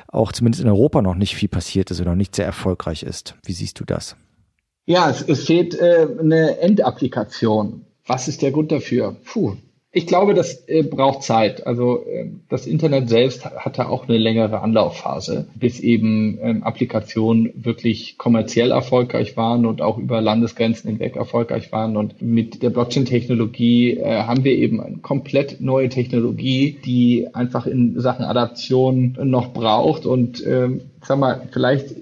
auch 0.07 0.31
zumindest 0.31 0.63
in 0.63 0.69
Europa 0.69 1.01
noch 1.01 1.15
nicht 1.15 1.35
viel 1.35 1.49
passiert 1.49 1.91
ist 1.91 2.01
oder 2.01 2.11
noch 2.11 2.17
nicht 2.17 2.35
sehr 2.35 2.45
erfolgreich 2.45 3.03
ist? 3.03 3.35
Wie 3.45 3.53
siehst 3.53 3.79
du 3.79 3.85
das? 3.85 4.17
Ja, 4.85 5.09
es, 5.09 5.21
es 5.21 5.45
fehlt 5.45 5.75
äh, 5.75 6.07
eine 6.19 6.59
Endapplikation. 6.59 7.85
Was 8.05 8.27
ist 8.27 8.41
der 8.41 8.51
Grund 8.51 8.71
dafür? 8.71 9.15
Puh, 9.23 9.55
ich 9.91 10.05
glaube, 10.05 10.35
das 10.35 10.67
äh, 10.67 10.83
braucht 10.83 11.23
Zeit. 11.23 11.65
Also 11.65 12.05
äh, 12.05 12.29
das 12.47 12.67
Internet 12.67 13.09
selbst 13.09 13.43
hatte 13.43 13.89
auch 13.89 14.07
eine 14.07 14.19
längere 14.19 14.61
Anlaufphase, 14.61 15.47
bis 15.55 15.79
eben 15.79 16.37
ähm, 16.41 16.63
Applikationen 16.63 17.51
wirklich 17.55 18.19
kommerziell 18.19 18.69
erfolgreich 18.69 19.35
waren 19.35 19.65
und 19.65 19.81
auch 19.81 19.97
über 19.97 20.21
Landesgrenzen 20.21 20.91
hinweg 20.91 21.15
erfolgreich 21.15 21.71
waren. 21.71 21.97
Und 21.97 22.21
mit 22.21 22.61
der 22.61 22.69
Blockchain-Technologie 22.69 23.97
äh, 23.97 24.23
haben 24.23 24.43
wir 24.43 24.53
eben 24.53 24.79
eine 24.79 24.97
komplett 24.97 25.59
neue 25.59 25.89
Technologie, 25.89 26.77
die 26.85 27.27
einfach 27.33 27.65
in 27.65 27.99
Sachen 27.99 28.25
Adaption 28.25 29.17
noch 29.23 29.53
braucht. 29.53 30.05
Und 30.05 30.45
ähm, 30.45 30.81
sag 31.03 31.17
mal, 31.17 31.47
vielleicht 31.51 31.95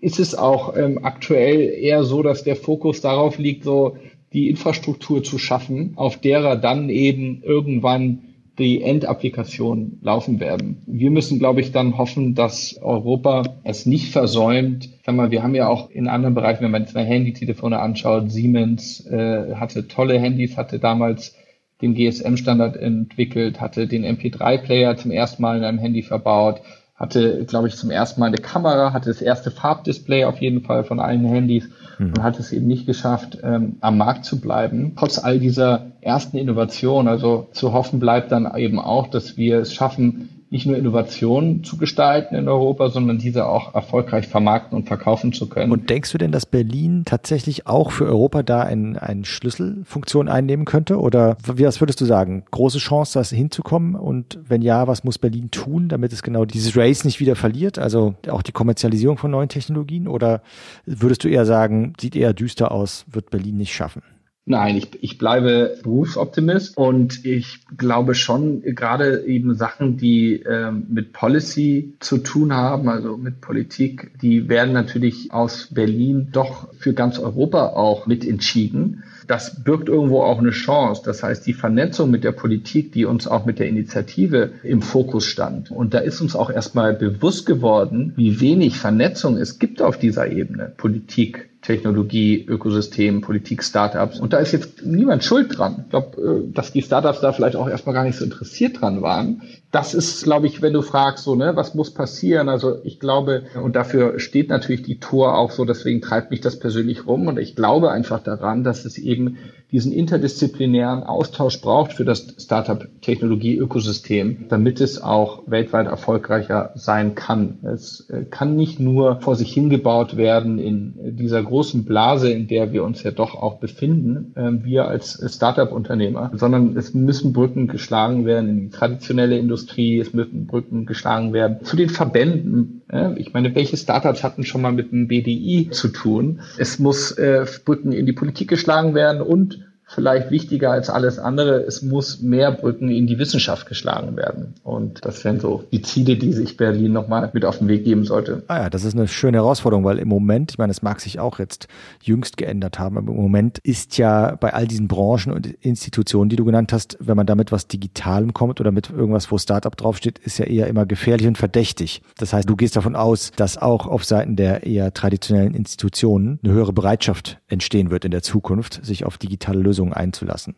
ist 0.00 0.18
es 0.18 0.34
auch 0.34 0.74
ähm, 0.74 1.00
aktuell 1.02 1.60
eher 1.60 2.04
so, 2.04 2.22
dass 2.22 2.42
der 2.42 2.56
Fokus 2.56 3.02
darauf 3.02 3.36
liegt, 3.36 3.64
so 3.64 3.98
die 4.38 4.48
Infrastruktur 4.50 5.24
zu 5.24 5.36
schaffen, 5.36 5.94
auf 5.96 6.20
derer 6.20 6.54
dann 6.54 6.90
eben 6.90 7.42
irgendwann 7.42 8.20
die 8.56 8.82
Endapplikationen 8.82 9.98
laufen 10.00 10.38
werden. 10.38 10.82
Wir 10.86 11.10
müssen, 11.10 11.40
glaube 11.40 11.60
ich, 11.60 11.72
dann 11.72 11.98
hoffen, 11.98 12.36
dass 12.36 12.78
Europa 12.80 13.42
es 13.64 13.84
nicht 13.84 14.12
versäumt. 14.12 14.90
Sag 15.04 15.16
mal, 15.16 15.32
wir 15.32 15.42
haben 15.42 15.56
ja 15.56 15.68
auch 15.68 15.90
in 15.90 16.06
anderen 16.06 16.34
Bereichen, 16.34 16.62
wenn 16.62 16.70
man 16.70 16.82
jetzt 16.82 16.94
mal 16.94 17.04
Handytelefone 17.04 17.80
anschaut, 17.80 18.30
Siemens 18.30 19.04
äh, 19.06 19.56
hatte 19.56 19.88
tolle 19.88 20.20
Handys, 20.20 20.56
hatte 20.56 20.78
damals 20.78 21.34
den 21.82 21.94
GSM-Standard 21.94 22.76
entwickelt, 22.76 23.60
hatte 23.60 23.88
den 23.88 24.04
MP3-Player 24.04 24.96
zum 24.96 25.10
ersten 25.10 25.42
Mal 25.42 25.58
in 25.58 25.64
einem 25.64 25.78
Handy 25.78 26.02
verbaut, 26.02 26.60
hatte, 26.98 27.44
glaube 27.44 27.68
ich, 27.68 27.76
zum 27.76 27.90
ersten 27.90 28.20
Mal 28.20 28.26
eine 28.26 28.38
Kamera, 28.38 28.92
hatte 28.92 29.08
das 29.08 29.22
erste 29.22 29.50
Farbdisplay 29.50 30.24
auf 30.24 30.40
jeden 30.40 30.62
Fall 30.62 30.82
von 30.82 30.98
allen 30.98 31.24
Handys 31.24 31.68
mhm. 31.98 32.08
und 32.08 32.22
hat 32.22 32.40
es 32.40 32.52
eben 32.52 32.66
nicht 32.66 32.86
geschafft, 32.86 33.38
ähm, 33.42 33.76
am 33.80 33.98
Markt 33.98 34.24
zu 34.24 34.40
bleiben. 34.40 34.94
Trotz 34.98 35.18
all 35.18 35.38
dieser 35.38 35.92
ersten 36.00 36.36
Innovationen, 36.36 37.06
also 37.06 37.48
zu 37.52 37.72
hoffen 37.72 38.00
bleibt 38.00 38.32
dann 38.32 38.52
eben 38.56 38.80
auch, 38.80 39.06
dass 39.06 39.36
wir 39.36 39.60
es 39.60 39.72
schaffen, 39.72 40.37
nicht 40.50 40.66
nur 40.66 40.76
Innovationen 40.76 41.62
zu 41.62 41.76
gestalten 41.76 42.34
in 42.34 42.48
Europa, 42.48 42.88
sondern 42.88 43.18
diese 43.18 43.46
auch 43.46 43.74
erfolgreich 43.74 44.28
vermarkten 44.28 44.78
und 44.78 44.86
verkaufen 44.86 45.32
zu 45.34 45.48
können. 45.48 45.70
Und 45.70 45.90
denkst 45.90 46.10
du 46.12 46.18
denn, 46.18 46.32
dass 46.32 46.46
Berlin 46.46 47.02
tatsächlich 47.04 47.66
auch 47.66 47.90
für 47.90 48.06
Europa 48.06 48.42
da 48.42 48.62
eine 48.62 49.02
ein 49.02 49.24
Schlüsselfunktion 49.24 50.28
einnehmen 50.28 50.64
könnte? 50.64 50.98
Oder 50.98 51.36
was 51.44 51.80
würdest 51.80 52.00
du 52.00 52.06
sagen? 52.06 52.44
Große 52.50 52.78
Chance, 52.78 53.18
das 53.18 53.30
hinzukommen? 53.30 53.94
Und 53.94 54.38
wenn 54.48 54.62
ja, 54.62 54.86
was 54.86 55.04
muss 55.04 55.18
Berlin 55.18 55.50
tun, 55.50 55.88
damit 55.88 56.12
es 56.12 56.22
genau 56.22 56.46
dieses 56.46 56.76
Race 56.76 57.04
nicht 57.04 57.20
wieder 57.20 57.36
verliert? 57.36 57.78
Also 57.78 58.14
auch 58.28 58.42
die 58.42 58.52
Kommerzialisierung 58.52 59.18
von 59.18 59.30
neuen 59.30 59.50
Technologien? 59.50 60.08
Oder 60.08 60.40
würdest 60.86 61.24
du 61.24 61.28
eher 61.28 61.44
sagen, 61.44 61.92
sieht 62.00 62.16
eher 62.16 62.32
düster 62.32 62.72
aus, 62.72 63.04
wird 63.10 63.30
Berlin 63.30 63.58
nicht 63.58 63.74
schaffen? 63.74 64.02
Nein, 64.50 64.78
ich, 64.78 64.88
ich 65.02 65.18
bleibe 65.18 65.78
Berufsoptimist 65.82 66.74
und 66.78 67.26
ich 67.26 67.66
glaube 67.76 68.14
schon, 68.14 68.62
gerade 68.62 69.26
eben 69.26 69.54
Sachen, 69.54 69.98
die 69.98 70.36
ähm, 70.36 70.86
mit 70.88 71.12
Policy 71.12 71.92
zu 72.00 72.16
tun 72.16 72.54
haben, 72.54 72.88
also 72.88 73.18
mit 73.18 73.42
Politik, 73.42 74.10
die 74.22 74.48
werden 74.48 74.72
natürlich 74.72 75.34
aus 75.34 75.68
Berlin 75.70 76.28
doch 76.32 76.72
für 76.78 76.94
ganz 76.94 77.18
Europa 77.18 77.74
auch 77.74 78.06
mit 78.06 78.26
entschieden. 78.26 79.02
Das 79.28 79.62
birgt 79.62 79.88
irgendwo 79.88 80.22
auch 80.22 80.38
eine 80.38 80.50
Chance. 80.50 81.02
Das 81.04 81.22
heißt, 81.22 81.46
die 81.46 81.52
Vernetzung 81.52 82.10
mit 82.10 82.24
der 82.24 82.32
Politik, 82.32 82.92
die 82.92 83.04
uns 83.04 83.28
auch 83.28 83.44
mit 83.44 83.58
der 83.58 83.68
Initiative 83.68 84.52
im 84.62 84.80
Fokus 84.82 85.26
stand. 85.26 85.70
Und 85.70 85.92
da 85.92 85.98
ist 85.98 86.20
uns 86.20 86.34
auch 86.34 86.50
erstmal 86.50 86.94
bewusst 86.94 87.44
geworden, 87.44 88.14
wie 88.16 88.40
wenig 88.40 88.78
Vernetzung 88.78 89.36
es 89.36 89.58
gibt 89.58 89.82
auf 89.82 89.98
dieser 89.98 90.32
Ebene. 90.32 90.72
Politik, 90.76 91.50
Technologie, 91.60 92.44
Ökosystem, 92.48 93.20
Politik, 93.20 93.62
Startups. 93.62 94.18
Und 94.18 94.32
da 94.32 94.38
ist 94.38 94.52
jetzt 94.52 94.86
niemand 94.86 95.24
schuld 95.24 95.58
dran. 95.58 95.82
Ich 95.84 95.90
glaube, 95.90 96.46
äh, 96.48 96.52
dass 96.54 96.72
die 96.72 96.82
Startups 96.82 97.20
da 97.20 97.32
vielleicht 97.32 97.56
auch 97.56 97.68
erstmal 97.68 97.94
gar 97.94 98.04
nicht 98.04 98.16
so 98.16 98.24
interessiert 98.24 98.80
dran 98.80 99.02
waren. 99.02 99.42
Das 99.70 99.92
ist, 99.92 100.24
glaube 100.24 100.46
ich, 100.46 100.62
wenn 100.62 100.72
du 100.72 100.80
fragst, 100.80 101.24
so, 101.24 101.34
ne, 101.34 101.54
was 101.54 101.74
muss 101.74 101.92
passieren? 101.92 102.48
Also 102.48 102.78
ich 102.84 103.00
glaube, 103.00 103.44
und 103.62 103.76
dafür 103.76 104.18
steht 104.18 104.48
natürlich 104.48 104.82
die 104.82 104.98
Tour 104.98 105.36
auch 105.36 105.50
so, 105.50 105.66
deswegen 105.66 106.00
treibt 106.00 106.30
mich 106.30 106.40
das 106.40 106.58
persönlich 106.58 107.06
rum. 107.06 107.26
Und 107.26 107.38
ich 107.38 107.54
glaube 107.54 107.90
einfach 107.90 108.22
daran, 108.22 108.64
dass 108.64 108.86
es 108.86 108.96
eben 108.96 109.36
diesen 109.70 109.92
interdisziplinären 109.92 111.02
Austausch 111.02 111.60
braucht 111.60 111.92
für 111.92 112.06
das 112.06 112.34
Startup-Technologie-Ökosystem, 112.38 114.46
damit 114.48 114.80
es 114.80 115.02
auch 115.02 115.42
weltweit 115.46 115.86
erfolgreicher 115.86 116.70
sein 116.74 117.14
kann. 117.14 117.58
Es 117.62 118.08
äh, 118.08 118.24
kann 118.24 118.56
nicht 118.56 118.80
nur 118.80 119.20
vor 119.20 119.36
sich 119.36 119.52
hingebaut 119.52 120.16
werden 120.16 120.58
in 120.58 120.94
dieser 121.16 121.42
großen 121.42 121.84
Blase, 121.84 122.30
in 122.30 122.48
der 122.48 122.72
wir 122.72 122.82
uns 122.82 123.02
ja 123.02 123.10
doch 123.10 123.34
auch 123.34 123.56
befinden, 123.56 124.32
äh, 124.36 124.64
wir 124.64 124.88
als 124.88 125.22
Startup-Unternehmer, 125.34 126.30
sondern 126.34 126.74
es 126.76 126.94
müssen 126.94 127.34
Brücken 127.34 127.68
geschlagen 127.68 128.24
werden 128.24 128.48
in 128.48 128.60
die 128.60 128.70
traditionelle 128.70 129.36
Industrie, 129.36 129.98
es 129.98 130.14
müssen 130.14 130.46
Brücken 130.46 130.86
geschlagen 130.86 131.34
werden 131.34 131.58
zu 131.62 131.76
den 131.76 131.90
Verbänden. 131.90 132.82
Ich 133.16 133.34
meine, 133.34 133.54
welche 133.54 133.76
Startups 133.76 134.24
hatten 134.24 134.44
schon 134.44 134.62
mal 134.62 134.72
mit 134.72 134.92
dem 134.92 135.08
BDI 135.08 135.68
zu 135.70 135.88
tun? 135.88 136.40
Es 136.56 136.78
muss 136.78 137.10
äh, 137.12 137.44
Brücken 137.66 137.92
in 137.92 138.06
die 138.06 138.14
Politik 138.14 138.48
geschlagen 138.48 138.94
werden 138.94 139.20
und 139.20 139.57
vielleicht 139.88 140.30
wichtiger 140.30 140.70
als 140.70 140.90
alles 140.90 141.18
andere, 141.18 141.62
es 141.62 141.82
muss 141.82 142.20
mehr 142.20 142.52
Brücken 142.52 142.90
in 142.90 143.06
die 143.06 143.18
Wissenschaft 143.18 143.66
geschlagen 143.66 144.16
werden. 144.16 144.54
Und 144.62 145.04
das 145.04 145.24
wären 145.24 145.40
so 145.40 145.64
die 145.72 145.82
Ziele, 145.82 146.16
die 146.16 146.32
sich 146.32 146.56
Berlin 146.56 146.92
nochmal 146.92 147.30
mit 147.32 147.44
auf 147.44 147.58
den 147.58 147.68
Weg 147.68 147.84
geben 147.84 148.04
sollte. 148.04 148.42
Ah 148.48 148.64
ja, 148.64 148.70
das 148.70 148.84
ist 148.84 148.94
eine 148.94 149.08
schöne 149.08 149.38
Herausforderung, 149.38 149.84
weil 149.84 149.98
im 149.98 150.08
Moment, 150.08 150.52
ich 150.52 150.58
meine, 150.58 150.70
es 150.70 150.82
mag 150.82 151.00
sich 151.00 151.18
auch 151.18 151.38
jetzt 151.38 151.68
jüngst 152.02 152.36
geändert 152.36 152.78
haben, 152.78 152.98
aber 152.98 153.10
im 153.10 153.16
Moment 153.16 153.58
ist 153.58 153.96
ja 153.96 154.36
bei 154.36 154.52
all 154.52 154.66
diesen 154.66 154.88
Branchen 154.88 155.32
und 155.32 155.46
Institutionen, 155.46 156.28
die 156.28 156.36
du 156.36 156.44
genannt 156.44 156.72
hast, 156.72 156.98
wenn 157.00 157.16
man 157.16 157.26
damit 157.26 157.50
was 157.50 157.66
Digitalem 157.66 158.34
kommt 158.34 158.60
oder 158.60 158.72
mit 158.72 158.90
irgendwas, 158.90 159.32
wo 159.32 159.38
Startup 159.38 159.74
draufsteht, 159.74 160.18
ist 160.18 160.38
ja 160.38 160.44
eher 160.44 160.66
immer 160.66 160.84
gefährlich 160.84 161.26
und 161.26 161.38
verdächtig. 161.38 162.02
Das 162.18 162.32
heißt, 162.34 162.48
du 162.48 162.56
gehst 162.56 162.76
davon 162.76 162.94
aus, 162.94 163.32
dass 163.36 163.56
auch 163.56 163.86
auf 163.86 164.04
Seiten 164.04 164.36
der 164.36 164.66
eher 164.66 164.92
traditionellen 164.92 165.54
Institutionen 165.54 166.38
eine 166.44 166.52
höhere 166.52 166.74
Bereitschaft 166.74 167.38
entstehen 167.48 167.90
wird 167.90 168.04
in 168.04 168.10
der 168.10 168.22
Zukunft, 168.22 168.84
sich 168.84 169.06
auf 169.06 169.16
digitale 169.16 169.60
Lösungen 169.60 169.77
Lösungen 169.78 169.92
einzulassen? 169.94 170.56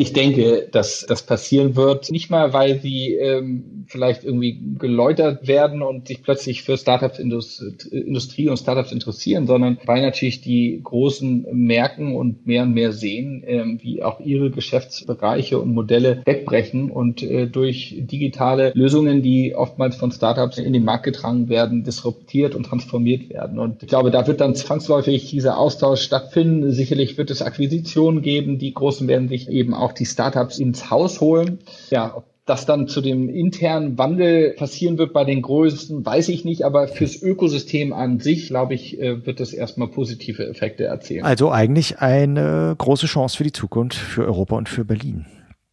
Ich 0.00 0.14
denke, 0.14 0.66
dass 0.72 1.04
das 1.06 1.26
passieren 1.26 1.76
wird. 1.76 2.10
Nicht 2.10 2.30
mal, 2.30 2.54
weil 2.54 2.80
sie 2.80 3.12
ähm, 3.16 3.84
vielleicht 3.86 4.24
irgendwie 4.24 4.58
geläutert 4.78 5.46
werden 5.46 5.82
und 5.82 6.08
sich 6.08 6.22
plötzlich 6.22 6.62
für 6.62 6.78
Startups, 6.78 7.18
Industrie 7.18 8.48
und 8.48 8.56
Startups 8.56 8.92
interessieren, 8.92 9.46
sondern 9.46 9.76
weil 9.84 10.00
natürlich 10.00 10.40
die 10.40 10.80
Großen 10.82 11.46
merken 11.52 12.16
und 12.16 12.46
mehr 12.46 12.62
und 12.62 12.72
mehr 12.72 12.92
sehen, 12.92 13.44
ähm, 13.46 13.78
wie 13.82 14.02
auch 14.02 14.20
ihre 14.20 14.50
Geschäftsbereiche 14.50 15.58
und 15.58 15.74
Modelle 15.74 16.22
wegbrechen 16.24 16.90
und 16.90 17.22
äh, 17.22 17.46
durch 17.46 17.94
digitale 17.98 18.72
Lösungen, 18.74 19.20
die 19.20 19.54
oftmals 19.54 19.96
von 19.96 20.12
Startups 20.12 20.56
in 20.56 20.72
den 20.72 20.84
Markt 20.84 21.04
getragen 21.04 21.50
werden, 21.50 21.84
disruptiert 21.84 22.54
und 22.54 22.64
transformiert 22.64 23.28
werden. 23.28 23.58
Und 23.58 23.82
ich 23.82 23.88
glaube, 23.88 24.10
da 24.10 24.26
wird 24.26 24.40
dann 24.40 24.54
zwangsläufig 24.54 25.28
dieser 25.28 25.58
Austausch 25.58 26.00
stattfinden. 26.00 26.70
Sicherlich 26.70 27.18
wird 27.18 27.30
es 27.30 27.42
Akquisitionen 27.42 28.22
geben. 28.22 28.58
Die 28.58 28.72
Großen 28.72 29.06
werden 29.06 29.28
sich 29.28 29.50
eben 29.50 29.74
auch 29.74 29.89
auch 29.90 29.94
die 29.94 30.06
Startups 30.06 30.58
ins 30.58 30.90
Haus 30.90 31.20
holen. 31.20 31.58
Ja, 31.90 32.16
ob 32.16 32.24
das 32.46 32.66
dann 32.66 32.88
zu 32.88 33.00
dem 33.00 33.28
internen 33.28 33.96
Wandel 33.96 34.54
passieren 34.54 34.98
wird 34.98 35.12
bei 35.12 35.24
den 35.24 35.42
Größten, 35.42 36.04
weiß 36.04 36.28
ich 36.30 36.44
nicht, 36.44 36.64
aber 36.64 36.88
fürs 36.88 37.22
Ökosystem 37.22 37.92
an 37.92 38.18
sich, 38.18 38.48
glaube 38.48 38.74
ich, 38.74 39.00
äh, 39.00 39.24
wird 39.24 39.38
das 39.38 39.52
erstmal 39.52 39.88
positive 39.88 40.48
Effekte 40.48 40.84
erzielen. 40.84 41.24
Also 41.24 41.50
eigentlich 41.52 42.00
eine 42.00 42.74
große 42.76 43.06
Chance 43.06 43.36
für 43.36 43.44
die 43.44 43.52
Zukunft, 43.52 43.96
für 43.96 44.24
Europa 44.24 44.56
und 44.56 44.68
für 44.68 44.84
Berlin. 44.84 45.26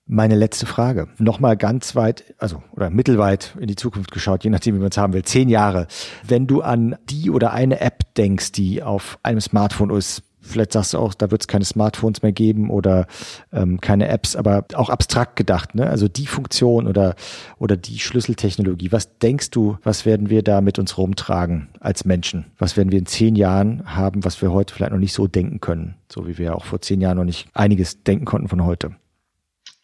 Meine 0.09 0.35
letzte 0.35 0.65
Frage. 0.65 1.09
Nochmal 1.17 1.57
ganz 1.57 1.95
weit, 1.95 2.23
also 2.37 2.63
oder 2.71 2.89
mittelweit 2.89 3.57
in 3.59 3.67
die 3.67 3.75
Zukunft 3.75 4.11
geschaut, 4.11 4.43
je 4.43 4.49
nachdem, 4.49 4.75
wie 4.75 4.79
man 4.79 4.89
es 4.89 4.97
haben 4.97 5.13
will. 5.13 5.23
Zehn 5.23 5.49
Jahre. 5.49 5.87
Wenn 6.25 6.47
du 6.47 6.61
an 6.61 6.95
die 7.09 7.29
oder 7.29 7.51
eine 7.51 7.81
App 7.81 8.13
denkst, 8.15 8.53
die 8.53 8.83
auf 8.83 9.19
einem 9.23 9.41
Smartphone 9.41 9.89
ist, 9.89 10.23
vielleicht 10.47 10.73
sagst 10.73 10.93
du 10.93 10.97
auch, 10.97 11.13
da 11.13 11.31
wird 11.31 11.41
es 11.41 11.47
keine 11.47 11.65
Smartphones 11.65 12.21
mehr 12.21 12.31
geben 12.31 12.69
oder 12.69 13.07
ähm, 13.51 13.79
keine 13.81 14.07
Apps, 14.07 14.35
aber 14.35 14.65
auch 14.73 14.89
abstrakt 14.89 15.35
gedacht, 15.35 15.75
ne? 15.75 15.87
Also 15.87 16.07
die 16.07 16.27
Funktion 16.27 16.87
oder 16.87 17.15
oder 17.59 17.77
die 17.77 17.99
Schlüsseltechnologie. 17.99 18.91
Was 18.91 19.17
denkst 19.19 19.51
du, 19.51 19.77
was 19.83 20.05
werden 20.05 20.29
wir 20.29 20.43
da 20.43 20.61
mit 20.61 20.79
uns 20.79 20.97
rumtragen 20.97 21.69
als 21.79 22.05
Menschen? 22.05 22.45
Was 22.57 22.77
werden 22.77 22.91
wir 22.91 22.99
in 22.99 23.05
zehn 23.05 23.35
Jahren 23.35 23.83
haben, 23.85 24.25
was 24.25 24.41
wir 24.41 24.51
heute 24.51 24.73
vielleicht 24.73 24.91
noch 24.91 24.99
nicht 24.99 25.13
so 25.13 25.27
denken 25.27 25.59
können, 25.61 25.95
so 26.11 26.27
wie 26.27 26.37
wir 26.37 26.55
auch 26.55 26.65
vor 26.65 26.81
zehn 26.81 27.01
Jahren 27.01 27.17
noch 27.17 27.23
nicht 27.23 27.47
einiges 27.53 28.03
denken 28.03 28.25
konnten 28.25 28.47
von 28.47 28.65
heute? 28.65 28.95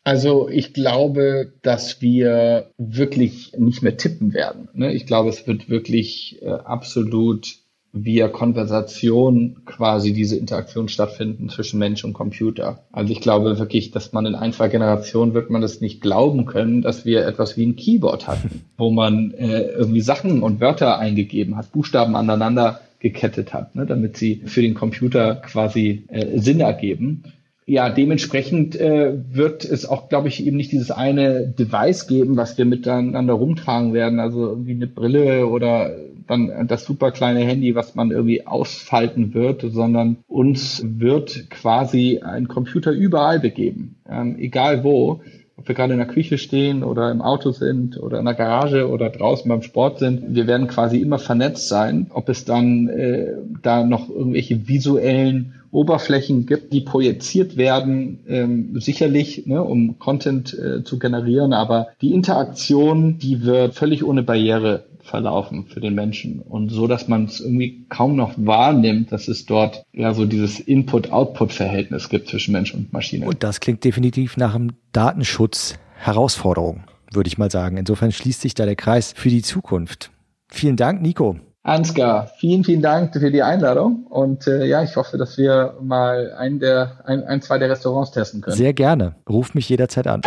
Also 0.03 0.49
ich 0.49 0.73
glaube, 0.73 1.53
dass 1.61 2.01
wir 2.01 2.69
wirklich 2.77 3.53
nicht 3.57 3.83
mehr 3.83 3.95
tippen 3.95 4.33
werden. 4.33 4.67
Ne? 4.73 4.93
Ich 4.93 5.05
glaube, 5.05 5.29
es 5.29 5.47
wird 5.47 5.69
wirklich 5.69 6.41
äh, 6.41 6.49
absolut 6.49 7.62
via 7.95 8.27
Konversation 8.27 9.57
quasi 9.65 10.13
diese 10.13 10.35
Interaktion 10.35 10.89
stattfinden 10.89 11.49
zwischen 11.49 11.77
Mensch 11.77 12.03
und 12.03 12.13
Computer. 12.13 12.79
Also 12.91 13.13
ich 13.13 13.21
glaube 13.21 13.59
wirklich, 13.59 13.91
dass 13.91 14.13
man 14.13 14.25
in 14.25 14.33
ein, 14.33 14.51
zwei 14.51 14.67
Generationen 14.67 15.35
wird 15.35 15.51
man 15.51 15.61
das 15.61 15.79
nicht 15.79 16.01
glauben 16.01 16.47
können, 16.47 16.81
dass 16.81 17.05
wir 17.05 17.25
etwas 17.25 17.55
wie 17.55 17.67
ein 17.67 17.75
Keyboard 17.75 18.27
hatten, 18.27 18.61
wo 18.77 18.89
man 18.89 19.31
äh, 19.35 19.61
irgendwie 19.61 20.01
Sachen 20.01 20.41
und 20.41 20.59
Wörter 20.59 20.97
eingegeben 20.97 21.55
hat, 21.55 21.71
Buchstaben 21.71 22.15
aneinander 22.15 22.81
gekettet 22.97 23.53
hat, 23.53 23.75
ne, 23.75 23.85
damit 23.85 24.17
sie 24.17 24.41
für 24.45 24.63
den 24.63 24.73
Computer 24.73 25.35
quasi 25.35 26.05
äh, 26.07 26.39
Sinn 26.39 26.61
ergeben. 26.61 27.23
Ja, 27.65 27.89
dementsprechend 27.89 28.75
äh, 28.75 29.13
wird 29.31 29.65
es 29.65 29.85
auch, 29.85 30.09
glaube 30.09 30.29
ich, 30.29 30.45
eben 30.45 30.57
nicht 30.57 30.71
dieses 30.71 30.89
eine 30.89 31.47
Device 31.47 32.07
geben, 32.07 32.37
was 32.37 32.57
wir 32.57 32.65
miteinander 32.65 33.33
rumtragen 33.33 33.93
werden, 33.93 34.19
also 34.19 34.47
irgendwie 34.47 34.73
eine 34.73 34.87
Brille 34.87 35.47
oder 35.47 35.95
dann 36.27 36.67
das 36.67 36.85
super 36.85 37.11
kleine 37.11 37.41
Handy, 37.41 37.75
was 37.75 37.95
man 37.95 38.11
irgendwie 38.11 38.45
ausfalten 38.45 39.33
wird, 39.33 39.63
sondern 39.67 40.17
uns 40.27 40.83
wird 40.85 41.49
quasi 41.49 42.19
ein 42.23 42.47
Computer 42.47 42.91
überall 42.91 43.39
begeben, 43.39 43.95
ähm, 44.09 44.37
egal 44.37 44.83
wo. 44.83 45.21
Ob 45.55 45.67
wir 45.67 45.75
gerade 45.75 45.93
in 45.93 45.99
der 45.99 46.07
Küche 46.07 46.39
stehen 46.39 46.83
oder 46.83 47.11
im 47.11 47.21
Auto 47.21 47.51
sind 47.51 48.01
oder 48.01 48.17
in 48.17 48.25
der 48.25 48.33
Garage 48.33 48.89
oder 48.89 49.11
draußen 49.11 49.47
beim 49.47 49.61
Sport 49.61 49.99
sind, 49.99 50.33
wir 50.33 50.47
werden 50.47 50.67
quasi 50.67 50.97
immer 50.97 51.19
vernetzt 51.19 51.67
sein. 51.67 52.07
Ob 52.11 52.27
es 52.27 52.43
dann 52.43 52.89
äh, 52.89 53.33
da 53.61 53.83
noch 53.83 54.09
irgendwelche 54.09 54.67
visuellen 54.67 55.53
Oberflächen 55.73 56.45
gibt, 56.45 56.73
die 56.73 56.81
projiziert 56.81 57.57
werden, 57.57 58.19
ähm, 58.27 58.79
sicherlich, 58.79 59.45
ne, 59.45 59.63
um 59.63 59.99
Content 59.99 60.53
äh, 60.53 60.83
zu 60.83 60.99
generieren, 60.99 61.53
aber 61.53 61.89
die 62.01 62.13
Interaktion, 62.13 63.17
die 63.17 63.43
wird 63.43 63.73
völlig 63.73 64.03
ohne 64.03 64.23
Barriere 64.23 64.85
verlaufen 65.03 65.65
für 65.65 65.79
den 65.79 65.95
Menschen 65.95 66.39
und 66.39 66.69
so, 66.69 66.87
dass 66.87 67.07
man 67.07 67.25
es 67.25 67.39
irgendwie 67.39 67.85
kaum 67.89 68.15
noch 68.15 68.33
wahrnimmt, 68.37 69.11
dass 69.11 69.27
es 69.27 69.45
dort 69.45 69.83
ja 69.93 70.13
so 70.13 70.25
dieses 70.25 70.59
Input-Output-Verhältnis 70.59 72.09
gibt 72.09 72.29
zwischen 72.29 72.53
Mensch 72.53 72.73
und 72.73 72.93
Maschine. 72.93 73.25
Und 73.25 73.43
das 73.43 73.59
klingt 73.59 73.83
definitiv 73.83 74.37
nach 74.37 74.55
einem 74.55 74.71
Datenschutz 74.91 75.75
Herausforderung, 75.97 76.83
würde 77.11 77.27
ich 77.27 77.37
mal 77.37 77.51
sagen. 77.51 77.77
Insofern 77.77 78.11
schließt 78.11 78.41
sich 78.41 78.53
da 78.53 78.65
der 78.65 78.75
Kreis 78.75 79.13
für 79.15 79.29
die 79.29 79.41
Zukunft. 79.41 80.11
Vielen 80.49 80.75
Dank, 80.75 81.01
Nico. 81.01 81.37
Ansgar, 81.65 82.29
vielen, 82.37 82.65
vielen 82.65 82.81
Dank 82.81 83.13
für 83.13 83.31
die 83.31 83.41
Einladung 83.41 84.05
und 84.09 84.47
äh, 84.47 84.65
ja, 84.65 84.83
ich 84.83 84.97
hoffe, 84.97 85.17
dass 85.17 85.37
wir 85.37 85.77
mal 85.81 86.33
ein 86.37 86.59
der 86.59 86.99
ein, 87.05 87.23
ein, 87.23 87.41
zwei 87.41 87.57
der 87.57 87.69
Restaurants 87.69 88.11
testen 88.11 88.41
können. 88.41 88.57
Sehr 88.57 88.73
gerne. 88.73 89.15
Ruf 89.29 89.53
mich 89.53 89.69
jederzeit 89.69 90.07
an. 90.07 90.21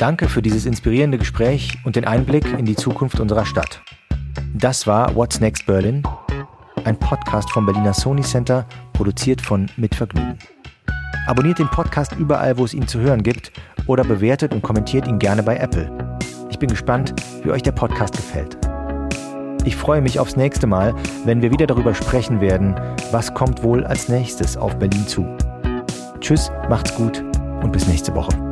Danke 0.00 0.30
für 0.30 0.40
dieses 0.40 0.64
inspirierende 0.64 1.18
Gespräch 1.18 1.76
und 1.84 1.94
den 1.94 2.06
Einblick 2.06 2.46
in 2.58 2.64
die 2.64 2.74
Zukunft 2.74 3.20
unserer 3.20 3.44
Stadt. 3.44 3.82
Das 4.54 4.86
war 4.86 5.14
What's 5.14 5.40
Next 5.40 5.66
Berlin, 5.66 6.02
ein 6.84 6.98
Podcast 6.98 7.50
vom 7.50 7.66
Berliner 7.66 7.92
Sony 7.92 8.22
Center, 8.22 8.64
produziert 8.94 9.42
von 9.42 9.66
Mitvergnügen. 9.76 10.38
Abonniert 11.26 11.58
den 11.58 11.68
Podcast 11.68 12.12
überall, 12.16 12.56
wo 12.56 12.64
es 12.64 12.72
ihn 12.72 12.88
zu 12.88 12.98
hören 12.98 13.22
gibt 13.22 13.52
oder 13.88 14.02
bewertet 14.02 14.54
und 14.54 14.62
kommentiert 14.62 15.06
ihn 15.06 15.18
gerne 15.18 15.42
bei 15.42 15.58
Apple. 15.58 16.18
Ich 16.48 16.58
bin 16.58 16.70
gespannt, 16.70 17.12
wie 17.42 17.50
euch 17.50 17.62
der 17.62 17.72
Podcast 17.72 18.16
gefällt. 18.16 18.56
Ich 19.66 19.76
freue 19.76 20.00
mich 20.00 20.18
aufs 20.18 20.34
nächste 20.34 20.66
Mal, 20.66 20.94
wenn 21.26 21.42
wir 21.42 21.50
wieder 21.50 21.66
darüber 21.66 21.94
sprechen 21.94 22.40
werden, 22.40 22.74
was 23.10 23.34
kommt 23.34 23.62
wohl 23.62 23.84
als 23.84 24.08
nächstes 24.08 24.56
auf 24.56 24.78
Berlin 24.78 25.06
zu. 25.06 25.26
Tschüss, 26.20 26.50
macht's 26.70 26.94
gut 26.94 27.22
und 27.62 27.70
bis 27.70 27.86
nächste 27.86 28.14
Woche. 28.14 28.49